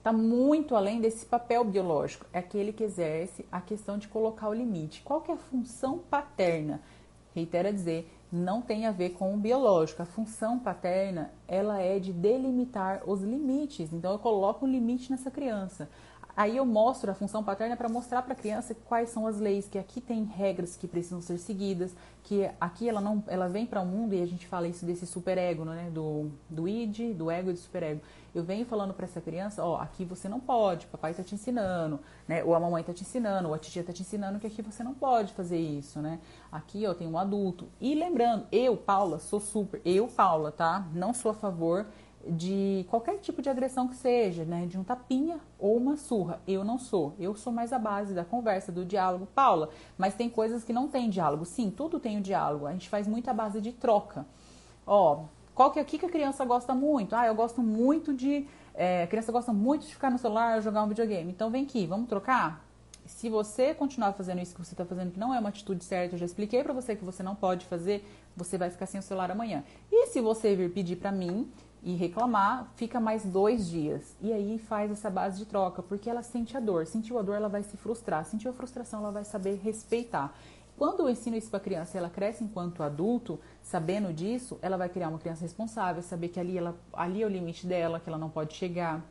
está 0.03 0.11
muito 0.11 0.75
além 0.75 0.99
desse 0.99 1.25
papel 1.25 1.63
biológico, 1.63 2.25
é 2.33 2.39
aquele 2.39 2.73
que 2.73 2.83
exerce 2.83 3.45
a 3.49 3.61
questão 3.61 3.97
de 3.97 4.09
colocar 4.09 4.49
o 4.49 4.53
limite. 4.53 5.01
Qual 5.01 5.21
que 5.21 5.31
é 5.31 5.33
a 5.33 5.37
função 5.37 5.97
paterna? 5.97 6.81
Reitera 7.33 7.71
dizer, 7.71 8.13
não 8.29 8.61
tem 8.61 8.85
a 8.85 8.91
ver 8.91 9.11
com 9.11 9.33
o 9.33 9.37
biológico. 9.37 10.01
A 10.01 10.05
função 10.05 10.59
paterna, 10.59 11.31
ela 11.47 11.79
é 11.79 11.99
de 11.99 12.11
delimitar 12.11 13.01
os 13.07 13.21
limites. 13.21 13.93
Então 13.93 14.11
eu 14.11 14.19
coloco 14.19 14.65
um 14.65 14.69
limite 14.69 15.09
nessa 15.09 15.31
criança. 15.31 15.89
Aí 16.35 16.57
eu 16.57 16.65
mostro 16.65 17.11
a 17.11 17.13
função 17.13 17.43
paterna 17.43 17.77
para 17.77 17.87
mostrar 17.87 18.23
para 18.23 18.33
a 18.33 18.35
criança 18.35 18.75
quais 18.87 19.09
são 19.09 19.27
as 19.27 19.39
leis, 19.39 19.67
que 19.67 19.77
aqui 19.77 20.01
tem 20.01 20.23
regras 20.23 20.75
que 20.75 20.87
precisam 20.87 21.21
ser 21.21 21.37
seguidas, 21.37 21.95
que 22.23 22.49
aqui 22.59 22.89
ela 22.89 22.99
não, 22.99 23.23
ela 23.27 23.47
vem 23.47 23.67
para 23.67 23.81
o 23.81 23.85
mundo 23.85 24.15
e 24.15 24.21
a 24.21 24.25
gente 24.25 24.47
fala 24.47 24.67
isso 24.67 24.83
desse 24.83 25.05
superego, 25.05 25.63
né, 25.63 25.91
do 25.93 26.31
do 26.49 26.67
id, 26.67 27.13
do 27.13 27.29
ego 27.29 27.51
e 27.51 27.53
do 27.53 27.59
superego. 27.59 28.01
Eu 28.33 28.43
venho 28.43 28.65
falando 28.65 28.95
para 28.95 29.05
essa 29.05 29.21
criança, 29.21 29.63
ó, 29.63 29.79
aqui 29.79 30.03
você 30.03 30.27
não 30.27 30.39
pode, 30.39 30.87
papai 30.87 31.11
está 31.11 31.23
te 31.23 31.35
ensinando, 31.35 31.99
né, 32.27 32.43
ou 32.43 32.55
a 32.55 32.59
mamãe 32.59 32.81
está 32.81 32.93
te 32.93 33.03
ensinando, 33.03 33.49
ou 33.49 33.53
a 33.53 33.59
tia 33.59 33.81
está 33.81 33.93
te 33.93 34.01
ensinando 34.01 34.39
que 34.39 34.47
aqui 34.47 34.63
você 34.63 34.83
não 34.83 34.95
pode 34.95 35.33
fazer 35.33 35.59
isso, 35.59 35.99
né? 35.99 36.19
Aqui 36.51 36.81
eu 36.81 36.95
tenho 36.95 37.11
um 37.11 37.17
adulto. 37.17 37.67
E 37.79 37.93
lembrando, 37.93 38.47
eu, 38.51 38.75
Paula, 38.75 39.19
sou 39.19 39.39
super, 39.39 39.81
eu, 39.85 40.07
Paula, 40.07 40.51
tá? 40.51 40.87
Não 40.93 41.13
sou 41.13 41.29
a 41.29 41.35
favor 41.35 41.85
de 42.27 42.85
qualquer 42.89 43.17
tipo 43.19 43.41
de 43.41 43.49
agressão 43.49 43.87
que 43.87 43.95
seja, 43.95 44.45
né? 44.45 44.65
De 44.65 44.77
um 44.77 44.83
tapinha 44.83 45.39
ou 45.59 45.77
uma 45.77 45.97
surra. 45.97 46.41
Eu 46.47 46.63
não 46.63 46.77
sou. 46.77 47.13
Eu 47.19 47.35
sou 47.35 47.51
mais 47.51 47.73
a 47.73 47.79
base 47.79 48.13
da 48.13 48.23
conversa, 48.23 48.71
do 48.71 48.85
diálogo. 48.85 49.27
Paula, 49.27 49.69
mas 49.97 50.13
tem 50.13 50.29
coisas 50.29 50.63
que 50.63 50.71
não 50.71 50.87
tem 50.87 51.09
diálogo. 51.09 51.45
Sim, 51.45 51.69
tudo 51.69 51.99
tem 51.99 52.17
o 52.17 52.21
diálogo. 52.21 52.65
A 52.65 52.71
gente 52.71 52.89
faz 52.89 53.07
muita 53.07 53.33
base 53.33 53.59
de 53.59 53.71
troca. 53.71 54.25
Ó, 54.87 55.25
qual 55.53 55.71
que 55.71 55.79
é 55.79 55.83
que 55.83 56.03
a 56.05 56.09
criança 56.09 56.43
gosta 56.45 56.73
muito? 56.73 57.15
Ah, 57.15 57.27
eu 57.27 57.35
gosto 57.35 57.61
muito 57.61 58.13
de. 58.13 58.47
É, 58.73 59.03
a 59.03 59.07
criança 59.07 59.31
gosta 59.31 59.53
muito 59.53 59.85
de 59.85 59.93
ficar 59.93 60.09
no 60.09 60.17
celular, 60.17 60.61
jogar 60.61 60.83
um 60.83 60.87
videogame. 60.87 61.31
Então 61.31 61.51
vem 61.51 61.63
aqui, 61.63 61.85
vamos 61.85 62.07
trocar? 62.07 62.65
Se 63.05 63.29
você 63.29 63.73
continuar 63.73 64.13
fazendo 64.13 64.41
isso 64.41 64.55
que 64.55 64.63
você 64.63 64.73
está 64.73 64.85
fazendo, 64.85 65.11
que 65.11 65.19
não 65.19 65.33
é 65.33 65.39
uma 65.39 65.49
atitude 65.49 65.83
certa, 65.83 66.15
eu 66.15 66.19
já 66.19 66.25
expliquei 66.25 66.63
para 66.63 66.73
você 66.73 66.95
que 66.95 67.03
você 67.03 67.21
não 67.21 67.35
pode 67.35 67.65
fazer, 67.65 68.07
você 68.35 68.57
vai 68.57 68.69
ficar 68.69 68.85
sem 68.85 68.99
o 68.99 69.03
celular 69.03 69.29
amanhã. 69.29 69.63
E 69.91 70.07
se 70.07 70.21
você 70.21 70.55
vir 70.55 70.71
pedir 70.71 70.95
para 70.95 71.11
mim, 71.11 71.51
e 71.83 71.95
reclamar, 71.95 72.71
fica 72.75 72.99
mais 72.99 73.25
dois 73.25 73.67
dias. 73.67 74.15
E 74.21 74.31
aí 74.31 74.57
faz 74.57 74.89
essa 74.89 75.09
base 75.09 75.37
de 75.37 75.45
troca, 75.45 75.83
porque 75.83 76.09
ela 76.09 76.23
sente 76.23 76.55
a 76.55 76.59
dor. 76.59 76.87
Sentiu 76.87 77.19
a 77.19 77.21
dor, 77.21 77.35
ela 77.35 77.49
vai 77.49 77.61
se 77.61 77.75
frustrar. 77.75 78.25
Sentiu 78.25 78.51
a 78.51 78.53
frustração, 78.53 79.01
ela 79.01 79.11
vai 79.11 79.25
saber 79.25 79.59
respeitar. 79.61 80.33
Quando 80.77 81.01
eu 81.01 81.09
ensino 81.09 81.35
isso 81.35 81.49
para 81.49 81.57
a 81.57 81.63
criança, 81.63 81.97
ela 81.97 82.09
cresce 82.09 82.43
enquanto 82.43 82.81
adulto, 82.81 83.39
sabendo 83.61 84.11
disso, 84.11 84.57
ela 84.61 84.75
vai 84.75 84.89
criar 84.89 85.09
uma 85.09 85.19
criança 85.19 85.41
responsável, 85.41 86.01
saber 86.01 86.29
que 86.29 86.39
ali, 86.39 86.57
ela, 86.57 86.75
ali 86.93 87.21
é 87.21 87.25
o 87.25 87.29
limite 87.29 87.67
dela, 87.67 87.99
que 87.99 88.09
ela 88.09 88.17
não 88.17 88.29
pode 88.29 88.53
chegar. 88.53 89.01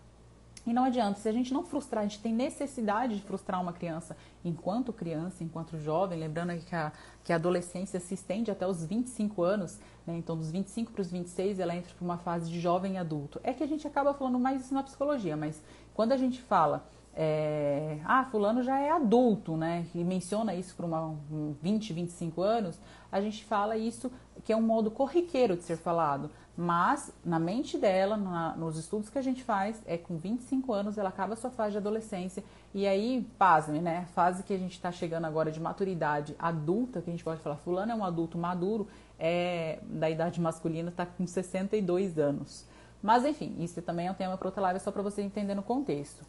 E 0.64 0.72
não 0.72 0.84
adianta, 0.84 1.18
se 1.18 1.28
a 1.28 1.32
gente 1.32 1.52
não 1.52 1.64
frustrar, 1.64 2.04
a 2.04 2.06
gente 2.06 2.20
tem 2.20 2.32
necessidade 2.32 3.16
de 3.16 3.22
frustrar 3.22 3.60
uma 3.60 3.72
criança 3.72 4.16
enquanto 4.44 4.92
criança, 4.92 5.42
enquanto 5.42 5.76
jovem, 5.78 6.20
lembrando 6.20 6.56
que 6.64 6.74
a, 6.74 6.92
que 7.24 7.32
a 7.32 7.36
adolescência 7.36 7.98
se 7.98 8.14
estende 8.14 8.50
até 8.50 8.66
os 8.66 8.84
25 8.84 9.42
anos, 9.42 9.80
né? 10.06 10.16
então 10.16 10.36
dos 10.36 10.52
25 10.52 10.92
para 10.92 11.02
os 11.02 11.10
26 11.10 11.58
ela 11.58 11.74
entra 11.74 11.92
para 11.92 12.04
uma 12.04 12.16
fase 12.16 12.48
de 12.48 12.60
jovem 12.60 12.96
adulto. 12.96 13.40
É 13.42 13.52
que 13.52 13.64
a 13.64 13.66
gente 13.66 13.86
acaba 13.86 14.14
falando 14.14 14.38
mais 14.38 14.62
isso 14.62 14.72
na 14.74 14.84
psicologia, 14.84 15.36
mas 15.36 15.60
quando 15.94 16.12
a 16.12 16.16
gente 16.16 16.40
fala 16.40 16.86
é, 17.14 17.98
ah, 18.04 18.24
fulano 18.24 18.62
já 18.62 18.78
é 18.78 18.90
adulto, 18.90 19.56
né? 19.56 19.86
E 19.94 20.02
menciona 20.02 20.54
isso 20.54 20.74
por 20.74 20.84
uma, 20.84 21.14
um 21.30 21.54
20, 21.60 21.92
25 21.92 22.40
anos, 22.40 22.78
a 23.10 23.20
gente 23.20 23.44
fala 23.44 23.76
isso 23.76 24.10
que 24.44 24.52
é 24.52 24.56
um 24.56 24.62
modo 24.62 24.90
corriqueiro 24.90 25.56
de 25.56 25.62
ser 25.62 25.76
falado. 25.76 26.30
Mas 26.56 27.10
na 27.24 27.38
mente 27.38 27.78
dela, 27.78 28.16
na, 28.16 28.54
nos 28.56 28.76
estudos 28.76 29.08
que 29.08 29.18
a 29.18 29.22
gente 29.22 29.42
faz, 29.42 29.82
é 29.86 29.96
com 29.96 30.18
25 30.18 30.72
anos 30.72 30.98
ela 30.98 31.08
acaba 31.08 31.32
a 31.32 31.36
sua 31.36 31.50
fase 31.50 31.72
de 31.72 31.78
adolescência. 31.78 32.44
E 32.74 32.86
aí, 32.86 33.26
pasme, 33.38 33.80
né? 33.80 34.06
Fase 34.14 34.42
que 34.42 34.52
a 34.52 34.58
gente 34.58 34.72
está 34.72 34.92
chegando 34.92 35.24
agora 35.24 35.50
de 35.50 35.58
maturidade 35.58 36.36
adulta, 36.38 37.00
que 37.00 37.08
a 37.08 37.12
gente 37.12 37.24
pode 37.24 37.40
falar, 37.40 37.56
fulano 37.56 37.92
é 37.92 37.94
um 37.94 38.04
adulto 38.04 38.36
maduro, 38.36 38.86
é 39.18 39.78
da 39.84 40.10
idade 40.10 40.40
masculina, 40.40 40.90
está 40.90 41.06
com 41.06 41.26
62 41.26 42.18
anos. 42.18 42.66
Mas 43.02 43.24
enfim, 43.24 43.56
isso 43.58 43.80
também 43.80 44.06
é 44.06 44.10
um 44.10 44.14
tema 44.14 44.36
para 44.36 44.48
outra 44.48 44.62
live, 44.62 44.80
só 44.80 44.92
para 44.92 45.02
você 45.02 45.22
entender 45.22 45.54
no 45.54 45.62
contexto. 45.62 46.22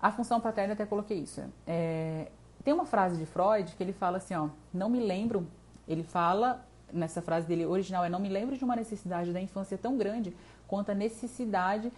A 0.00 0.12
função 0.12 0.38
paterna, 0.38 0.74
até 0.74 0.84
coloquei 0.84 1.18
isso. 1.18 1.42
É, 1.66 2.30
tem 2.62 2.74
uma 2.74 2.84
frase 2.84 3.16
de 3.16 3.24
Freud 3.24 3.74
que 3.74 3.82
ele 3.82 3.92
fala 3.92 4.18
assim, 4.18 4.34
ó, 4.34 4.48
não 4.72 4.90
me 4.90 5.00
lembro, 5.00 5.46
ele 5.88 6.02
fala, 6.02 6.64
nessa 6.92 7.20
frase 7.20 7.46
dele 7.46 7.66
original, 7.66 8.04
é 8.04 8.08
não 8.08 8.20
me 8.20 8.28
lembro 8.28 8.56
de 8.56 8.64
uma 8.64 8.76
necessidade 8.76 9.32
da 9.32 9.40
infância 9.40 9.76
tão 9.76 9.96
grande 9.96 10.34
quanto 10.66 10.90
a 10.90 10.94
necessidade 10.94 11.92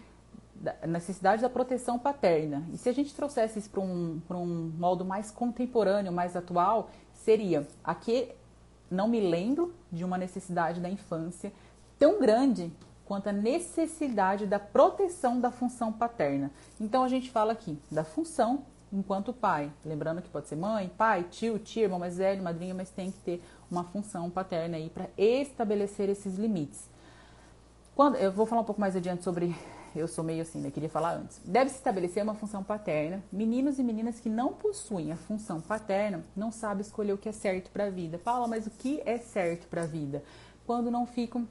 da, 0.55 0.75
necessidade 0.85 1.41
da 1.41 1.49
proteção 1.49 1.97
paterna. 1.97 2.63
E 2.73 2.77
se 2.77 2.89
a 2.89 2.93
gente 2.93 3.13
trouxesse 3.13 3.59
isso 3.59 3.69
para 3.69 3.79
um, 3.79 4.21
um 4.29 4.71
modo 4.77 5.05
mais 5.05 5.31
contemporâneo, 5.31 6.11
mais 6.11 6.35
atual, 6.35 6.89
seria 7.13 7.67
aqui 7.83 8.29
não 8.91 9.07
me 9.07 9.19
lembro 9.19 9.73
de 9.91 10.03
uma 10.03 10.17
necessidade 10.17 10.79
da 10.79 10.89
infância 10.89 11.53
tão 11.97 12.19
grande 12.19 12.71
quanto 13.05 13.27
à 13.27 13.31
necessidade 13.31 14.45
da 14.45 14.59
proteção 14.59 15.39
da 15.39 15.51
função 15.51 15.91
paterna. 15.91 16.51
Então 16.79 17.03
a 17.03 17.07
gente 17.07 17.29
fala 17.29 17.53
aqui 17.53 17.77
da 17.91 18.03
função 18.03 18.63
enquanto 18.91 19.31
pai, 19.31 19.71
lembrando 19.85 20.21
que 20.21 20.29
pode 20.29 20.47
ser 20.47 20.55
mãe, 20.55 20.91
pai, 20.97 21.23
tio, 21.29 21.59
tia, 21.59 21.83
irmão 21.83 21.99
mais 21.99 22.17
velho, 22.17 22.41
madrinha, 22.41 22.73
mas 22.73 22.89
tem 22.89 23.11
que 23.11 23.19
ter 23.19 23.43
uma 23.69 23.83
função 23.83 24.29
paterna 24.29 24.77
aí 24.77 24.89
para 24.89 25.09
estabelecer 25.17 26.09
esses 26.09 26.35
limites. 26.35 26.89
Quando 27.95 28.15
eu 28.15 28.31
vou 28.31 28.45
falar 28.45 28.61
um 28.61 28.65
pouco 28.65 28.81
mais 28.81 28.95
adiante 28.95 29.23
sobre 29.23 29.55
eu 29.95 30.07
sou 30.07 30.23
meio 30.23 30.41
assim, 30.41 30.59
né? 30.59 30.71
Queria 30.71 30.89
falar 30.89 31.15
antes. 31.15 31.41
Deve 31.43 31.69
se 31.69 31.77
estabelecer 31.77 32.21
uma 32.21 32.35
função 32.35 32.63
paterna. 32.63 33.23
Meninos 33.31 33.79
e 33.79 33.83
meninas 33.83 34.19
que 34.19 34.29
não 34.29 34.53
possuem 34.53 35.11
a 35.11 35.15
função 35.15 35.59
paterna 35.59 36.23
não 36.35 36.51
sabem 36.51 36.81
escolher 36.81 37.13
o 37.13 37.17
que 37.17 37.29
é 37.29 37.31
certo 37.31 37.71
para 37.71 37.85
a 37.85 37.89
vida. 37.89 38.17
Fala, 38.19 38.47
mas 38.47 38.67
o 38.67 38.69
que 38.69 39.01
é 39.05 39.17
certo 39.17 39.67
para 39.67 39.83
a 39.83 39.85
vida? 39.85 40.23
Quando 40.65 40.91
não 40.91 41.05
ficam 41.05 41.47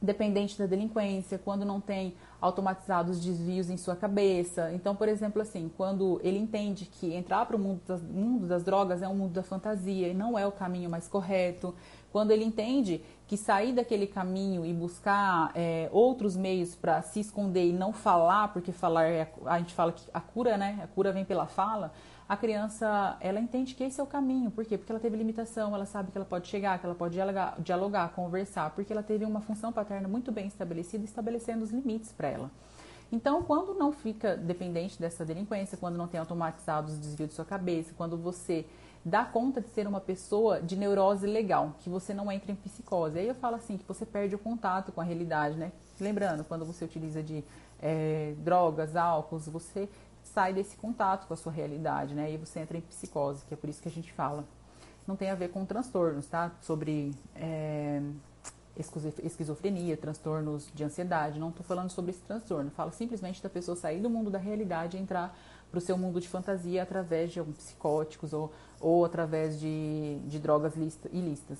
dependente 0.00 0.58
da 0.58 0.66
delinquência, 0.66 1.38
quando 1.38 1.64
não 1.64 1.80
tem 1.80 2.14
automatizados 2.42 3.20
desvios 3.20 3.70
em 3.70 3.76
sua 3.76 3.94
cabeça. 3.94 4.72
Então, 4.74 4.96
por 4.96 5.08
exemplo, 5.08 5.40
assim, 5.40 5.70
quando 5.76 6.20
ele 6.24 6.38
entende 6.38 6.86
que 6.86 7.14
entrar 7.14 7.46
para 7.46 7.56
o 7.56 7.58
mundo 7.58 7.80
das, 7.86 8.02
mundo 8.02 8.46
das 8.48 8.64
drogas 8.64 9.00
é 9.00 9.08
um 9.08 9.14
mundo 9.14 9.32
da 9.32 9.44
fantasia 9.44 10.08
e 10.08 10.14
não 10.14 10.36
é 10.36 10.44
o 10.44 10.50
caminho 10.50 10.90
mais 10.90 11.06
correto, 11.06 11.72
quando 12.10 12.32
ele 12.32 12.44
entende 12.44 13.00
que 13.28 13.36
sair 13.36 13.72
daquele 13.72 14.06
caminho 14.06 14.66
e 14.66 14.74
buscar 14.74 15.52
é, 15.54 15.88
outros 15.92 16.36
meios 16.36 16.74
para 16.74 17.00
se 17.00 17.20
esconder 17.20 17.66
e 17.68 17.72
não 17.72 17.92
falar, 17.92 18.52
porque 18.52 18.72
falar 18.72 19.04
é, 19.04 19.32
a 19.46 19.58
gente 19.58 19.72
fala 19.72 19.92
que 19.92 20.02
a 20.12 20.20
cura, 20.20 20.58
né? 20.58 20.80
A 20.82 20.86
cura 20.88 21.12
vem 21.12 21.24
pela 21.24 21.46
fala 21.46 21.92
a 22.32 22.36
criança 22.38 23.14
ela 23.20 23.38
entende 23.38 23.74
que 23.74 23.84
esse 23.84 24.00
é 24.00 24.02
o 24.02 24.06
caminho. 24.06 24.50
Por 24.50 24.64
quê? 24.64 24.78
Porque 24.78 24.90
ela 24.90 24.98
teve 24.98 25.18
limitação, 25.18 25.74
ela 25.74 25.84
sabe 25.84 26.10
que 26.10 26.16
ela 26.16 26.24
pode 26.24 26.48
chegar, 26.48 26.78
que 26.78 26.86
ela 26.86 26.94
pode 26.94 27.12
dialogar, 27.12 27.60
dialogar 27.60 28.08
conversar, 28.14 28.70
porque 28.70 28.90
ela 28.90 29.02
teve 29.02 29.26
uma 29.26 29.42
função 29.42 29.70
paterna 29.70 30.08
muito 30.08 30.32
bem 30.32 30.46
estabelecida, 30.46 31.04
estabelecendo 31.04 31.62
os 31.62 31.70
limites 31.70 32.10
para 32.10 32.28
ela. 32.28 32.50
Então, 33.12 33.42
quando 33.42 33.74
não 33.74 33.92
fica 33.92 34.34
dependente 34.34 34.98
dessa 34.98 35.26
delinquência, 35.26 35.76
quando 35.76 35.98
não 35.98 36.08
tem 36.08 36.18
automatizados 36.18 36.94
os 36.94 36.98
desvios 37.00 37.28
de 37.28 37.34
sua 37.34 37.44
cabeça, 37.44 37.92
quando 37.98 38.16
você 38.16 38.64
dá 39.04 39.26
conta 39.26 39.60
de 39.60 39.68
ser 39.68 39.86
uma 39.86 40.00
pessoa 40.00 40.58
de 40.58 40.74
neurose 40.74 41.26
legal, 41.26 41.76
que 41.80 41.90
você 41.90 42.14
não 42.14 42.32
entra 42.32 42.50
em 42.50 42.54
psicose. 42.54 43.18
Aí 43.18 43.28
eu 43.28 43.34
falo 43.34 43.56
assim, 43.56 43.76
que 43.76 43.84
você 43.86 44.06
perde 44.06 44.34
o 44.34 44.38
contato 44.38 44.90
com 44.90 45.02
a 45.02 45.04
realidade, 45.04 45.58
né? 45.58 45.70
Lembrando, 46.00 46.44
quando 46.44 46.64
você 46.64 46.82
utiliza 46.82 47.22
de 47.22 47.44
é, 47.78 48.32
drogas, 48.38 48.96
álcools, 48.96 49.46
você 49.48 49.86
sai 50.32 50.52
desse 50.52 50.76
contato 50.76 51.26
com 51.26 51.34
a 51.34 51.36
sua 51.36 51.52
realidade, 51.52 52.14
né? 52.14 52.32
E 52.32 52.36
você 52.36 52.60
entra 52.60 52.76
em 52.76 52.80
psicose, 52.80 53.44
que 53.44 53.54
é 53.54 53.56
por 53.56 53.68
isso 53.68 53.82
que 53.82 53.88
a 53.88 53.92
gente 53.92 54.12
fala. 54.12 54.44
Não 55.06 55.16
tem 55.16 55.30
a 55.30 55.34
ver 55.34 55.48
com 55.48 55.64
transtornos, 55.64 56.26
tá? 56.26 56.52
Sobre 56.60 57.12
é, 57.34 58.00
esquizofrenia, 58.76 59.96
transtornos 59.96 60.68
de 60.74 60.84
ansiedade. 60.84 61.38
Não 61.38 61.50
estou 61.50 61.64
falando 61.64 61.90
sobre 61.90 62.12
esse 62.12 62.20
transtorno. 62.22 62.70
Falo 62.70 62.92
simplesmente 62.92 63.42
da 63.42 63.50
pessoa 63.50 63.76
sair 63.76 64.00
do 64.00 64.08
mundo 64.08 64.30
da 64.30 64.38
realidade 64.38 64.96
e 64.96 65.00
entrar 65.00 65.36
para 65.70 65.78
o 65.78 65.80
seu 65.80 65.98
mundo 65.98 66.20
de 66.20 66.28
fantasia 66.28 66.82
através 66.82 67.32
de 67.32 67.38
alguns 67.38 67.56
psicóticos 67.56 68.32
ou, 68.32 68.52
ou 68.80 69.04
através 69.04 69.58
de, 69.58 70.20
de 70.26 70.38
drogas 70.38 70.74
ilícitas. 71.10 71.58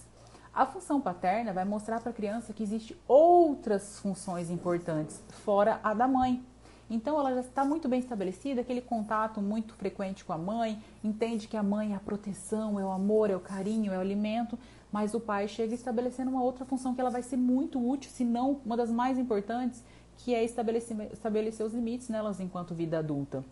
A 0.54 0.66
função 0.66 1.00
paterna 1.00 1.52
vai 1.52 1.64
mostrar 1.64 2.00
para 2.00 2.10
a 2.10 2.14
criança 2.14 2.52
que 2.52 2.62
existe 2.62 2.96
outras 3.08 3.98
funções 3.98 4.50
importantes 4.50 5.22
fora 5.44 5.80
a 5.82 5.94
da 5.94 6.06
mãe. 6.06 6.44
Então 6.92 7.18
ela 7.18 7.32
já 7.32 7.40
está 7.40 7.64
muito 7.64 7.88
bem 7.88 8.00
estabelecida, 8.00 8.60
aquele 8.60 8.82
contato 8.82 9.40
muito 9.40 9.72
frequente 9.74 10.26
com 10.26 10.32
a 10.34 10.36
mãe, 10.36 10.78
entende 11.02 11.48
que 11.48 11.56
a 11.56 11.62
mãe 11.62 11.94
é 11.94 11.96
a 11.96 12.00
proteção, 12.00 12.78
é 12.78 12.84
o 12.84 12.90
amor, 12.90 13.30
é 13.30 13.34
o 13.34 13.40
carinho, 13.40 13.90
é 13.90 13.96
o 13.96 14.00
alimento, 14.00 14.58
mas 14.92 15.14
o 15.14 15.20
pai 15.20 15.48
chega 15.48 15.74
estabelecendo 15.74 16.30
uma 16.30 16.42
outra 16.42 16.66
função 16.66 16.94
que 16.94 17.00
ela 17.00 17.08
vai 17.08 17.22
ser 17.22 17.38
muito 17.38 17.82
útil, 17.82 18.10
se 18.10 18.26
não 18.26 18.60
uma 18.62 18.76
das 18.76 18.90
mais 18.90 19.18
importantes, 19.18 19.82
que 20.18 20.34
é 20.34 20.44
estabelecer, 20.44 21.10
estabelecer 21.10 21.64
os 21.64 21.72
limites 21.72 22.10
nelas 22.10 22.40
enquanto 22.40 22.74
vida 22.74 22.98
adulta. 22.98 23.42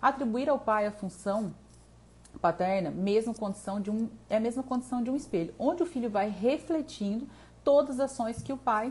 Atribuir 0.00 0.48
ao 0.48 0.58
pai 0.58 0.86
a 0.86 0.90
função 0.90 1.54
paterna, 2.40 2.90
mesma 2.90 3.34
condição 3.34 3.78
de 3.78 3.90
um, 3.90 4.08
é 4.30 4.38
a 4.38 4.40
mesma 4.40 4.62
condição 4.62 5.02
de 5.02 5.10
um 5.10 5.16
espelho, 5.16 5.54
onde 5.58 5.82
o 5.82 5.86
filho 5.86 6.08
vai 6.08 6.30
refletindo 6.30 7.28
todas 7.62 8.00
as 8.00 8.10
ações 8.10 8.42
que 8.42 8.54
o 8.54 8.56
pai 8.56 8.90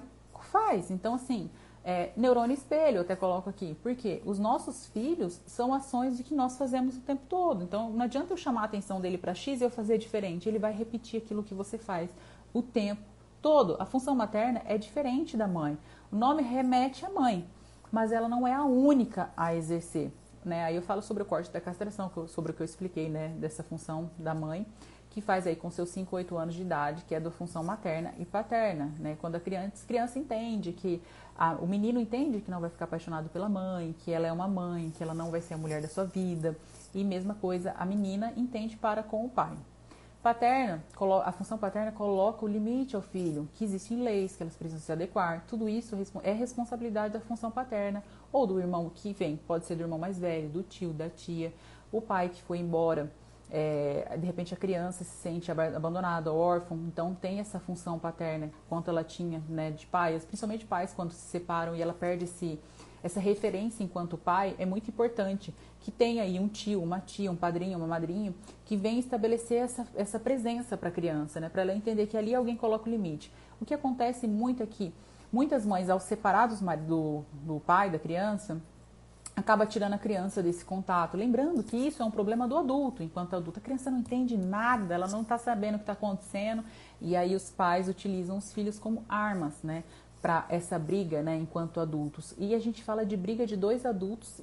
faz. 0.51 0.91
Então, 0.91 1.15
assim, 1.15 1.49
é, 1.85 2.09
neurônio 2.17 2.55
espelho, 2.55 2.97
eu 2.97 3.01
até 3.01 3.15
coloco 3.15 3.47
aqui. 3.47 3.77
Porque 3.83 4.19
os 4.25 4.39
nossos 4.39 4.87
filhos 4.87 5.39
são 5.45 5.71
ações 5.71 6.17
de 6.17 6.23
que 6.23 6.33
nós 6.33 6.57
fazemos 6.57 6.97
o 6.97 7.01
tempo 7.01 7.21
todo. 7.29 7.63
Então, 7.63 7.91
não 7.91 8.03
adianta 8.03 8.33
eu 8.33 8.37
chamar 8.37 8.63
a 8.63 8.65
atenção 8.65 8.99
dele 8.99 9.19
para 9.19 9.35
X 9.35 9.61
e 9.61 9.63
eu 9.63 9.69
fazer 9.69 9.99
diferente. 9.99 10.49
Ele 10.49 10.57
vai 10.57 10.73
repetir 10.73 11.21
aquilo 11.21 11.43
que 11.43 11.53
você 11.53 11.77
faz 11.77 12.09
o 12.51 12.63
tempo 12.63 13.03
todo. 13.39 13.77
A 13.79 13.85
função 13.85 14.15
materna 14.15 14.63
é 14.65 14.79
diferente 14.79 15.37
da 15.37 15.47
mãe. 15.47 15.77
O 16.11 16.15
nome 16.15 16.41
remete 16.41 17.05
à 17.05 17.09
mãe, 17.09 17.47
mas 17.91 18.11
ela 18.11 18.27
não 18.27 18.47
é 18.47 18.53
a 18.53 18.63
única 18.63 19.29
a 19.37 19.53
exercer. 19.53 20.11
Né? 20.43 20.63
Aí 20.63 20.75
eu 20.75 20.81
falo 20.81 21.03
sobre 21.03 21.21
o 21.21 21.25
corte 21.25 21.51
da 21.51 21.61
castração, 21.61 22.11
sobre 22.27 22.51
o 22.51 22.55
que 22.55 22.61
eu 22.61 22.65
expliquei, 22.65 23.09
né? 23.09 23.29
Dessa 23.39 23.63
função 23.63 24.11
da 24.17 24.33
mãe 24.33 24.65
que 25.15 25.21
faz 25.21 25.47
aí 25.47 25.55
com 25.55 25.71
seus 25.71 25.87
5, 25.91 26.13
8 26.13 26.37
anos 26.37 26.55
de 26.55 26.61
idade, 26.61 27.05
que 27.07 27.15
é 27.15 27.21
da 27.21 27.31
função 27.31 27.63
materna 27.63 28.13
e 28.19 28.25
paterna, 28.25 28.91
né? 28.99 29.15
Quando 29.21 29.35
a 29.35 29.39
criança, 29.39 29.87
criança 29.87 30.19
entende 30.19 30.73
que 30.73 31.01
a, 31.37 31.53
o 31.53 31.65
menino 31.65 32.01
entende 32.01 32.41
que 32.41 32.51
não 32.51 32.59
vai 32.59 32.69
ficar 32.69 32.83
apaixonado 32.83 33.29
pela 33.29 33.47
mãe, 33.47 33.95
que 33.99 34.11
ela 34.11 34.27
é 34.27 34.31
uma 34.33 34.45
mãe, 34.45 34.91
que 34.93 35.01
ela 35.01 35.13
não 35.13 35.31
vai 35.31 35.39
ser 35.39 35.53
a 35.53 35.57
mulher 35.57 35.81
da 35.81 35.87
sua 35.87 36.03
vida, 36.03 36.57
e 36.93 37.01
mesma 37.01 37.33
coisa 37.33 37.73
a 37.77 37.85
menina 37.85 38.33
entende 38.35 38.75
para 38.75 39.01
com 39.03 39.25
o 39.25 39.29
pai. 39.29 39.55
Paterna, 40.21 40.83
a 41.23 41.31
função 41.31 41.57
paterna 41.57 41.93
coloca 41.93 42.43
o 42.43 42.47
limite 42.49 42.93
ao 42.97 43.01
filho, 43.01 43.47
que 43.53 43.63
existem 43.63 44.03
leis 44.03 44.35
que 44.35 44.43
elas 44.43 44.57
precisam 44.57 44.81
se 44.81 44.91
adequar. 44.91 45.45
Tudo 45.47 45.69
isso 45.69 45.95
é 46.23 46.33
responsabilidade 46.33 47.13
da 47.13 47.21
função 47.21 47.49
paterna 47.49 48.03
ou 48.33 48.45
do 48.45 48.59
irmão 48.59 48.91
que 48.93 49.13
vem, 49.13 49.37
pode 49.37 49.63
ser 49.63 49.75
do 49.75 49.83
irmão 49.83 49.97
mais 49.97 50.19
velho, 50.19 50.49
do 50.49 50.61
tio, 50.61 50.91
da 50.91 51.07
tia, 51.09 51.53
o 51.89 52.01
pai 52.01 52.27
que 52.27 52.41
foi 52.41 52.57
embora 52.57 53.09
é, 53.51 54.17
de 54.19 54.25
repente 54.25 54.53
a 54.53 54.57
criança 54.57 55.03
se 55.03 55.11
sente 55.17 55.51
abandonada, 55.51 56.33
órfã, 56.33 56.75
então 56.87 57.13
tem 57.13 57.39
essa 57.39 57.59
função 57.59 57.99
paterna 57.99 58.51
quanto 58.67 58.89
ela 58.89 59.03
tinha 59.03 59.41
né, 59.47 59.71
de 59.71 59.85
pais, 59.85 60.25
principalmente 60.25 60.65
pais 60.65 60.93
quando 60.93 61.11
se 61.11 61.21
separam 61.27 61.75
e 61.75 61.81
ela 61.81 61.93
perde 61.93 62.25
esse, 62.25 62.59
essa 63.03 63.19
referência 63.19 63.83
enquanto 63.83 64.17
pai, 64.17 64.55
é 64.57 64.65
muito 64.65 64.89
importante 64.89 65.53
que 65.79 65.91
tenha 65.91 66.23
aí 66.23 66.39
um 66.39 66.47
tio, 66.47 66.81
uma 66.81 66.99
tia, 66.99 67.31
um 67.31 67.35
padrinho, 67.35 67.77
uma 67.77 67.87
madrinha 67.87 68.33
que 68.65 68.75
venha 68.75 68.99
estabelecer 68.99 69.63
essa, 69.63 69.87
essa 69.95 70.19
presença 70.19 70.75
para 70.75 70.89
a 70.89 70.91
criança, 70.91 71.39
né, 71.39 71.49
para 71.49 71.61
ela 71.61 71.75
entender 71.75 72.07
que 72.07 72.17
ali 72.17 72.33
alguém 72.33 72.55
coloca 72.55 72.89
o 72.89 72.91
limite. 72.91 73.31
O 73.61 73.65
que 73.65 73.73
acontece 73.73 74.27
muito 74.27 74.61
aqui, 74.61 74.93
Muitas 75.35 75.65
mães, 75.65 75.89
ao 75.89 75.99
separar 75.99 76.47
do, 76.47 77.25
do 77.43 77.59
pai 77.59 77.89
da 77.89 77.99
criança, 77.99 78.61
acaba 79.35 79.65
tirando 79.65 79.93
a 79.93 79.97
criança 79.97 80.41
desse 80.41 80.63
contato. 80.63 81.17
Lembrando 81.17 81.61
que 81.61 81.75
isso 81.75 82.01
é 82.01 82.05
um 82.05 82.11
problema 82.11 82.47
do 82.47 82.57
adulto. 82.57 83.03
Enquanto 83.03 83.35
adulto, 83.35 83.59
a 83.59 83.61
criança 83.61 83.91
não 83.91 83.99
entende 83.99 84.37
nada, 84.37 84.93
ela 84.93 85.07
não 85.07 85.21
está 85.21 85.37
sabendo 85.37 85.75
o 85.75 85.77
que 85.77 85.83
está 85.83 85.93
acontecendo. 85.93 86.63
E 87.01 87.15
aí 87.15 87.35
os 87.35 87.49
pais 87.49 87.89
utilizam 87.89 88.37
os 88.37 88.53
filhos 88.53 88.79
como 88.79 89.03
armas, 89.09 89.61
né? 89.61 89.83
Para 90.21 90.45
essa 90.49 90.79
briga, 90.79 91.21
né? 91.21 91.35
Enquanto 91.35 91.79
adultos. 91.79 92.33
E 92.37 92.55
a 92.55 92.59
gente 92.59 92.83
fala 92.83 93.05
de 93.05 93.17
briga 93.17 93.45
de 93.45 93.57
dois 93.57 93.85
adultos 93.85 94.41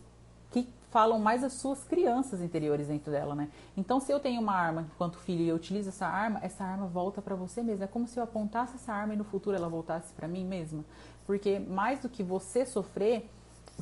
que 0.51 0.69
falam 0.91 1.19
mais 1.19 1.43
as 1.43 1.55
suas 1.55 1.83
crianças 1.85 2.43
interiores 2.43 2.87
dentro 2.87 3.11
dela, 3.11 3.35
né? 3.35 3.49
Então, 3.75 3.99
se 3.99 4.13
eu 4.13 4.21
tenho 4.21 4.43
uma 4.43 4.53
arma 4.53 4.87
enquanto 4.95 5.17
filho 5.17 5.41
e 5.41 5.49
eu 5.49 5.57
utilizo 5.57 5.89
essa 5.89 6.07
arma, 6.07 6.39
essa 6.43 6.63
arma 6.63 6.87
volta 6.87 7.23
para 7.23 7.35
você 7.35 7.63
mesmo. 7.63 7.83
É 7.83 7.87
como 7.87 8.07
se 8.07 8.21
eu 8.21 8.23
apontasse 8.23 8.75
essa 8.75 8.93
arma 8.93 9.15
e 9.15 9.17
no 9.17 9.25
futuro 9.25 9.57
ela 9.57 9.71
voltasse 9.71 10.13
para 10.13 10.29
mim 10.29 10.45
mesma. 10.45 10.85
Porque 11.27 11.59
mais 11.59 12.01
do 12.01 12.11
que 12.11 12.23
você 12.23 12.67
sofrer, 12.67 13.31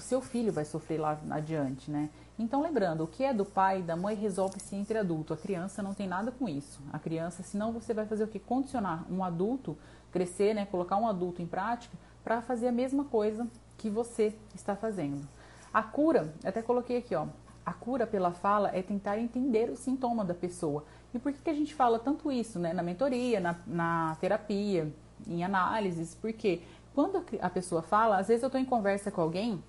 o 0.01 0.03
seu 0.03 0.23
filho 0.23 0.51
vai 0.51 0.65
sofrer 0.65 0.99
lá 0.99 1.21
adiante, 1.31 1.91
né? 1.91 2.09
Então, 2.39 2.63
lembrando, 2.63 3.05
o 3.05 3.07
que 3.07 3.23
é 3.23 3.35
do 3.35 3.45
pai 3.45 3.81
e 3.81 3.83
da 3.83 3.95
mãe 3.95 4.17
resolve-se 4.17 4.75
entre 4.75 4.97
adulto. 4.97 5.35
A 5.35 5.37
criança 5.37 5.83
não 5.83 5.93
tem 5.93 6.09
nada 6.09 6.33
com 6.33 6.49
isso. 6.49 6.81
A 6.91 6.99
criança, 6.99 7.43
senão 7.43 7.71
você 7.71 7.93
vai 7.93 8.07
fazer 8.07 8.25
o 8.25 8.27
que? 8.27 8.39
Condicionar 8.39 9.05
um 9.13 9.23
adulto, 9.23 9.77
crescer, 10.11 10.55
né? 10.55 10.65
Colocar 10.65 10.97
um 10.97 11.07
adulto 11.07 11.43
em 11.43 11.47
prática 11.47 11.95
para 12.25 12.41
fazer 12.41 12.69
a 12.69 12.73
mesma 12.73 13.05
coisa 13.05 13.47
que 13.77 13.91
você 13.91 14.35
está 14.55 14.75
fazendo. 14.75 15.29
A 15.73 15.83
cura, 15.83 16.33
até 16.43 16.63
coloquei 16.63 16.97
aqui, 16.97 17.15
ó. 17.15 17.27
A 17.65 17.75
cura 17.75 18.07
pela 18.07 18.33
fala 18.33 18.71
é 18.75 18.81
tentar 18.81 19.19
entender 19.19 19.69
o 19.69 19.77
sintoma 19.77 20.25
da 20.25 20.35
pessoa. 20.35 20.83
E 21.13 21.19
por 21.19 21.31
que, 21.31 21.43
que 21.43 21.51
a 21.51 21.55
gente 21.55 21.75
fala 21.75 21.99
tanto 21.99 22.33
isso, 22.33 22.59
né? 22.59 22.73
Na 22.73 22.83
mentoria, 22.83 23.39
na, 23.39 23.55
na 23.67 24.17
terapia, 24.19 24.91
em 25.29 25.45
análises? 25.45 26.15
Porque 26.15 26.63
quando 26.95 27.23
a 27.41 27.51
pessoa 27.51 27.83
fala, 27.83 28.17
às 28.17 28.29
vezes 28.29 28.43
eu 28.43 28.47
estou 28.47 28.61
em 28.61 28.65
conversa 28.65 29.11
com 29.11 29.21
alguém 29.21 29.63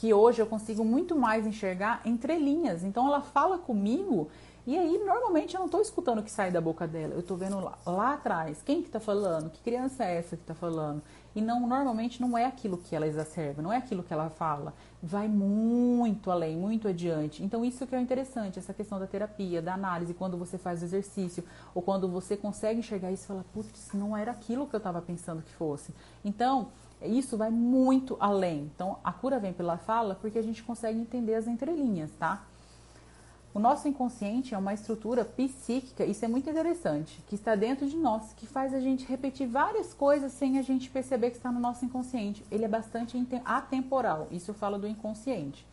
que 0.00 0.14
hoje 0.14 0.40
eu 0.40 0.46
consigo 0.46 0.82
muito 0.82 1.14
mais 1.14 1.46
enxergar 1.46 2.00
entre 2.06 2.38
linhas. 2.38 2.82
Então 2.82 3.06
ela 3.06 3.20
fala 3.20 3.58
comigo 3.58 4.30
e 4.66 4.78
aí 4.78 4.98
normalmente 5.04 5.54
eu 5.54 5.58
não 5.58 5.66
estou 5.66 5.82
escutando 5.82 6.20
o 6.20 6.22
que 6.22 6.30
sai 6.30 6.50
da 6.50 6.58
boca 6.58 6.88
dela. 6.88 7.12
Eu 7.12 7.20
estou 7.20 7.36
vendo 7.36 7.60
lá, 7.60 7.78
lá 7.84 8.14
atrás 8.14 8.62
quem 8.64 8.80
que 8.80 8.88
está 8.88 8.98
falando, 8.98 9.50
que 9.50 9.60
criança 9.60 10.02
é 10.02 10.16
essa 10.16 10.38
que 10.38 10.42
está 10.42 10.54
falando. 10.54 11.02
E 11.36 11.42
não 11.42 11.66
normalmente 11.66 12.18
não 12.18 12.36
é 12.36 12.46
aquilo 12.46 12.78
que 12.78 12.96
ela 12.96 13.06
exacerba, 13.06 13.60
não 13.60 13.70
é 13.70 13.76
aquilo 13.76 14.02
que 14.02 14.10
ela 14.10 14.30
fala. 14.30 14.72
Vai 15.02 15.28
muito 15.28 16.30
além, 16.30 16.56
muito 16.56 16.88
adiante. 16.88 17.42
Então 17.44 17.62
isso 17.62 17.86
que 17.86 17.94
é 17.94 18.00
interessante, 18.00 18.58
essa 18.58 18.72
questão 18.72 18.98
da 18.98 19.06
terapia, 19.06 19.60
da 19.60 19.74
análise, 19.74 20.14
quando 20.14 20.38
você 20.38 20.56
faz 20.56 20.80
o 20.80 20.84
exercício 20.86 21.44
ou 21.74 21.82
quando 21.82 22.08
você 22.08 22.38
consegue 22.38 22.80
enxergar 22.80 23.12
isso 23.12 23.24
e 23.24 23.26
fala, 23.26 23.44
putz, 23.52 23.90
não 23.92 24.16
era 24.16 24.32
aquilo 24.32 24.66
que 24.66 24.74
eu 24.74 24.78
estava 24.78 25.02
pensando 25.02 25.42
que 25.42 25.52
fosse. 25.52 25.92
Então 26.24 26.68
isso 27.02 27.36
vai 27.36 27.50
muito 27.50 28.16
além. 28.20 28.70
Então, 28.74 28.98
a 29.02 29.12
cura 29.12 29.38
vem 29.38 29.52
pela 29.52 29.76
fala 29.76 30.14
porque 30.14 30.38
a 30.38 30.42
gente 30.42 30.62
consegue 30.62 30.98
entender 30.98 31.34
as 31.34 31.46
entrelinhas, 31.46 32.10
tá? 32.18 32.44
O 33.52 33.58
nosso 33.58 33.88
inconsciente 33.88 34.54
é 34.54 34.58
uma 34.58 34.72
estrutura 34.72 35.24
psíquica, 35.24 36.04
isso 36.04 36.24
é 36.24 36.28
muito 36.28 36.48
interessante, 36.48 37.20
que 37.26 37.34
está 37.34 37.56
dentro 37.56 37.84
de 37.88 37.96
nós, 37.96 38.32
que 38.34 38.46
faz 38.46 38.72
a 38.72 38.78
gente 38.78 39.04
repetir 39.04 39.48
várias 39.48 39.92
coisas 39.92 40.30
sem 40.30 40.56
a 40.56 40.62
gente 40.62 40.88
perceber 40.88 41.30
que 41.30 41.36
está 41.36 41.50
no 41.50 41.58
nosso 41.58 41.84
inconsciente. 41.84 42.44
Ele 42.48 42.64
é 42.64 42.68
bastante 42.68 43.20
atemporal, 43.44 44.28
isso 44.30 44.54
fala 44.54 44.78
do 44.78 44.86
inconsciente. 44.86 45.66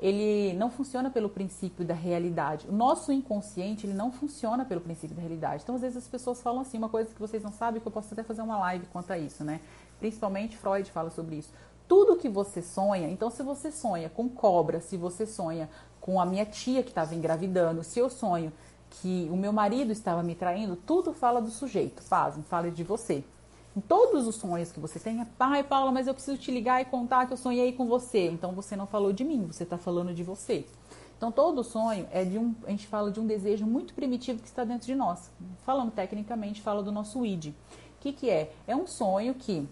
Ele 0.00 0.54
não 0.58 0.72
funciona 0.72 1.08
pelo 1.08 1.28
princípio 1.28 1.84
da 1.84 1.94
realidade. 1.94 2.66
O 2.68 2.72
nosso 2.72 3.12
inconsciente, 3.12 3.86
ele 3.86 3.94
não 3.94 4.10
funciona 4.10 4.64
pelo 4.64 4.80
princípio 4.80 5.14
da 5.14 5.22
realidade. 5.22 5.62
Então, 5.62 5.76
às 5.76 5.82
vezes 5.82 5.96
as 5.96 6.08
pessoas 6.08 6.42
falam 6.42 6.62
assim, 6.62 6.76
uma 6.76 6.88
coisa 6.88 7.14
que 7.14 7.20
vocês 7.20 7.44
não 7.44 7.52
sabem, 7.52 7.80
que 7.80 7.86
eu 7.86 7.92
posso 7.92 8.12
até 8.12 8.24
fazer 8.24 8.42
uma 8.42 8.58
live 8.58 8.86
quanto 8.86 9.12
a 9.12 9.18
isso, 9.18 9.44
né? 9.44 9.60
Principalmente 9.98 10.56
Freud 10.56 10.90
fala 10.90 11.10
sobre 11.10 11.36
isso. 11.36 11.52
Tudo 11.86 12.16
que 12.16 12.28
você 12.28 12.62
sonha, 12.62 13.08
então 13.08 13.30
se 13.30 13.42
você 13.42 13.70
sonha 13.70 14.08
com 14.08 14.28
cobra, 14.28 14.80
se 14.80 14.96
você 14.96 15.26
sonha 15.26 15.68
com 16.00 16.20
a 16.20 16.26
minha 16.26 16.46
tia 16.46 16.82
que 16.82 16.90
estava 16.90 17.14
engravidando, 17.14 17.84
se 17.84 17.98
eu 17.98 18.08
sonho 18.08 18.52
que 18.90 19.28
o 19.30 19.36
meu 19.36 19.52
marido 19.52 19.92
estava 19.92 20.22
me 20.22 20.34
traindo, 20.34 20.76
tudo 20.76 21.12
fala 21.12 21.40
do 21.40 21.50
sujeito, 21.50 22.02
faz, 22.02 22.36
fala 22.48 22.70
de 22.70 22.84
você. 22.84 23.24
Em 23.76 23.80
todos 23.80 24.26
os 24.28 24.36
sonhos 24.36 24.70
que 24.70 24.78
você 24.78 25.00
tenha, 25.00 25.26
pai, 25.36 25.64
Paula, 25.64 25.90
mas 25.90 26.06
eu 26.06 26.14
preciso 26.14 26.38
te 26.38 26.50
ligar 26.52 26.80
e 26.80 26.84
contar 26.84 27.26
que 27.26 27.32
eu 27.32 27.36
sonhei 27.36 27.72
com 27.72 27.86
você. 27.86 28.30
Então 28.30 28.52
você 28.52 28.76
não 28.76 28.86
falou 28.86 29.12
de 29.12 29.24
mim, 29.24 29.46
você 29.46 29.64
está 29.64 29.76
falando 29.76 30.14
de 30.14 30.22
você. 30.22 30.64
Então 31.16 31.32
todo 31.32 31.64
sonho 31.64 32.06
é 32.12 32.24
de 32.24 32.38
um, 32.38 32.54
a 32.66 32.70
gente 32.70 32.86
fala 32.86 33.10
de 33.10 33.18
um 33.18 33.26
desejo 33.26 33.66
muito 33.66 33.92
primitivo 33.92 34.40
que 34.40 34.46
está 34.46 34.62
dentro 34.62 34.86
de 34.86 34.94
nós. 34.94 35.30
Falando 35.64 35.90
tecnicamente, 35.90 36.62
fala 36.62 36.82
do 36.82 36.92
nosso 36.92 37.26
id. 37.26 37.48
O 37.48 37.54
que, 38.00 38.12
que 38.12 38.30
é? 38.30 38.52
É 38.66 38.76
um 38.76 38.86
sonho 38.86 39.34
que 39.34 39.66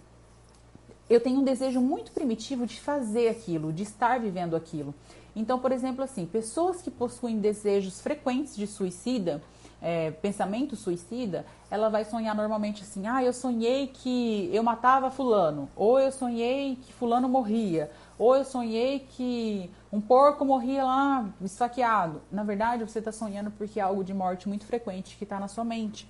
eu 1.13 1.21
tenho 1.21 1.41
um 1.41 1.45
desejo 1.45 1.81
muito 1.81 2.13
primitivo 2.13 2.67
de 2.67 2.81
fazer 2.81 3.29
aquilo, 3.29 3.73
de 3.73 3.83
estar 3.83 4.19
vivendo 4.21 4.57
aquilo. 4.57 4.95
Então, 5.35 5.59
por 5.59 5.73
exemplo, 5.73 6.05
assim, 6.05 6.27
pessoas 6.27 6.83
que 6.83 6.91
possuem 6.91 7.39
desejos 7.39 8.01
frequentes 8.01 8.55
de 8.57 8.67
suicida, 8.67 9.43
é, 9.81 10.11
pensamento 10.11 10.77
suicida, 10.77 11.45
ela 11.71 11.89
vai 11.89 12.05
sonhar 12.05 12.35
normalmente 12.35 12.83
assim: 12.83 13.07
ah, 13.07 13.23
eu 13.23 13.33
sonhei 13.33 13.89
que 13.89 14.49
eu 14.53 14.63
matava 14.63 15.11
fulano, 15.11 15.69
ou 15.75 15.99
eu 15.99 16.13
sonhei 16.13 16.77
que 16.77 16.93
fulano 16.93 17.29
morria, 17.29 17.91
ou 18.19 18.37
eu 18.37 18.45
sonhei 18.45 19.01
que 19.01 19.71
um 19.93 20.01
porco 20.01 20.45
morria 20.45 20.85
lá 20.85 21.29
esfaqueado. 21.41 22.23
Na 22.31 22.45
verdade, 22.45 22.85
você 22.85 23.01
está 23.01 23.11
sonhando 23.11 23.51
porque 23.51 23.81
é 23.81 23.83
algo 23.83 24.05
de 24.05 24.15
morte 24.15 24.49
muito 24.49 24.65
frequente 24.65 25.17
que 25.17 25.25
está 25.25 25.41
na 25.41 25.49
sua 25.49 25.65
mente. 25.65 26.09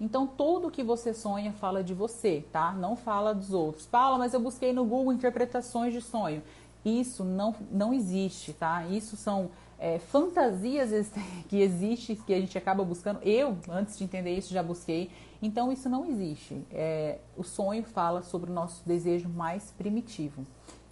Então, 0.00 0.26
tudo 0.26 0.70
que 0.70 0.82
você 0.82 1.14
sonha 1.14 1.52
fala 1.52 1.82
de 1.82 1.94
você, 1.94 2.44
tá? 2.52 2.72
Não 2.72 2.96
fala 2.96 3.34
dos 3.34 3.52
outros. 3.52 3.86
Fala, 3.86 4.18
mas 4.18 4.34
eu 4.34 4.40
busquei 4.40 4.72
no 4.72 4.84
Google 4.84 5.12
interpretações 5.12 5.92
de 5.92 6.00
sonho. 6.00 6.42
Isso 6.84 7.24
não, 7.24 7.54
não 7.70 7.94
existe, 7.94 8.52
tá? 8.52 8.84
Isso 8.86 9.16
são 9.16 9.50
é, 9.78 9.98
fantasias 9.98 11.12
que 11.48 11.60
existem, 11.60 12.16
que 12.16 12.34
a 12.34 12.40
gente 12.40 12.58
acaba 12.58 12.84
buscando. 12.84 13.20
Eu, 13.22 13.56
antes 13.68 13.96
de 13.96 14.04
entender 14.04 14.36
isso, 14.36 14.52
já 14.52 14.62
busquei. 14.62 15.10
Então, 15.40 15.70
isso 15.70 15.88
não 15.88 16.04
existe. 16.06 16.60
É, 16.72 17.18
o 17.36 17.44
sonho 17.44 17.84
fala 17.84 18.22
sobre 18.22 18.50
o 18.50 18.54
nosso 18.54 18.82
desejo 18.86 19.28
mais 19.28 19.70
primitivo. 19.70 20.44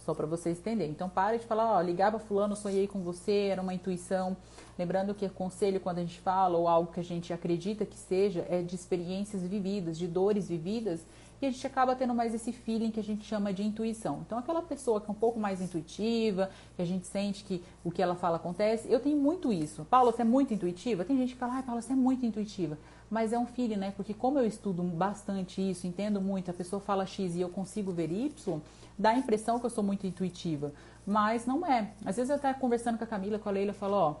Só 0.05 0.13
para 0.13 0.25
vocês 0.25 0.59
entenderem. 0.59 0.91
Então, 0.91 1.07
pare 1.07 1.37
de 1.37 1.45
falar, 1.45 1.77
ó, 1.77 1.81
ligava 1.81 2.19
fulano, 2.19 2.55
sonhei 2.55 2.87
com 2.87 2.99
você, 2.99 3.47
era 3.51 3.61
uma 3.61 3.73
intuição. 3.73 4.35
Lembrando 4.77 5.13
que 5.15 5.27
conselho, 5.29 5.79
quando 5.79 5.99
a 5.99 6.01
gente 6.01 6.19
fala, 6.19 6.57
ou 6.57 6.67
algo 6.67 6.91
que 6.91 6.99
a 6.99 7.03
gente 7.03 7.31
acredita 7.31 7.85
que 7.85 7.97
seja, 7.97 8.45
é 8.49 8.61
de 8.61 8.75
experiências 8.75 9.43
vividas, 9.43 9.97
de 9.97 10.07
dores 10.07 10.49
vividas, 10.49 11.05
e 11.41 11.45
a 11.45 11.51
gente 11.51 11.67
acaba 11.67 11.95
tendo 11.95 12.13
mais 12.13 12.33
esse 12.33 12.51
feeling 12.53 12.89
que 12.89 12.99
a 12.99 13.03
gente 13.03 13.25
chama 13.25 13.51
de 13.53 13.63
intuição. 13.63 14.23
Então, 14.25 14.37
aquela 14.37 14.61
pessoa 14.61 15.01
que 15.01 15.07
é 15.07 15.11
um 15.11 15.15
pouco 15.15 15.39
mais 15.39 15.61
intuitiva, 15.61 16.49
que 16.75 16.81
a 16.81 16.85
gente 16.85 17.05
sente 17.05 17.43
que 17.43 17.61
o 17.83 17.91
que 17.91 18.01
ela 18.01 18.15
fala 18.15 18.37
acontece, 18.37 18.89
eu 18.89 18.99
tenho 18.99 19.17
muito 19.17 19.51
isso. 19.51 19.85
Paula, 19.89 20.11
você 20.11 20.21
é 20.21 20.25
muito 20.25 20.53
intuitiva? 20.53 21.03
Tem 21.03 21.17
gente 21.17 21.33
que 21.33 21.39
fala, 21.39 21.55
ai, 21.55 21.63
Paula, 21.63 21.81
você 21.81 21.91
é 21.91 21.95
muito 21.95 22.25
intuitiva. 22.25 22.77
Mas 23.13 23.31
é 23.31 23.37
um 23.37 23.45
feeling, 23.45 23.75
né? 23.75 23.93
Porque 23.95 24.11
como 24.11 24.39
eu 24.39 24.47
estudo 24.47 24.81
bastante 24.81 25.61
isso, 25.61 25.85
entendo 25.85 26.19
muito, 26.19 26.49
a 26.49 26.53
pessoa 26.53 26.79
fala 26.79 27.05
X 27.05 27.35
e 27.35 27.41
eu 27.41 27.47
consigo 27.47 27.91
ver 27.91 28.11
Y, 28.11 28.59
dá 28.97 29.11
a 29.11 29.15
impressão 29.15 29.59
que 29.59 29.67
eu 29.67 29.69
sou 29.69 29.83
muito 29.83 30.07
intuitiva. 30.07 30.73
Mas 31.05 31.45
não 31.45 31.63
é. 31.63 31.91
Às 32.03 32.15
vezes 32.15 32.31
eu 32.31 32.37
até 32.37 32.51
conversando 32.55 32.97
com 32.97 33.03
a 33.03 33.07
Camila, 33.07 33.37
com 33.37 33.47
a 33.47 33.51
Leila, 33.51 33.69
eu 33.69 33.75
falo, 33.75 33.93
ó, 33.93 34.15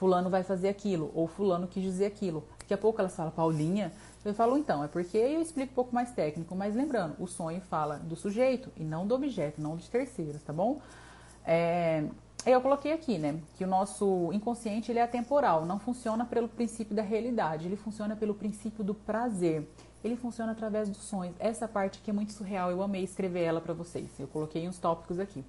fulano 0.00 0.28
vai 0.28 0.42
fazer 0.42 0.68
aquilo, 0.68 1.12
ou 1.14 1.28
fulano 1.28 1.68
quis 1.68 1.80
dizer 1.80 2.06
aquilo. 2.06 2.42
Daqui 2.58 2.74
a 2.74 2.76
pouco 2.78 3.00
elas 3.00 3.14
falam, 3.14 3.30
Paulinha. 3.30 3.92
Eu 4.24 4.34
falo, 4.34 4.58
então, 4.58 4.82
é 4.82 4.88
porque 4.88 5.16
eu 5.16 5.40
explico 5.40 5.70
um 5.70 5.74
pouco 5.76 5.94
mais 5.94 6.10
técnico, 6.10 6.56
mas 6.56 6.74
lembrando, 6.74 7.14
o 7.20 7.28
sonho 7.28 7.60
fala 7.60 7.98
do 7.98 8.16
sujeito 8.16 8.68
e 8.76 8.82
não 8.82 9.06
do 9.06 9.14
objeto, 9.14 9.62
não 9.62 9.76
de 9.76 9.88
terceiros, 9.88 10.42
tá 10.42 10.52
bom? 10.52 10.80
É, 11.46 12.04
eu 12.46 12.60
coloquei 12.60 12.92
aqui, 12.92 13.18
né, 13.18 13.38
que 13.56 13.64
o 13.64 13.66
nosso 13.66 14.32
inconsciente 14.32 14.90
ele 14.90 14.98
é 14.98 15.02
atemporal, 15.02 15.64
não 15.64 15.78
funciona 15.78 16.24
pelo 16.24 16.48
princípio 16.48 16.94
da 16.94 17.02
realidade, 17.02 17.66
ele 17.66 17.76
funciona 17.76 18.16
pelo 18.16 18.34
princípio 18.34 18.82
do 18.82 18.94
prazer. 18.94 19.68
Ele 20.02 20.16
funciona 20.16 20.50
através 20.50 20.88
dos 20.88 20.98
sonhos. 20.98 21.36
Essa 21.38 21.68
parte 21.68 22.00
aqui 22.00 22.10
é 22.10 22.12
muito 22.12 22.32
surreal, 22.32 22.72
eu 22.72 22.82
amei 22.82 23.04
escrever 23.04 23.42
ela 23.42 23.60
para 23.60 23.72
vocês. 23.72 24.08
Eu 24.18 24.26
coloquei 24.26 24.68
uns 24.68 24.76
tópicos 24.76 25.20
aqui 25.20 25.44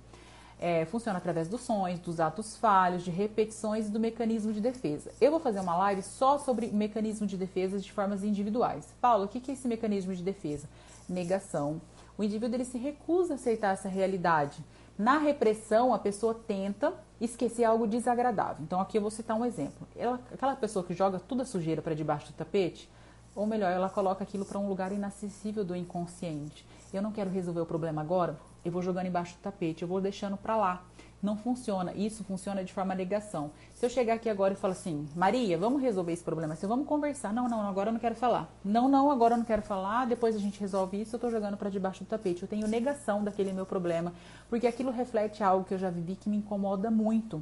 é, 0.64 0.86
funciona 0.86 1.18
através 1.18 1.50
dos 1.50 1.60
sonhos, 1.60 2.00
dos 2.00 2.22
atos 2.22 2.56
falhos, 2.56 3.04
de 3.04 3.12
repetições 3.12 3.88
e 3.88 3.92
do 3.92 4.00
mecanismo 4.00 4.54
de 4.54 4.62
defesa. 4.62 5.12
Eu 5.20 5.30
vou 5.30 5.40
fazer 5.42 5.60
uma 5.60 5.76
live 5.76 6.02
só 6.02 6.38
sobre 6.38 6.68
mecanismo 6.68 7.28
de 7.28 7.36
defesa 7.36 7.80
de 7.80 7.92
formas 7.92 8.24
individuais. 8.24 8.88
Paulo, 9.02 9.26
o 9.26 9.28
que 9.28 9.52
é 9.52 9.54
esse 9.54 9.68
mecanismo 9.68 10.16
de 10.16 10.24
defesa? 10.24 10.70
Negação. 11.10 11.82
O 12.18 12.24
indivíduo 12.24 12.56
ele 12.56 12.64
se 12.64 12.78
recusa 12.78 13.34
a 13.34 13.36
aceitar 13.36 13.74
essa 13.74 13.90
realidade. 13.90 14.64
Na 14.98 15.18
repressão, 15.18 15.94
a 15.94 16.00
pessoa 16.00 16.34
tenta 16.36 16.94
esquecer 17.20 17.64
algo 17.64 17.88
desagradável. 17.88 18.64
Então, 18.64 18.80
aqui 18.80 18.98
eu 18.98 19.02
vou 19.02 19.10
citar 19.10 19.36
um 19.36 19.46
exemplo. 19.46 19.88
Ela, 19.96 20.20
aquela 20.32 20.56
pessoa 20.56 20.86
que 20.86 20.94
joga 20.94 21.20
toda 21.20 21.44
a 21.44 21.46
sujeira 21.46 21.82
para 21.82 21.96
debaixo 21.96 22.28
do 22.28 22.34
tapete, 22.34 22.90
ou 23.36 23.48
melhor, 23.48 23.72
ela 23.72 23.90
coloca 23.90 24.24
aquilo 24.24 24.46
para 24.46 24.60
um 24.60 24.68
lugar 24.68 24.92
inacessível 24.92 25.64
do 25.64 25.76
inconsciente. 25.76 26.66
Eu 26.94 27.02
não 27.02 27.12
quero 27.12 27.30
resolver 27.30 27.62
o 27.62 27.66
problema 27.66 28.02
agora, 28.02 28.38
eu 28.64 28.72
vou 28.72 28.82
jogando 28.82 29.08
embaixo 29.08 29.36
do 29.36 29.42
tapete, 29.42 29.82
eu 29.82 29.88
vou 29.88 30.00
deixando 30.00 30.38
para 30.38 30.56
lá. 30.56 30.84
Não 31.24 31.38
funciona. 31.38 31.94
Isso 31.94 32.22
funciona 32.22 32.66
de 32.66 32.74
forma 32.74 32.94
negação. 32.94 33.52
Se 33.74 33.86
eu 33.86 33.90
chegar 33.90 34.16
aqui 34.16 34.30
agora 34.30 34.54
e 34.54 34.58
falar 34.58 34.74
assim, 34.74 35.08
Maria, 35.16 35.58
vamos 35.58 35.82
resolver 35.82 36.12
esse 36.12 36.24
problema 36.24 36.54
assim, 36.54 36.68
vamos 36.68 36.86
conversar. 36.86 37.32
Não, 37.32 37.48
não, 37.48 37.66
agora 37.66 37.88
eu 37.88 37.94
não 37.94 38.00
quero 38.00 38.14
falar. 38.14 38.54
Não, 38.64 38.90
não, 38.90 39.10
agora 39.10 39.36
eu 39.36 39.38
não 39.38 39.46
quero 39.46 39.62
falar. 39.62 40.06
Depois 40.06 40.36
a 40.36 40.40
gente 40.40 40.60
resolve 40.60 41.00
isso. 41.00 41.16
Eu 41.16 41.20
tô 41.22 41.32
jogando 41.32 41.56
para 41.56 41.70
debaixo 41.70 42.04
do 42.04 42.08
tapete. 42.08 42.42
Eu 42.42 42.50
tenho 42.50 42.68
negação 42.68 43.24
daquele 43.24 43.54
meu 43.54 43.66
problema, 43.66 44.12
porque 44.50 44.68
aquilo 44.68 44.92
reflete 44.92 45.42
algo 45.42 45.64
que 45.64 45.74
eu 45.74 45.78
já 45.80 45.90
vivi 45.90 46.18
que 46.18 46.28
me 46.28 46.36
incomoda 46.36 46.92
muito. 46.92 47.42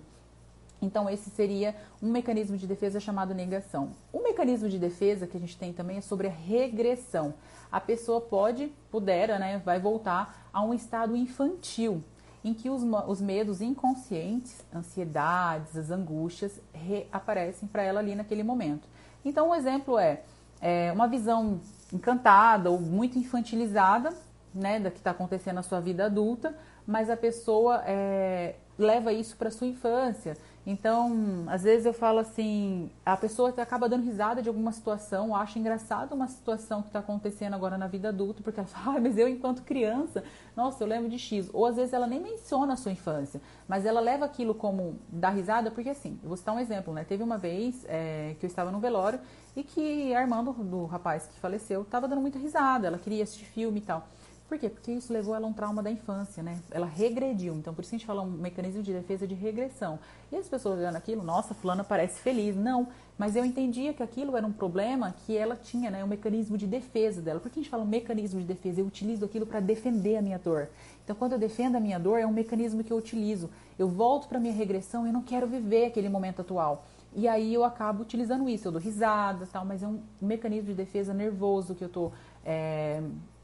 Então, 0.79 1.09
esse 1.09 1.29
seria 1.29 1.75
um 2.01 2.09
mecanismo 2.09 2.57
de 2.57 2.65
defesa 2.65 2.99
chamado 2.99 3.33
negação. 3.33 3.91
O 4.11 4.21
mecanismo 4.21 4.67
de 4.67 4.79
defesa 4.79 5.27
que 5.27 5.37
a 5.37 5.39
gente 5.39 5.57
tem 5.57 5.71
também 5.71 5.97
é 5.97 6.01
sobre 6.01 6.27
a 6.27 6.31
regressão. 6.31 7.35
A 7.71 7.79
pessoa 7.79 8.19
pode, 8.19 8.71
pudera, 8.89 9.37
né, 9.37 9.61
vai 9.63 9.79
voltar 9.79 10.49
a 10.51 10.61
um 10.63 10.73
estado 10.73 11.15
infantil, 11.15 12.03
em 12.43 12.53
que 12.53 12.69
os, 12.69 12.83
os 13.07 13.21
medos 13.21 13.61
inconscientes, 13.61 14.65
ansiedades, 14.73 15.77
as 15.77 15.91
angústias 15.91 16.59
reaparecem 16.73 17.67
para 17.67 17.83
ela 17.83 17.99
ali 17.99 18.15
naquele 18.15 18.43
momento. 18.43 18.87
Então, 19.23 19.49
um 19.49 19.55
exemplo 19.55 19.99
é, 19.99 20.21
é 20.59 20.91
uma 20.91 21.07
visão 21.07 21.59
encantada 21.93 22.69
ou 22.71 22.79
muito 22.79 23.19
infantilizada, 23.19 24.13
né, 24.53 24.79
da 24.79 24.89
que 24.89 24.97
está 24.97 25.11
acontecendo 25.11 25.55
na 25.55 25.63
sua 25.63 25.79
vida 25.79 26.05
adulta, 26.05 26.55
mas 26.85 27.09
a 27.09 27.15
pessoa 27.15 27.83
é, 27.85 28.55
leva 28.77 29.13
isso 29.13 29.37
para 29.37 29.51
sua 29.51 29.67
infância 29.67 30.35
então, 30.65 31.45
às 31.47 31.63
vezes 31.63 31.87
eu 31.87 31.93
falo 31.93 32.19
assim, 32.19 32.91
a 33.03 33.17
pessoa 33.17 33.49
acaba 33.49 33.89
dando 33.89 34.05
risada 34.05 34.43
de 34.43 34.47
alguma 34.47 34.71
situação, 34.71 35.35
acha 35.35 35.57
engraçado 35.57 36.13
uma 36.13 36.27
situação 36.27 36.81
que 36.83 36.89
está 36.89 36.99
acontecendo 36.99 37.55
agora 37.55 37.79
na 37.79 37.87
vida 37.87 38.09
adulta, 38.09 38.43
porque 38.43 38.59
ela 38.59 38.69
fala, 38.69 38.97
ah, 38.97 39.01
mas 39.01 39.17
eu 39.17 39.27
enquanto 39.27 39.63
criança, 39.63 40.23
nossa, 40.55 40.83
eu 40.83 40.87
lembro 40.87 41.09
de 41.09 41.17
X. 41.17 41.49
Ou 41.51 41.65
às 41.65 41.77
vezes 41.77 41.93
ela 41.93 42.05
nem 42.05 42.19
menciona 42.19 42.73
a 42.73 42.75
sua 42.75 42.91
infância, 42.91 43.41
mas 43.67 43.85
ela 43.85 43.99
leva 43.99 44.25
aquilo 44.25 44.53
como 44.53 44.99
dar 45.09 45.31
risada, 45.31 45.71
porque 45.71 45.89
assim, 45.89 46.19
eu 46.21 46.27
vou 46.27 46.37
citar 46.37 46.53
um 46.53 46.59
exemplo, 46.59 46.93
né? 46.93 47.03
Teve 47.03 47.23
uma 47.23 47.39
vez 47.39 47.83
é, 47.87 48.35
que 48.39 48.45
eu 48.45 48.47
estava 48.47 48.71
no 48.71 48.79
velório 48.79 49.19
e 49.55 49.63
que 49.63 50.13
a 50.13 50.21
irmã 50.21 50.43
do, 50.43 50.53
do 50.53 50.85
rapaz 50.85 51.25
que 51.25 51.39
faleceu 51.39 51.81
estava 51.81 52.07
dando 52.07 52.21
muita 52.21 52.37
risada, 52.37 52.85
ela 52.85 52.99
queria 52.99 53.23
assistir 53.23 53.45
filme 53.45 53.79
e 53.79 53.81
tal. 53.81 54.07
Por 54.51 54.59
quê? 54.59 54.67
Porque 54.67 54.91
isso 54.91 55.13
levou 55.13 55.33
ela 55.33 55.47
a 55.47 55.49
um 55.49 55.53
trauma 55.53 55.81
da 55.81 55.89
infância, 55.89 56.43
né? 56.43 56.59
Ela 56.71 56.85
regrediu. 56.85 57.55
Então, 57.55 57.73
por 57.73 57.83
isso 57.83 57.95
a 57.95 57.97
gente 57.97 58.05
fala 58.05 58.21
um 58.21 58.29
mecanismo 58.29 58.83
de 58.83 58.91
defesa 58.91 59.25
de 59.25 59.33
regressão. 59.33 59.97
E 60.29 60.35
as 60.35 60.49
pessoas 60.49 60.77
olhando 60.77 60.97
aquilo, 60.97 61.23
nossa, 61.23 61.53
fulana 61.53 61.85
parece 61.85 62.19
feliz. 62.19 62.53
Não, 62.53 62.89
mas 63.17 63.37
eu 63.37 63.45
entendia 63.45 63.93
que 63.93 64.03
aquilo 64.03 64.35
era 64.35 64.45
um 64.45 64.51
problema 64.51 65.15
que 65.25 65.37
ela 65.37 65.55
tinha, 65.55 65.89
né? 65.89 66.03
Um 66.03 66.07
mecanismo 66.07 66.57
de 66.57 66.67
defesa 66.67 67.21
dela. 67.21 67.39
Por 67.39 67.49
que 67.49 67.61
a 67.61 67.63
gente 67.63 67.71
fala 67.71 67.83
um 67.83 67.87
mecanismo 67.87 68.41
de 68.41 68.45
defesa? 68.45 68.81
Eu 68.81 68.85
utilizo 68.87 69.23
aquilo 69.23 69.45
para 69.45 69.61
defender 69.61 70.17
a 70.17 70.21
minha 70.21 70.37
dor. 70.37 70.67
Então, 71.01 71.15
quando 71.15 71.31
eu 71.31 71.39
defendo 71.39 71.77
a 71.77 71.79
minha 71.79 71.97
dor, 71.97 72.19
é 72.19 72.27
um 72.27 72.33
mecanismo 72.33 72.83
que 72.83 72.91
eu 72.91 72.97
utilizo. 72.97 73.49
Eu 73.79 73.87
volto 73.87 74.27
para 74.27 74.37
minha 74.37 74.53
regressão 74.53 75.07
e 75.07 75.13
não 75.13 75.21
quero 75.21 75.47
viver 75.47 75.85
aquele 75.85 76.09
momento 76.09 76.41
atual. 76.41 76.85
E 77.15 77.25
aí 77.25 77.53
eu 77.53 77.63
acabo 77.63 78.03
utilizando 78.03 78.49
isso, 78.49 78.67
eu 78.67 78.71
dou 78.73 78.81
risada 78.81 79.47
tal, 79.49 79.63
mas 79.63 79.81
é 79.81 79.87
um 79.87 80.01
mecanismo 80.21 80.67
de 80.67 80.73
defesa 80.73 81.13
nervoso 81.13 81.73
que 81.73 81.83
eu 81.83 81.89
tô 81.89 82.11
é, 82.45 83.01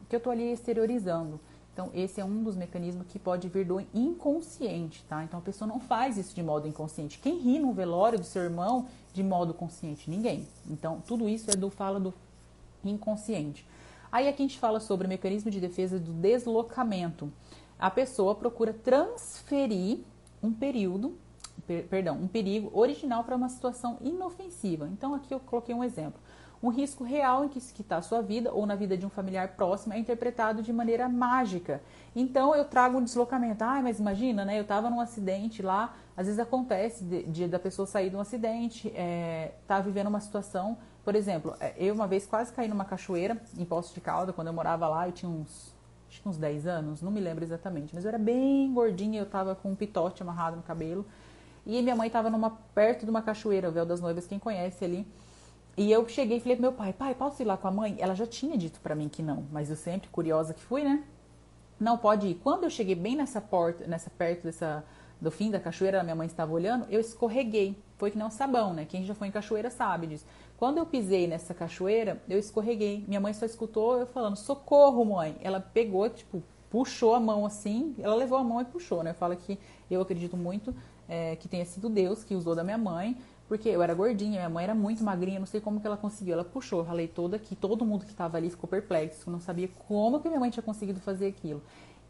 que 0.10 0.16
eu 0.16 0.20
estou 0.20 0.32
ali 0.32 0.52
exteriorizando. 0.52 1.40
Então, 1.78 1.92
esse 1.94 2.20
é 2.20 2.26
um 2.26 2.42
dos 2.42 2.56
mecanismos 2.56 3.06
que 3.08 3.20
pode 3.20 3.48
vir 3.50 3.64
do 3.64 3.80
inconsciente, 3.94 5.06
tá? 5.08 5.24
Então, 5.24 5.38
a 5.38 5.44
pessoa 5.44 5.68
não 5.68 5.80
faz 5.80 6.18
isso 6.18 6.34
de 6.34 6.42
modo 6.42 6.68
inconsciente. 6.68 7.20
Quem 7.20 7.38
ri 7.38 7.60
no 7.60 7.72
velório 7.72 8.18
do 8.18 8.26
seu 8.26 8.42
irmão 8.42 8.88
de 9.14 9.24
modo 9.24 9.54
consciente? 9.54 10.10
Ninguém. 10.10 10.48
Então, 10.68 11.04
tudo 11.06 11.30
isso 11.30 11.52
é 11.52 11.56
do 11.56 11.70
fala 11.70 12.00
do 12.00 12.12
inconsciente. 12.84 13.64
Aí 14.12 14.28
aqui 14.28 14.42
a 14.42 14.48
gente 14.48 14.58
fala 14.58 14.80
sobre 14.80 15.06
o 15.06 15.10
mecanismo 15.10 15.52
de 15.52 15.60
defesa 15.60 16.00
do 16.00 16.14
deslocamento. 16.14 17.32
A 17.78 17.92
pessoa 17.92 18.34
procura 18.34 18.74
transferir 18.74 20.00
um 20.42 20.52
período, 20.52 21.16
per, 21.68 21.86
perdão, 21.88 22.18
um 22.18 22.28
perigo 22.28 22.72
original 22.74 23.24
para 23.24 23.36
uma 23.36 23.50
situação 23.50 24.00
inofensiva. 24.02 24.90
Então, 24.92 25.14
aqui 25.14 25.32
eu 25.32 25.40
coloquei 25.40 25.76
um 25.76 25.84
exemplo 25.84 26.20
um 26.62 26.70
risco 26.70 27.04
real 27.04 27.46
em 27.46 27.50
que 27.50 27.60
está 27.60 27.98
a 27.98 28.02
sua 28.02 28.22
vida 28.22 28.52
ou 28.52 28.66
na 28.66 28.76
vida 28.76 28.98
de 28.98 29.06
um 29.06 29.10
familiar 29.10 29.50
próximo 29.50 29.94
é 29.94 30.00
interpretado 30.00 30.62
de 30.62 30.74
maneira 30.74 31.08
mágica. 31.08 31.82
Então 32.16 32.56
eu 32.56 32.66
trago 32.66 32.98
um 32.98 33.04
deslocamento. 33.04 33.64
Ah, 33.64 33.82
mas 33.82 34.00
imagina, 34.00 34.44
né? 34.44 34.58
Eu 34.58 34.64
estava 34.64 34.90
num 34.90 35.00
acidente 35.00 35.62
lá, 35.62 35.94
às 36.16 36.26
vezes 36.26 36.40
acontece 36.40 37.04
de, 37.04 37.24
de 37.24 37.48
da 37.48 37.60
pessoa 37.60 37.86
sair 37.86 38.10
de 38.10 38.16
um 38.16 38.20
acidente, 38.20 38.92
é, 38.96 39.52
tá 39.68 39.80
vivendo 39.80 40.08
uma 40.08 40.20
situação, 40.20 40.78
por 41.04 41.16
exemplo, 41.16 41.56
é, 41.60 41.74
eu 41.78 41.94
uma 41.94 42.08
vez 42.08 42.26
quase 42.26 42.52
caí 42.52 42.68
numa 42.68 42.86
cachoeira 42.86 43.42
em 43.58 43.64
Poço 43.64 43.94
de 43.94 44.02
Calda, 44.02 44.34
quando 44.34 44.48
eu 44.48 44.54
morava 44.54 44.88
lá, 44.88 45.08
eu 45.08 45.12
tinha 45.12 45.30
uns 45.30 45.76
acho 46.10 46.22
que 46.22 46.30
uns 46.30 46.38
10 46.38 46.68
anos, 46.68 47.02
não 47.02 47.12
me 47.12 47.20
lembro 47.20 47.44
exatamente, 47.44 47.94
mas 47.94 48.06
eu 48.06 48.10
era 48.10 48.18
bem 48.18 48.74
gordinha, 48.74 49.20
eu 49.20 49.26
estava 49.26 49.56
com 49.56 49.72
um 49.72 49.76
pitote 49.76 50.24
amarrado 50.24 50.56
no 50.56 50.64
cabelo. 50.64 51.06
E 51.66 51.82
minha 51.82 51.96
mãe 51.96 52.08
estava 52.08 52.30
numa 52.30 52.52
perto 52.74 53.04
de 53.04 53.10
uma 53.10 53.22
cachoeira, 53.22 53.68
o 53.68 53.72
Véu 53.72 53.86
das 53.86 54.00
Noivas, 54.00 54.26
quem 54.26 54.40
conhece 54.40 54.86
ali. 54.86 55.06
E 55.78 55.92
eu 55.92 56.08
cheguei 56.10 56.38
e 56.38 56.40
falei 56.40 56.56
pro 56.56 56.64
meu 56.64 56.74
pai, 56.74 56.92
pai, 56.92 57.14
posso 57.14 57.40
ir 57.42 57.46
lá 57.46 57.56
com 57.56 57.68
a 57.68 57.72
mãe? 57.72 57.96
Ela 58.00 58.16
já 58.16 58.26
tinha 58.26 58.58
dito 58.58 58.80
para 58.80 58.96
mim 58.96 59.08
que 59.08 59.22
não, 59.22 59.46
mas 59.52 59.70
eu 59.70 59.76
sempre, 59.76 60.10
curiosa 60.10 60.52
que 60.52 60.62
fui, 60.62 60.84
né? 60.84 61.04
Não, 61.80 61.96
pode 62.00 62.28
ir. 62.28 62.36
Quando 62.36 62.64
eu 62.64 62.70
cheguei 62.72 62.96
bem 62.96 63.16
nessa 63.16 63.40
porta, 63.40 63.86
nessa 63.86 64.10
perto 64.10 64.46
dessa, 64.46 64.84
do 65.22 65.30
fim 65.30 65.52
da 65.52 65.60
cachoeira, 65.60 66.02
minha 66.02 66.16
mãe 66.16 66.26
estava 66.26 66.52
olhando, 66.52 66.88
eu 66.90 67.00
escorreguei. 67.00 67.78
Foi 67.98 68.10
que 68.10 68.18
um 68.18 68.32
sabão, 68.32 68.74
né? 68.74 68.86
Quem 68.86 69.06
já 69.06 69.14
foi 69.14 69.28
em 69.28 69.32
cachoeira 69.32 69.70
sabe 69.70 70.08
disso. 70.08 70.26
Quando 70.58 70.80
eu 70.80 70.86
pisei 70.88 71.28
nessa 71.28 71.54
cachoeira, 71.54 72.20
eu 72.28 72.40
escorreguei. 72.40 73.06
Minha 73.08 73.20
mãe 73.20 73.32
só 73.34 73.46
escutou 73.46 74.00
eu 74.00 74.08
falando, 74.08 74.36
socorro, 74.36 75.06
mãe. 75.06 75.38
Ela 75.42 75.60
pegou, 75.60 76.10
tipo, 76.10 76.42
puxou 76.72 77.14
a 77.14 77.20
mão 77.20 77.46
assim, 77.46 77.96
ela 78.00 78.16
levou 78.16 78.40
a 78.40 78.44
mão 78.44 78.62
e 78.62 78.66
puxou, 78.66 79.04
né? 79.04 79.14
Fala 79.14 79.36
que 79.36 79.60
eu 79.92 80.02
acredito 80.02 80.36
muito 80.36 80.74
é, 81.08 81.36
que 81.36 81.48
tenha 81.48 81.66
sido 81.66 81.90
Deus 81.90 82.24
que 82.24 82.36
usou 82.36 82.56
da 82.56 82.64
minha 82.64 82.78
mãe, 82.78 83.18
porque 83.48 83.70
eu 83.70 83.82
era 83.82 83.94
gordinha, 83.94 84.32
minha 84.32 84.50
mãe 84.50 84.64
era 84.66 84.76
muito 84.76 85.04
magrinha, 85.04 85.40
não 85.40 85.46
sei 85.46 85.62
como 85.62 85.80
que 85.80 85.88
ela 85.88 85.98
conseguiu. 85.98 86.34
Ela 86.34 86.44
puxou, 86.44 86.80
eu 86.80 86.86
ralei 86.86 87.08
toda 87.08 87.38
aqui, 87.38 87.56
todo 87.56 87.86
mundo 87.86 88.04
que 88.04 88.12
estava 88.12 88.38
ali 88.38 88.50
ficou 88.50 88.70
perplexo, 88.70 89.32
não 89.32 89.40
sabia 89.40 89.70
como 89.88 90.20
que 90.20 90.28
minha 90.28 90.40
mãe 90.40 90.50
tinha 90.50 90.64
conseguido 90.64 91.00
fazer 91.00 91.28
aquilo. 91.28 91.62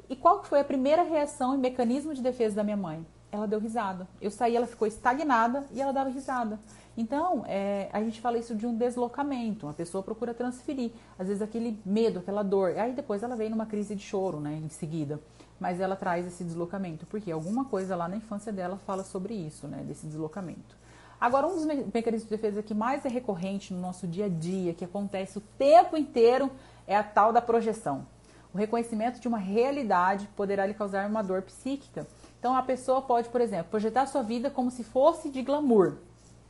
E 0.10 0.16
qual 0.16 0.44
foi 0.44 0.60
a 0.60 0.64
primeira 0.64 1.04
reação 1.04 1.54
e 1.54 1.58
mecanismo 1.58 2.14
de 2.14 2.22
defesa 2.22 2.56
da 2.56 2.64
minha 2.64 2.78
mãe? 2.78 3.06
Ela 3.32 3.46
deu 3.46 3.60
risada. 3.60 4.08
Eu 4.22 4.32
saí, 4.32 4.56
ela 4.56 4.66
ficou 4.66 4.88
estagnada 4.88 5.66
e 5.74 5.82
ela 5.82 5.92
dava 5.92 6.10
risada. 6.10 6.60
Então, 6.96 7.44
é, 7.46 7.90
a 7.94 8.02
gente 8.02 8.20
fala 8.22 8.38
isso 8.40 8.56
de 8.56 8.66
um 8.66 8.76
deslocamento. 8.76 9.68
A 9.68 9.74
pessoa 9.74 10.02
procura 10.02 10.34
transferir, 10.34 10.92
às 11.20 11.28
vezes, 11.28 11.44
aquele 11.44 11.80
medo, 11.86 12.20
aquela 12.20 12.42
dor. 12.42 12.78
Aí 12.78 12.94
depois 12.94 13.22
ela 13.22 13.36
vem 13.36 13.50
numa 13.50 13.66
crise 13.66 13.96
de 13.96 14.02
choro, 14.02 14.40
né, 14.40 14.60
em 14.64 14.70
seguida. 14.70 15.20
Mas 15.60 15.80
ela 15.80 15.96
traz 15.96 16.26
esse 16.26 16.44
deslocamento, 16.44 17.06
porque 17.06 17.32
alguma 17.32 17.66
coisa 17.66 17.96
lá 17.96 18.08
na 18.08 18.16
infância 18.16 18.52
dela 18.52 18.78
fala 18.78 19.04
sobre 19.04 19.34
isso, 19.34 19.68
né, 19.68 19.84
desse 19.86 20.08
deslocamento. 20.08 20.87
Agora, 21.20 21.48
um 21.48 21.56
dos 21.56 21.66
mecanismos 21.66 22.30
de 22.30 22.36
defesa 22.36 22.62
que 22.62 22.74
mais 22.74 23.04
é 23.06 23.10
recorrente 23.10 23.74
no 23.74 23.82
nosso 23.82 24.06
dia 24.06 24.26
a 24.26 24.30
dia, 24.30 24.74
que 24.74 24.86
acontece 24.86 25.38
o 25.38 25.42
tempo 25.58 25.98
inteiro, 25.98 26.52
é 26.86 26.96
a 26.96 27.04
tal 27.04 27.34
da 27.34 27.42
projeção. 27.42 28.06
O 28.54 28.58
reconhecimento 28.58 29.20
de 29.20 29.28
uma 29.28 29.38
realidade 29.38 30.30
poderá 30.36 30.66
lhe 30.66 30.74
causar 30.74 31.08
uma 31.08 31.24
dor 31.24 31.42
psíquica. 31.42 32.08
Então, 32.40 32.56
a 32.56 32.62
pessoa 32.62 33.02
pode, 33.02 33.30
por 33.30 33.42
exemplo, 33.42 33.72
projetar 33.72 34.06
sua 34.06 34.22
vida 34.22 34.50
como 34.50 34.70
se 34.70 34.84
fosse 34.84 35.30
de 35.30 35.42
glamour. 35.42 35.98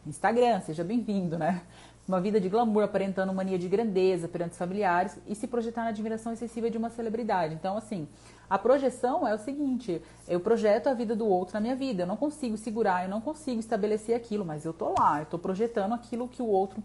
Instagram, 0.06 0.62
seja 0.62 0.84
bem-vindo, 0.84 1.38
né? 1.38 1.62
Uma 2.08 2.22
vida 2.22 2.40
de 2.40 2.48
glamour, 2.48 2.84
aparentando 2.84 3.34
mania 3.34 3.60
de 3.60 3.68
grandeza 3.68 4.28
perante 4.28 4.52
os 4.52 4.58
familiares 4.58 5.18
e 5.28 5.36
se 5.36 5.46
projetar 5.46 5.84
na 5.84 5.90
admiração 5.90 6.32
excessiva 6.32 6.70
de 6.70 6.78
uma 6.78 6.90
celebridade. 6.90 7.54
Então, 7.54 7.76
assim, 7.76 8.08
a 8.50 8.58
projeção 8.58 9.28
é 9.28 9.36
o 9.36 9.38
seguinte: 9.38 10.02
eu 10.28 10.40
projeto 10.40 10.88
a 10.88 10.94
vida 10.94 11.16
do 11.16 11.28
outro 11.28 11.56
na 11.56 11.60
minha 11.60 11.76
vida. 11.76 12.04
Eu 12.04 12.08
não 12.08 12.16
consigo 12.16 12.56
segurar, 12.56 13.04
eu 13.04 13.10
não 13.10 13.20
consigo 13.20 13.60
estabelecer 13.60 14.16
aquilo, 14.16 14.46
mas 14.46 14.64
eu 14.64 14.72
tô 14.72 14.94
lá, 14.98 15.20
eu 15.20 15.26
tô 15.26 15.38
projetando 15.38 15.94
aquilo 15.94 16.30
que 16.30 16.42
o 16.42 16.48
outro 16.48 16.82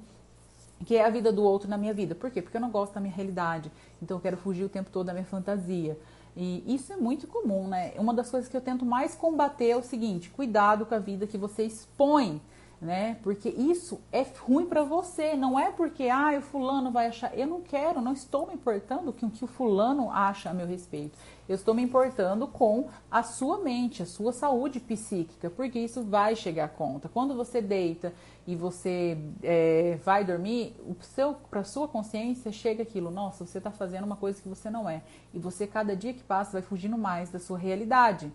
que 0.84 0.96
é 0.96 1.04
a 1.04 1.10
vida 1.10 1.32
do 1.32 1.42
outro 1.42 1.68
na 1.68 1.78
minha 1.78 1.94
vida. 1.94 2.14
Por 2.14 2.30
quê? 2.30 2.42
Porque 2.42 2.56
eu 2.56 2.60
não 2.60 2.70
gosto 2.70 2.94
da 2.94 3.00
minha 3.00 3.14
realidade. 3.14 3.70
Então 4.02 4.16
eu 4.16 4.20
quero 4.20 4.36
fugir 4.36 4.64
o 4.64 4.68
tempo 4.68 4.90
todo 4.90 5.06
da 5.06 5.12
minha 5.12 5.24
fantasia. 5.24 5.98
E 6.36 6.74
isso 6.74 6.92
é 6.92 6.96
muito 6.96 7.26
comum, 7.26 7.68
né? 7.68 7.92
Uma 7.98 8.14
das 8.14 8.30
coisas 8.30 8.48
que 8.48 8.56
eu 8.56 8.60
tento 8.60 8.84
mais 8.84 9.14
combater 9.14 9.70
é 9.70 9.76
o 9.76 9.82
seguinte: 9.82 10.30
cuidado 10.30 10.86
com 10.86 10.94
a 10.94 10.98
vida 10.98 11.26
que 11.26 11.36
você 11.36 11.64
expõe 11.64 12.40
né? 12.82 13.16
Porque 13.22 13.48
isso 13.48 14.00
é 14.10 14.26
ruim 14.40 14.66
para 14.66 14.82
você, 14.82 15.36
não 15.36 15.56
é 15.56 15.70
porque 15.70 16.08
ah, 16.08 16.36
o 16.36 16.42
fulano 16.42 16.90
vai 16.90 17.06
achar, 17.06 17.32
eu 17.38 17.46
não 17.46 17.60
quero, 17.60 18.00
não 18.00 18.12
estou 18.12 18.44
me 18.44 18.54
importando 18.54 19.12
com 19.12 19.26
o 19.26 19.30
que 19.30 19.44
o 19.44 19.46
fulano 19.46 20.10
acha 20.10 20.50
a 20.50 20.54
meu 20.54 20.66
respeito. 20.66 21.16
Eu 21.48 21.54
estou 21.54 21.74
me 21.74 21.82
importando 21.82 22.48
com 22.48 22.88
a 23.08 23.22
sua 23.22 23.58
mente, 23.58 24.02
a 24.02 24.06
sua 24.06 24.32
saúde 24.32 24.80
psíquica, 24.80 25.48
porque 25.48 25.78
isso 25.78 26.02
vai 26.02 26.34
chegar 26.34 26.64
a 26.64 26.68
conta. 26.68 27.08
Quando 27.08 27.36
você 27.36 27.62
deita 27.62 28.12
e 28.48 28.56
você 28.56 29.16
é, 29.44 29.96
vai 30.04 30.24
dormir, 30.24 30.74
para 31.48 31.62
sua 31.62 31.86
consciência 31.86 32.50
chega 32.50 32.82
aquilo, 32.82 33.12
nossa, 33.12 33.46
você 33.46 33.58
está 33.58 33.70
fazendo 33.70 34.04
uma 34.04 34.16
coisa 34.16 34.42
que 34.42 34.48
você 34.48 34.68
não 34.68 34.90
é, 34.90 35.02
e 35.32 35.38
você 35.38 35.68
cada 35.68 35.94
dia 35.94 36.12
que 36.12 36.24
passa 36.24 36.52
vai 36.52 36.62
fugindo 36.62 36.98
mais 36.98 37.30
da 37.30 37.38
sua 37.38 37.58
realidade. 37.58 38.32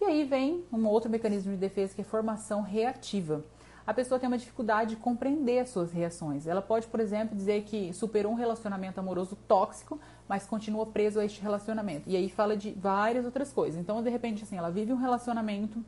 E 0.00 0.04
aí 0.04 0.24
vem 0.24 0.64
um 0.72 0.86
outro 0.86 1.08
mecanismo 1.08 1.52
de 1.52 1.58
defesa 1.58 1.94
que 1.94 2.00
é 2.00 2.04
formação 2.04 2.62
reativa. 2.62 3.44
A 3.86 3.94
pessoa 3.94 4.18
tem 4.18 4.26
uma 4.26 4.36
dificuldade 4.36 4.90
de 4.90 4.96
compreender 4.96 5.60
as 5.60 5.68
suas 5.70 5.92
reações. 5.92 6.46
Ela 6.46 6.60
pode, 6.60 6.88
por 6.88 6.98
exemplo, 6.98 7.36
dizer 7.36 7.62
que 7.62 7.92
superou 7.92 8.32
um 8.32 8.34
relacionamento 8.34 8.98
amoroso 8.98 9.36
tóxico, 9.46 10.00
mas 10.28 10.44
continua 10.44 10.84
preso 10.86 11.20
a 11.20 11.24
este 11.24 11.40
relacionamento. 11.40 12.08
E 12.08 12.16
aí 12.16 12.28
fala 12.28 12.56
de 12.56 12.72
várias 12.72 13.24
outras 13.24 13.52
coisas. 13.52 13.80
Então, 13.80 14.02
de 14.02 14.10
repente, 14.10 14.42
assim, 14.42 14.56
ela 14.56 14.70
vive 14.70 14.92
um 14.92 14.96
relacionamento. 14.96 15.78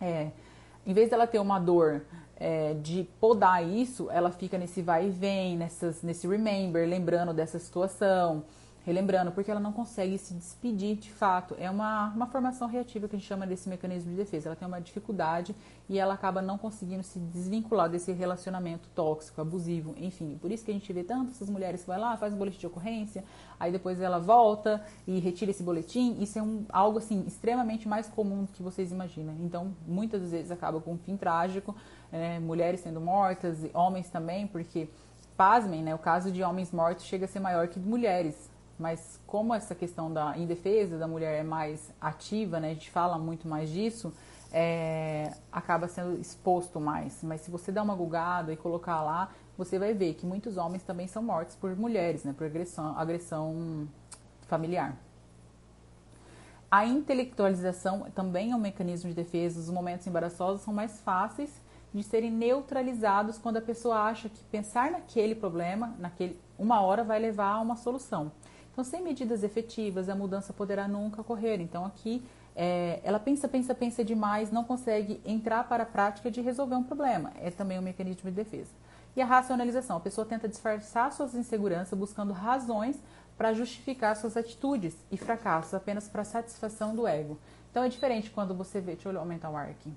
É, 0.00 0.30
em 0.86 0.94
vez 0.94 1.10
dela 1.10 1.26
ter 1.26 1.38
uma 1.38 1.58
dor 1.58 2.02
é, 2.36 2.72
de 2.74 3.06
podar 3.20 3.62
isso, 3.62 4.08
ela 4.10 4.30
fica 4.30 4.56
nesse 4.56 4.80
vai 4.80 5.08
e 5.08 5.10
vem, 5.10 5.58
nessas, 5.58 6.02
nesse 6.02 6.26
remember, 6.26 6.88
lembrando 6.88 7.34
dessa 7.34 7.58
situação 7.58 8.44
relembrando, 8.88 9.30
porque 9.32 9.50
ela 9.50 9.60
não 9.60 9.70
consegue 9.70 10.16
se 10.16 10.32
despedir 10.32 10.96
de 10.96 11.12
fato. 11.12 11.54
É 11.58 11.70
uma, 11.70 12.08
uma 12.08 12.26
formação 12.26 12.66
reativa 12.66 13.06
que 13.06 13.14
a 13.14 13.18
gente 13.18 13.28
chama 13.28 13.46
desse 13.46 13.68
mecanismo 13.68 14.10
de 14.10 14.16
defesa. 14.16 14.48
Ela 14.48 14.56
tem 14.56 14.66
uma 14.66 14.80
dificuldade 14.80 15.54
e 15.90 15.98
ela 15.98 16.14
acaba 16.14 16.40
não 16.40 16.56
conseguindo 16.56 17.02
se 17.02 17.18
desvincular 17.18 17.90
desse 17.90 18.12
relacionamento 18.12 18.88
tóxico, 18.94 19.42
abusivo, 19.42 19.94
enfim. 19.98 20.38
Por 20.40 20.50
isso 20.50 20.64
que 20.64 20.70
a 20.70 20.74
gente 20.74 20.90
vê 20.90 21.04
tanto 21.04 21.32
essas 21.32 21.50
mulheres 21.50 21.82
que 21.82 21.86
vai 21.86 21.98
lá, 21.98 22.16
faz 22.16 22.32
um 22.32 22.38
boletim 22.38 22.60
de 22.60 22.66
ocorrência, 22.66 23.24
aí 23.60 23.70
depois 23.70 24.00
ela 24.00 24.18
volta 24.18 24.82
e 25.06 25.18
retira 25.18 25.50
esse 25.50 25.62
boletim. 25.62 26.16
Isso 26.18 26.38
é 26.38 26.42
um, 26.42 26.64
algo 26.70 26.96
assim 26.96 27.24
extremamente 27.26 27.86
mais 27.86 28.08
comum 28.08 28.44
do 28.44 28.52
que 28.52 28.62
vocês 28.62 28.90
imaginam. 28.90 29.34
Então, 29.40 29.76
muitas 29.86 30.30
vezes 30.30 30.50
acaba 30.50 30.80
com 30.80 30.94
um 30.94 30.98
fim 30.98 31.14
trágico, 31.14 31.76
é, 32.10 32.38
mulheres 32.38 32.80
sendo 32.80 33.02
mortas, 33.02 33.58
homens 33.74 34.08
também, 34.08 34.46
porque 34.46 34.88
pasmem, 35.36 35.82
né? 35.82 35.94
O 35.94 35.98
caso 35.98 36.32
de 36.32 36.42
homens 36.42 36.72
mortos 36.72 37.04
chega 37.04 37.26
a 37.26 37.28
ser 37.28 37.38
maior 37.38 37.68
que 37.68 37.78
de 37.78 37.86
mulheres. 37.86 38.47
Mas 38.78 39.20
como 39.26 39.52
essa 39.52 39.74
questão 39.74 40.12
da 40.12 40.36
indefesa 40.38 40.96
da 40.96 41.08
mulher 41.08 41.40
é 41.40 41.42
mais 41.42 41.90
ativa, 42.00 42.60
né, 42.60 42.70
a 42.70 42.74
gente 42.74 42.90
fala 42.90 43.18
muito 43.18 43.48
mais 43.48 43.68
disso, 43.68 44.12
é, 44.52 45.32
acaba 45.50 45.88
sendo 45.88 46.18
exposto 46.20 46.80
mais. 46.80 47.22
Mas 47.22 47.40
se 47.40 47.50
você 47.50 47.72
dar 47.72 47.82
uma 47.82 47.94
gulgada 47.94 48.52
e 48.52 48.56
colocar 48.56 49.02
lá, 49.02 49.30
você 49.56 49.78
vai 49.78 49.92
ver 49.92 50.14
que 50.14 50.24
muitos 50.24 50.56
homens 50.56 50.82
também 50.84 51.08
são 51.08 51.22
mortos 51.22 51.56
por 51.56 51.74
mulheres, 51.76 52.22
né, 52.24 52.32
por 52.36 52.46
agressão, 52.46 52.96
agressão 52.96 53.88
familiar. 54.42 54.96
A 56.70 56.84
intelectualização 56.84 58.06
também 58.14 58.52
é 58.52 58.56
um 58.56 58.60
mecanismo 58.60 59.08
de 59.08 59.16
defesa. 59.16 59.58
Os 59.58 59.70
momentos 59.70 60.06
embaraçosos 60.06 60.62
são 60.62 60.72
mais 60.72 61.00
fáceis 61.00 61.50
de 61.92 62.02
serem 62.02 62.30
neutralizados 62.30 63.38
quando 63.38 63.56
a 63.56 63.62
pessoa 63.62 64.02
acha 64.02 64.28
que 64.28 64.44
pensar 64.44 64.90
naquele 64.90 65.34
problema, 65.34 65.94
naquele 65.98 66.38
uma 66.58 66.82
hora 66.82 67.02
vai 67.02 67.18
levar 67.18 67.52
a 67.52 67.60
uma 67.60 67.76
solução. 67.76 68.30
Então, 68.78 68.84
sem 68.84 69.02
medidas 69.02 69.42
efetivas, 69.42 70.08
a 70.08 70.14
mudança 70.14 70.52
poderá 70.52 70.86
nunca 70.86 71.20
ocorrer. 71.20 71.60
Então, 71.60 71.84
aqui 71.84 72.22
é, 72.54 73.00
ela 73.02 73.18
pensa, 73.18 73.48
pensa, 73.48 73.74
pensa 73.74 74.04
demais, 74.04 74.52
não 74.52 74.62
consegue 74.62 75.20
entrar 75.26 75.64
para 75.68 75.82
a 75.82 75.86
prática 75.86 76.30
de 76.30 76.40
resolver 76.40 76.76
um 76.76 76.84
problema. 76.84 77.32
É 77.40 77.50
também 77.50 77.76
um 77.76 77.82
mecanismo 77.82 78.30
de 78.30 78.36
defesa. 78.36 78.70
E 79.16 79.20
a 79.20 79.26
racionalização, 79.26 79.96
a 79.96 80.00
pessoa 80.00 80.24
tenta 80.24 80.46
disfarçar 80.46 81.12
suas 81.12 81.34
inseguranças 81.34 81.98
buscando 81.98 82.32
razões 82.32 82.96
para 83.36 83.52
justificar 83.52 84.14
suas 84.14 84.36
atitudes 84.36 84.96
e 85.10 85.16
fracassos 85.16 85.74
apenas 85.74 86.08
para 86.08 86.22
satisfação 86.22 86.94
do 86.94 87.04
ego. 87.04 87.36
Então 87.72 87.82
é 87.82 87.88
diferente 87.88 88.30
quando 88.30 88.54
você 88.54 88.80
vê, 88.80 88.92
deixa 88.92 89.08
eu 89.08 89.18
aumentar 89.18 89.50
o 89.50 89.56
ar 89.56 89.70
aqui. 89.70 89.92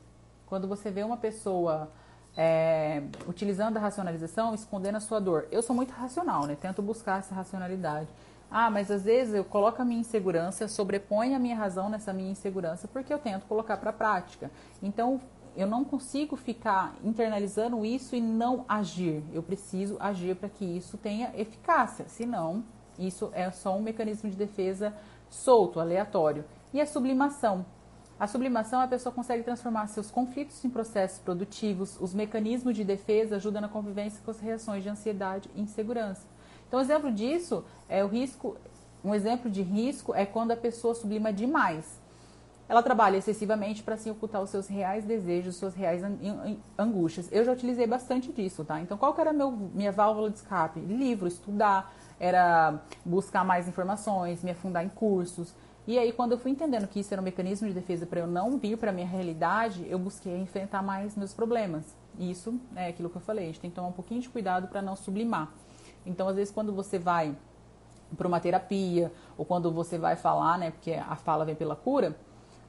Quando 0.47 0.67
você 0.67 0.89
vê 0.89 1.03
uma 1.03 1.17
pessoa 1.17 1.91
é, 2.36 3.03
utilizando 3.27 3.77
a 3.77 3.79
racionalização, 3.79 4.55
escondendo 4.55 4.95
a 4.95 4.99
sua 4.99 5.19
dor. 5.19 5.47
Eu 5.51 5.61
sou 5.61 5.75
muito 5.75 5.91
racional, 5.91 6.47
né? 6.47 6.57
Tento 6.59 6.82
buscar 6.82 7.19
essa 7.19 7.36
racionalidade. 7.36 8.07
Ah, 8.51 8.69
mas 8.69 8.91
às 8.91 9.03
vezes 9.03 9.33
eu 9.33 9.45
coloco 9.45 9.81
a 9.81 9.85
minha 9.85 10.01
insegurança, 10.01 10.67
sobreponho 10.67 11.37
a 11.37 11.39
minha 11.39 11.55
razão 11.55 11.89
nessa 11.89 12.11
minha 12.11 12.29
insegurança 12.29 12.85
porque 12.85 13.13
eu 13.13 13.17
tento 13.17 13.45
colocar 13.45 13.77
para 13.77 13.93
prática. 13.93 14.51
Então, 14.83 15.21
eu 15.55 15.65
não 15.67 15.85
consigo 15.85 16.35
ficar 16.35 16.93
internalizando 17.03 17.85
isso 17.85 18.13
e 18.13 18.19
não 18.19 18.65
agir. 18.67 19.23
Eu 19.33 19.41
preciso 19.41 19.95
agir 19.99 20.35
para 20.35 20.49
que 20.49 20.65
isso 20.65 20.97
tenha 20.97 21.31
eficácia. 21.35 22.05
Senão, 22.09 22.63
isso 22.99 23.31
é 23.33 23.49
só 23.51 23.75
um 23.77 23.81
mecanismo 23.81 24.29
de 24.29 24.35
defesa 24.35 24.93
solto, 25.29 25.79
aleatório. 25.79 26.43
E 26.73 26.81
a 26.81 26.85
sublimação. 26.85 27.65
A 28.19 28.27
sublimação, 28.27 28.81
a 28.81 28.87
pessoa 28.87 29.13
consegue 29.13 29.43
transformar 29.43 29.87
seus 29.87 30.11
conflitos 30.11 30.63
em 30.63 30.69
processos 30.69 31.19
produtivos. 31.19 31.97
Os 31.99 32.13
mecanismos 32.13 32.75
de 32.75 32.83
defesa 32.83 33.37
ajudam 33.37 33.61
na 33.61 33.67
convivência 33.67 34.21
com 34.23 34.31
as 34.31 34.39
reações 34.39 34.83
de 34.83 34.89
ansiedade 34.89 35.49
e 35.55 35.61
insegurança. 35.61 36.27
Então, 36.72 36.80
exemplo 36.80 37.11
disso 37.11 37.65
é 37.89 38.01
o 38.01 38.07
risco. 38.07 38.55
Um 39.03 39.13
exemplo 39.13 39.51
de 39.51 39.61
risco 39.61 40.15
é 40.15 40.26
quando 40.26 40.51
a 40.51 40.55
pessoa 40.55 40.95
sublima 40.95 41.34
demais. 41.34 41.99
Ela 42.69 42.82
trabalha 42.82 43.17
excessivamente 43.17 43.84
para 43.84 43.95
assim 43.95 44.09
ocultar 44.09 44.41
os 44.41 44.49
seus 44.49 44.69
reais 44.69 45.03
desejos, 45.03 45.57
suas 45.57 45.76
reais 45.76 46.01
angústias. 46.78 47.28
Eu 47.30 47.43
já 47.43 47.51
utilizei 47.51 47.86
bastante 47.86 48.32
disso, 48.32 48.63
tá? 48.63 48.80
Então, 48.80 48.97
qual 48.97 49.13
que 49.13 49.19
era 49.19 49.34
meu, 49.34 49.51
minha 49.51 49.91
válvula 49.91 50.30
de 50.30 50.38
escape? 50.38 50.80
Livro, 50.80 51.28
estudar, 51.28 51.93
era 52.17 52.80
buscar 53.03 53.43
mais 53.43 53.67
informações, 53.67 54.41
me 54.41 54.51
afundar 54.51 54.86
em 54.86 54.89
cursos. 54.89 55.53
E 55.86 55.99
aí, 55.99 56.13
quando 56.13 56.32
eu 56.32 56.38
fui 56.38 56.51
entendendo 56.51 56.88
que 56.88 57.01
isso 57.01 57.13
era 57.13 57.22
um 57.22 57.26
mecanismo 57.26 57.67
de 57.67 57.74
defesa 57.74 58.05
para 58.05 58.22
eu 58.22 58.28
não 58.28 58.57
vir 58.57 58.78
para 58.78 58.93
minha 58.93 59.07
realidade, 59.07 59.86
eu 59.89 59.99
busquei 59.99 60.38
enfrentar 60.38 60.82
mais 60.82 61.17
meus 61.17 61.34
problemas. 61.34 61.84
Isso 62.17 62.57
é 62.78 62.88
aquilo 62.88 63.09
que 63.09 63.17
eu 63.17 63.22
falei, 63.22 63.43
a 63.43 63.47
gente 63.47 63.59
tem 63.59 63.69
que 63.69 63.76
tomar 63.76 63.89
um 63.89 63.91
pouquinho 63.91 64.22
de 64.22 64.30
cuidado 64.30 64.69
para 64.69 64.82
não 64.82 64.95
sublimar. 64.95 65.51
Então, 66.05 66.27
às 66.27 66.35
vezes, 66.35 66.53
quando 66.53 66.73
você 66.73 66.97
vai 66.97 67.35
para 68.17 68.27
uma 68.27 68.39
terapia, 68.39 69.11
ou 69.37 69.45
quando 69.45 69.71
você 69.71 69.97
vai 69.97 70.15
falar, 70.15 70.57
né, 70.57 70.71
porque 70.71 70.93
a 70.93 71.15
fala 71.15 71.45
vem 71.45 71.55
pela 71.55 71.75
cura, 71.75 72.15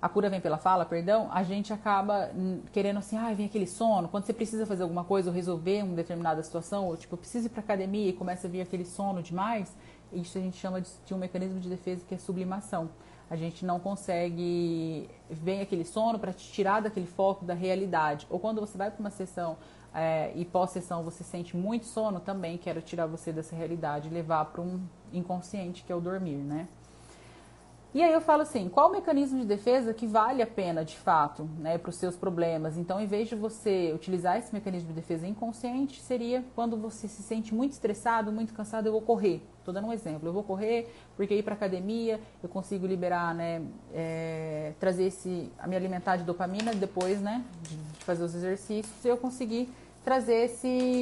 a 0.00 0.08
cura 0.08 0.28
vem 0.28 0.40
pela 0.40 0.58
fala, 0.58 0.84
perdão, 0.84 1.28
a 1.32 1.42
gente 1.42 1.72
acaba 1.72 2.30
querendo 2.72 2.98
assim, 2.98 3.16
ah, 3.16 3.32
vem 3.32 3.46
aquele 3.46 3.66
sono, 3.66 4.08
quando 4.08 4.24
você 4.24 4.32
precisa 4.32 4.66
fazer 4.66 4.82
alguma 4.82 5.04
coisa 5.04 5.30
ou 5.30 5.34
resolver 5.34 5.82
uma 5.84 5.94
determinada 5.94 6.42
situação, 6.42 6.86
ou 6.86 6.96
tipo, 6.96 7.16
precisa 7.16 7.46
ir 7.46 7.50
para 7.50 7.60
academia 7.60 8.08
e 8.08 8.12
começa 8.12 8.46
a 8.46 8.50
vir 8.50 8.60
aquele 8.60 8.84
sono 8.84 9.22
demais, 9.22 9.76
isso 10.12 10.36
a 10.36 10.40
gente 10.40 10.56
chama 10.56 10.80
de, 10.80 10.90
de 11.06 11.14
um 11.14 11.18
mecanismo 11.18 11.58
de 11.60 11.68
defesa 11.68 12.04
que 12.06 12.14
é 12.14 12.18
sublimação. 12.18 12.90
A 13.30 13.36
gente 13.36 13.64
não 13.64 13.80
consegue 13.80 15.08
vem 15.30 15.62
aquele 15.62 15.84
sono 15.84 16.18
para 16.18 16.34
te 16.34 16.52
tirar 16.52 16.82
daquele 16.82 17.06
foco 17.06 17.46
da 17.46 17.54
realidade. 17.54 18.26
Ou 18.28 18.38
quando 18.38 18.60
você 18.60 18.76
vai 18.76 18.90
para 18.90 19.00
uma 19.00 19.08
sessão 19.08 19.56
é, 19.94 20.32
e 20.34 20.44
pós-sessão 20.44 21.02
você 21.02 21.22
sente 21.22 21.56
muito 21.56 21.86
sono, 21.86 22.20
também 22.20 22.56
quero 22.56 22.80
tirar 22.80 23.06
você 23.06 23.32
dessa 23.32 23.54
realidade 23.54 24.08
e 24.08 24.10
levar 24.10 24.46
para 24.46 24.62
um 24.62 24.80
inconsciente 25.12 25.84
que 25.84 25.92
é 25.92 25.94
o 25.94 26.00
dormir, 26.00 26.36
né? 26.36 26.68
E 27.94 28.02
aí 28.02 28.10
eu 28.10 28.22
falo 28.22 28.40
assim, 28.40 28.70
qual 28.70 28.88
o 28.88 28.92
mecanismo 28.92 29.38
de 29.40 29.44
defesa 29.44 29.92
que 29.92 30.06
vale 30.06 30.40
a 30.40 30.46
pena 30.46 30.82
de 30.82 30.96
fato, 30.96 31.46
né, 31.58 31.76
para 31.76 31.90
os 31.90 31.96
seus 31.96 32.16
problemas? 32.16 32.78
Então, 32.78 32.98
em 32.98 33.06
vez 33.06 33.28
de 33.28 33.34
você 33.34 33.92
utilizar 33.94 34.38
esse 34.38 34.50
mecanismo 34.50 34.88
de 34.88 34.94
defesa 34.94 35.26
inconsciente, 35.26 36.00
seria 36.00 36.42
quando 36.54 36.74
você 36.74 37.06
se 37.06 37.22
sente 37.22 37.54
muito 37.54 37.72
estressado, 37.72 38.32
muito 38.32 38.54
cansado, 38.54 38.86
eu 38.86 38.92
vou 38.92 39.02
correr. 39.02 39.42
Estou 39.58 39.74
dando 39.74 39.88
um 39.88 39.92
exemplo, 39.92 40.26
eu 40.26 40.32
vou 40.32 40.42
correr 40.42 40.90
porque 41.18 41.34
ir 41.34 41.42
para 41.42 41.52
academia 41.52 42.18
eu 42.42 42.48
consigo 42.48 42.86
liberar, 42.86 43.34
né, 43.34 43.60
é, 43.92 44.72
trazer 44.80 45.04
esse, 45.04 45.52
me 45.66 45.76
alimentar 45.76 46.16
de 46.16 46.24
dopamina 46.24 46.74
depois, 46.74 47.20
né, 47.20 47.44
de 47.60 47.76
fazer 48.06 48.24
os 48.24 48.34
exercícios, 48.34 49.04
e 49.04 49.08
eu 49.08 49.18
conseguir 49.18 49.68
trazer 50.04 50.44
esse, 50.44 51.00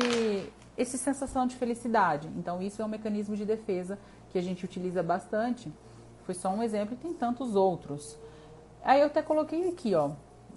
esse 0.76 0.98
sensação 0.98 1.46
de 1.46 1.57
felicidade. 1.57 2.28
Então, 2.36 2.62
isso 2.62 2.80
é 2.82 2.84
um 2.84 2.88
mecanismo 2.88 3.36
de 3.36 3.44
defesa 3.44 3.98
que 4.30 4.38
a 4.38 4.42
gente 4.42 4.64
utiliza 4.64 5.03
bastante. 5.03 5.72
Foi 6.24 6.34
só 6.34 6.51
um 6.51 6.62
exemplo 6.62 6.94
e 6.94 6.96
tem 6.96 7.12
tantos 7.12 7.55
outros. 7.55 8.18
Aí 8.82 9.01
eu 9.01 9.07
até 9.07 9.22
coloquei 9.22 9.68
aqui, 9.68 9.94
ó, 9.94 10.12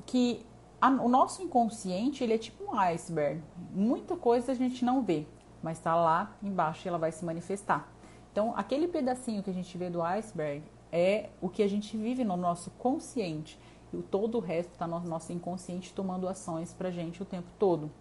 que 0.06 0.46
a, 0.80 0.90
o 0.90 1.10
nosso 1.10 1.42
inconsciente, 1.42 2.24
ele 2.24 2.34
é 2.34 2.38
tipo 2.38 2.64
um 2.64 2.80
iceberg. 2.80 3.42
Muita 3.72 4.16
coisa 4.16 4.52
a 4.52 4.56
gente 4.56 4.84
não 4.84 5.02
vê, 5.02 5.26
mas 5.62 5.78
está 5.78 5.96
lá 5.96 6.36
embaixo 6.42 6.86
e 6.86 6.90
ela 6.90 6.98
vai 6.98 7.12
se 7.12 7.24
manifestar. 7.24 7.90
Então, 8.32 8.54
aquele 8.56 8.88
pedacinho 8.88 9.44
que 9.44 9.50
a 9.50 9.54
gente 9.54 9.78
vê 9.78 9.90
do 9.90 10.02
iceberg 10.02 10.64
é 10.92 11.30
o 11.42 11.50
que 11.50 11.64
a 11.64 11.68
gente 11.68 11.96
vive 11.96 12.24
no 12.24 12.36
nosso 12.36 12.70
consciente. 12.72 13.60
E 13.94 14.02
todo 14.02 14.38
o 14.38 14.42
resto 14.42 14.72
está 14.72 14.88
no 14.88 15.00
nosso 15.02 15.32
inconsciente 15.32 15.94
tomando 15.94 16.28
ações 16.28 16.74
pra 16.74 16.90
gente 16.90 17.22
o 17.22 17.26
tempo 17.26 17.48
todo. 17.60 17.92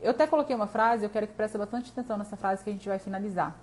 Eu 0.00 0.12
até 0.12 0.26
coloquei 0.26 0.54
uma 0.54 0.66
frase, 0.66 1.04
eu 1.04 1.10
quero 1.10 1.26
que 1.26 1.34
preste 1.34 1.58
bastante 1.58 1.90
atenção 1.90 2.16
nessa 2.16 2.36
frase 2.36 2.62
que 2.62 2.70
a 2.70 2.72
gente 2.72 2.88
vai 2.88 2.98
finalizar. 2.98 3.56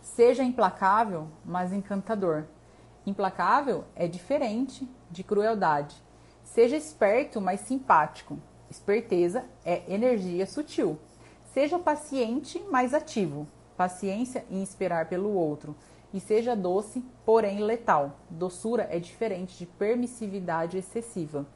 Seja 0.00 0.42
implacável, 0.42 1.28
mas 1.44 1.72
encantador. 1.72 2.44
Implacável 3.06 3.84
é 3.94 4.08
diferente 4.08 4.88
de 5.10 5.22
crueldade. 5.22 5.96
Seja 6.42 6.76
esperto, 6.76 7.40
mas 7.40 7.60
simpático. 7.60 8.38
Esperteza 8.70 9.44
é 9.64 9.82
energia 9.92 10.46
sutil. 10.46 10.98
Seja 11.52 11.78
paciente, 11.78 12.64
mas 12.70 12.94
ativo. 12.94 13.46
Paciência 13.76 14.44
em 14.50 14.62
esperar 14.62 15.08
pelo 15.08 15.32
outro. 15.34 15.76
E 16.12 16.20
seja 16.20 16.56
doce, 16.56 17.04
porém 17.24 17.60
letal. 17.60 18.12
Doçura 18.30 18.88
é 18.90 18.98
diferente 18.98 19.58
de 19.58 19.66
permissividade 19.66 20.78
excessiva. 20.78 21.46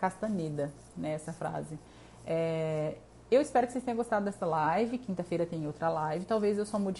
Castaneda, 0.00 0.72
né, 0.96 1.12
essa 1.12 1.32
frase. 1.32 1.78
É, 2.26 2.96
eu 3.30 3.42
espero 3.42 3.66
que 3.66 3.72
vocês 3.72 3.84
tenham 3.84 3.96
gostado 3.96 4.24
dessa 4.24 4.46
live. 4.46 4.96
Quinta-feira 4.96 5.44
tem 5.44 5.66
outra 5.66 5.88
live. 5.90 6.24
Talvez 6.24 6.56
eu 6.56 6.64
só 6.64 6.78
mude 6.78 6.96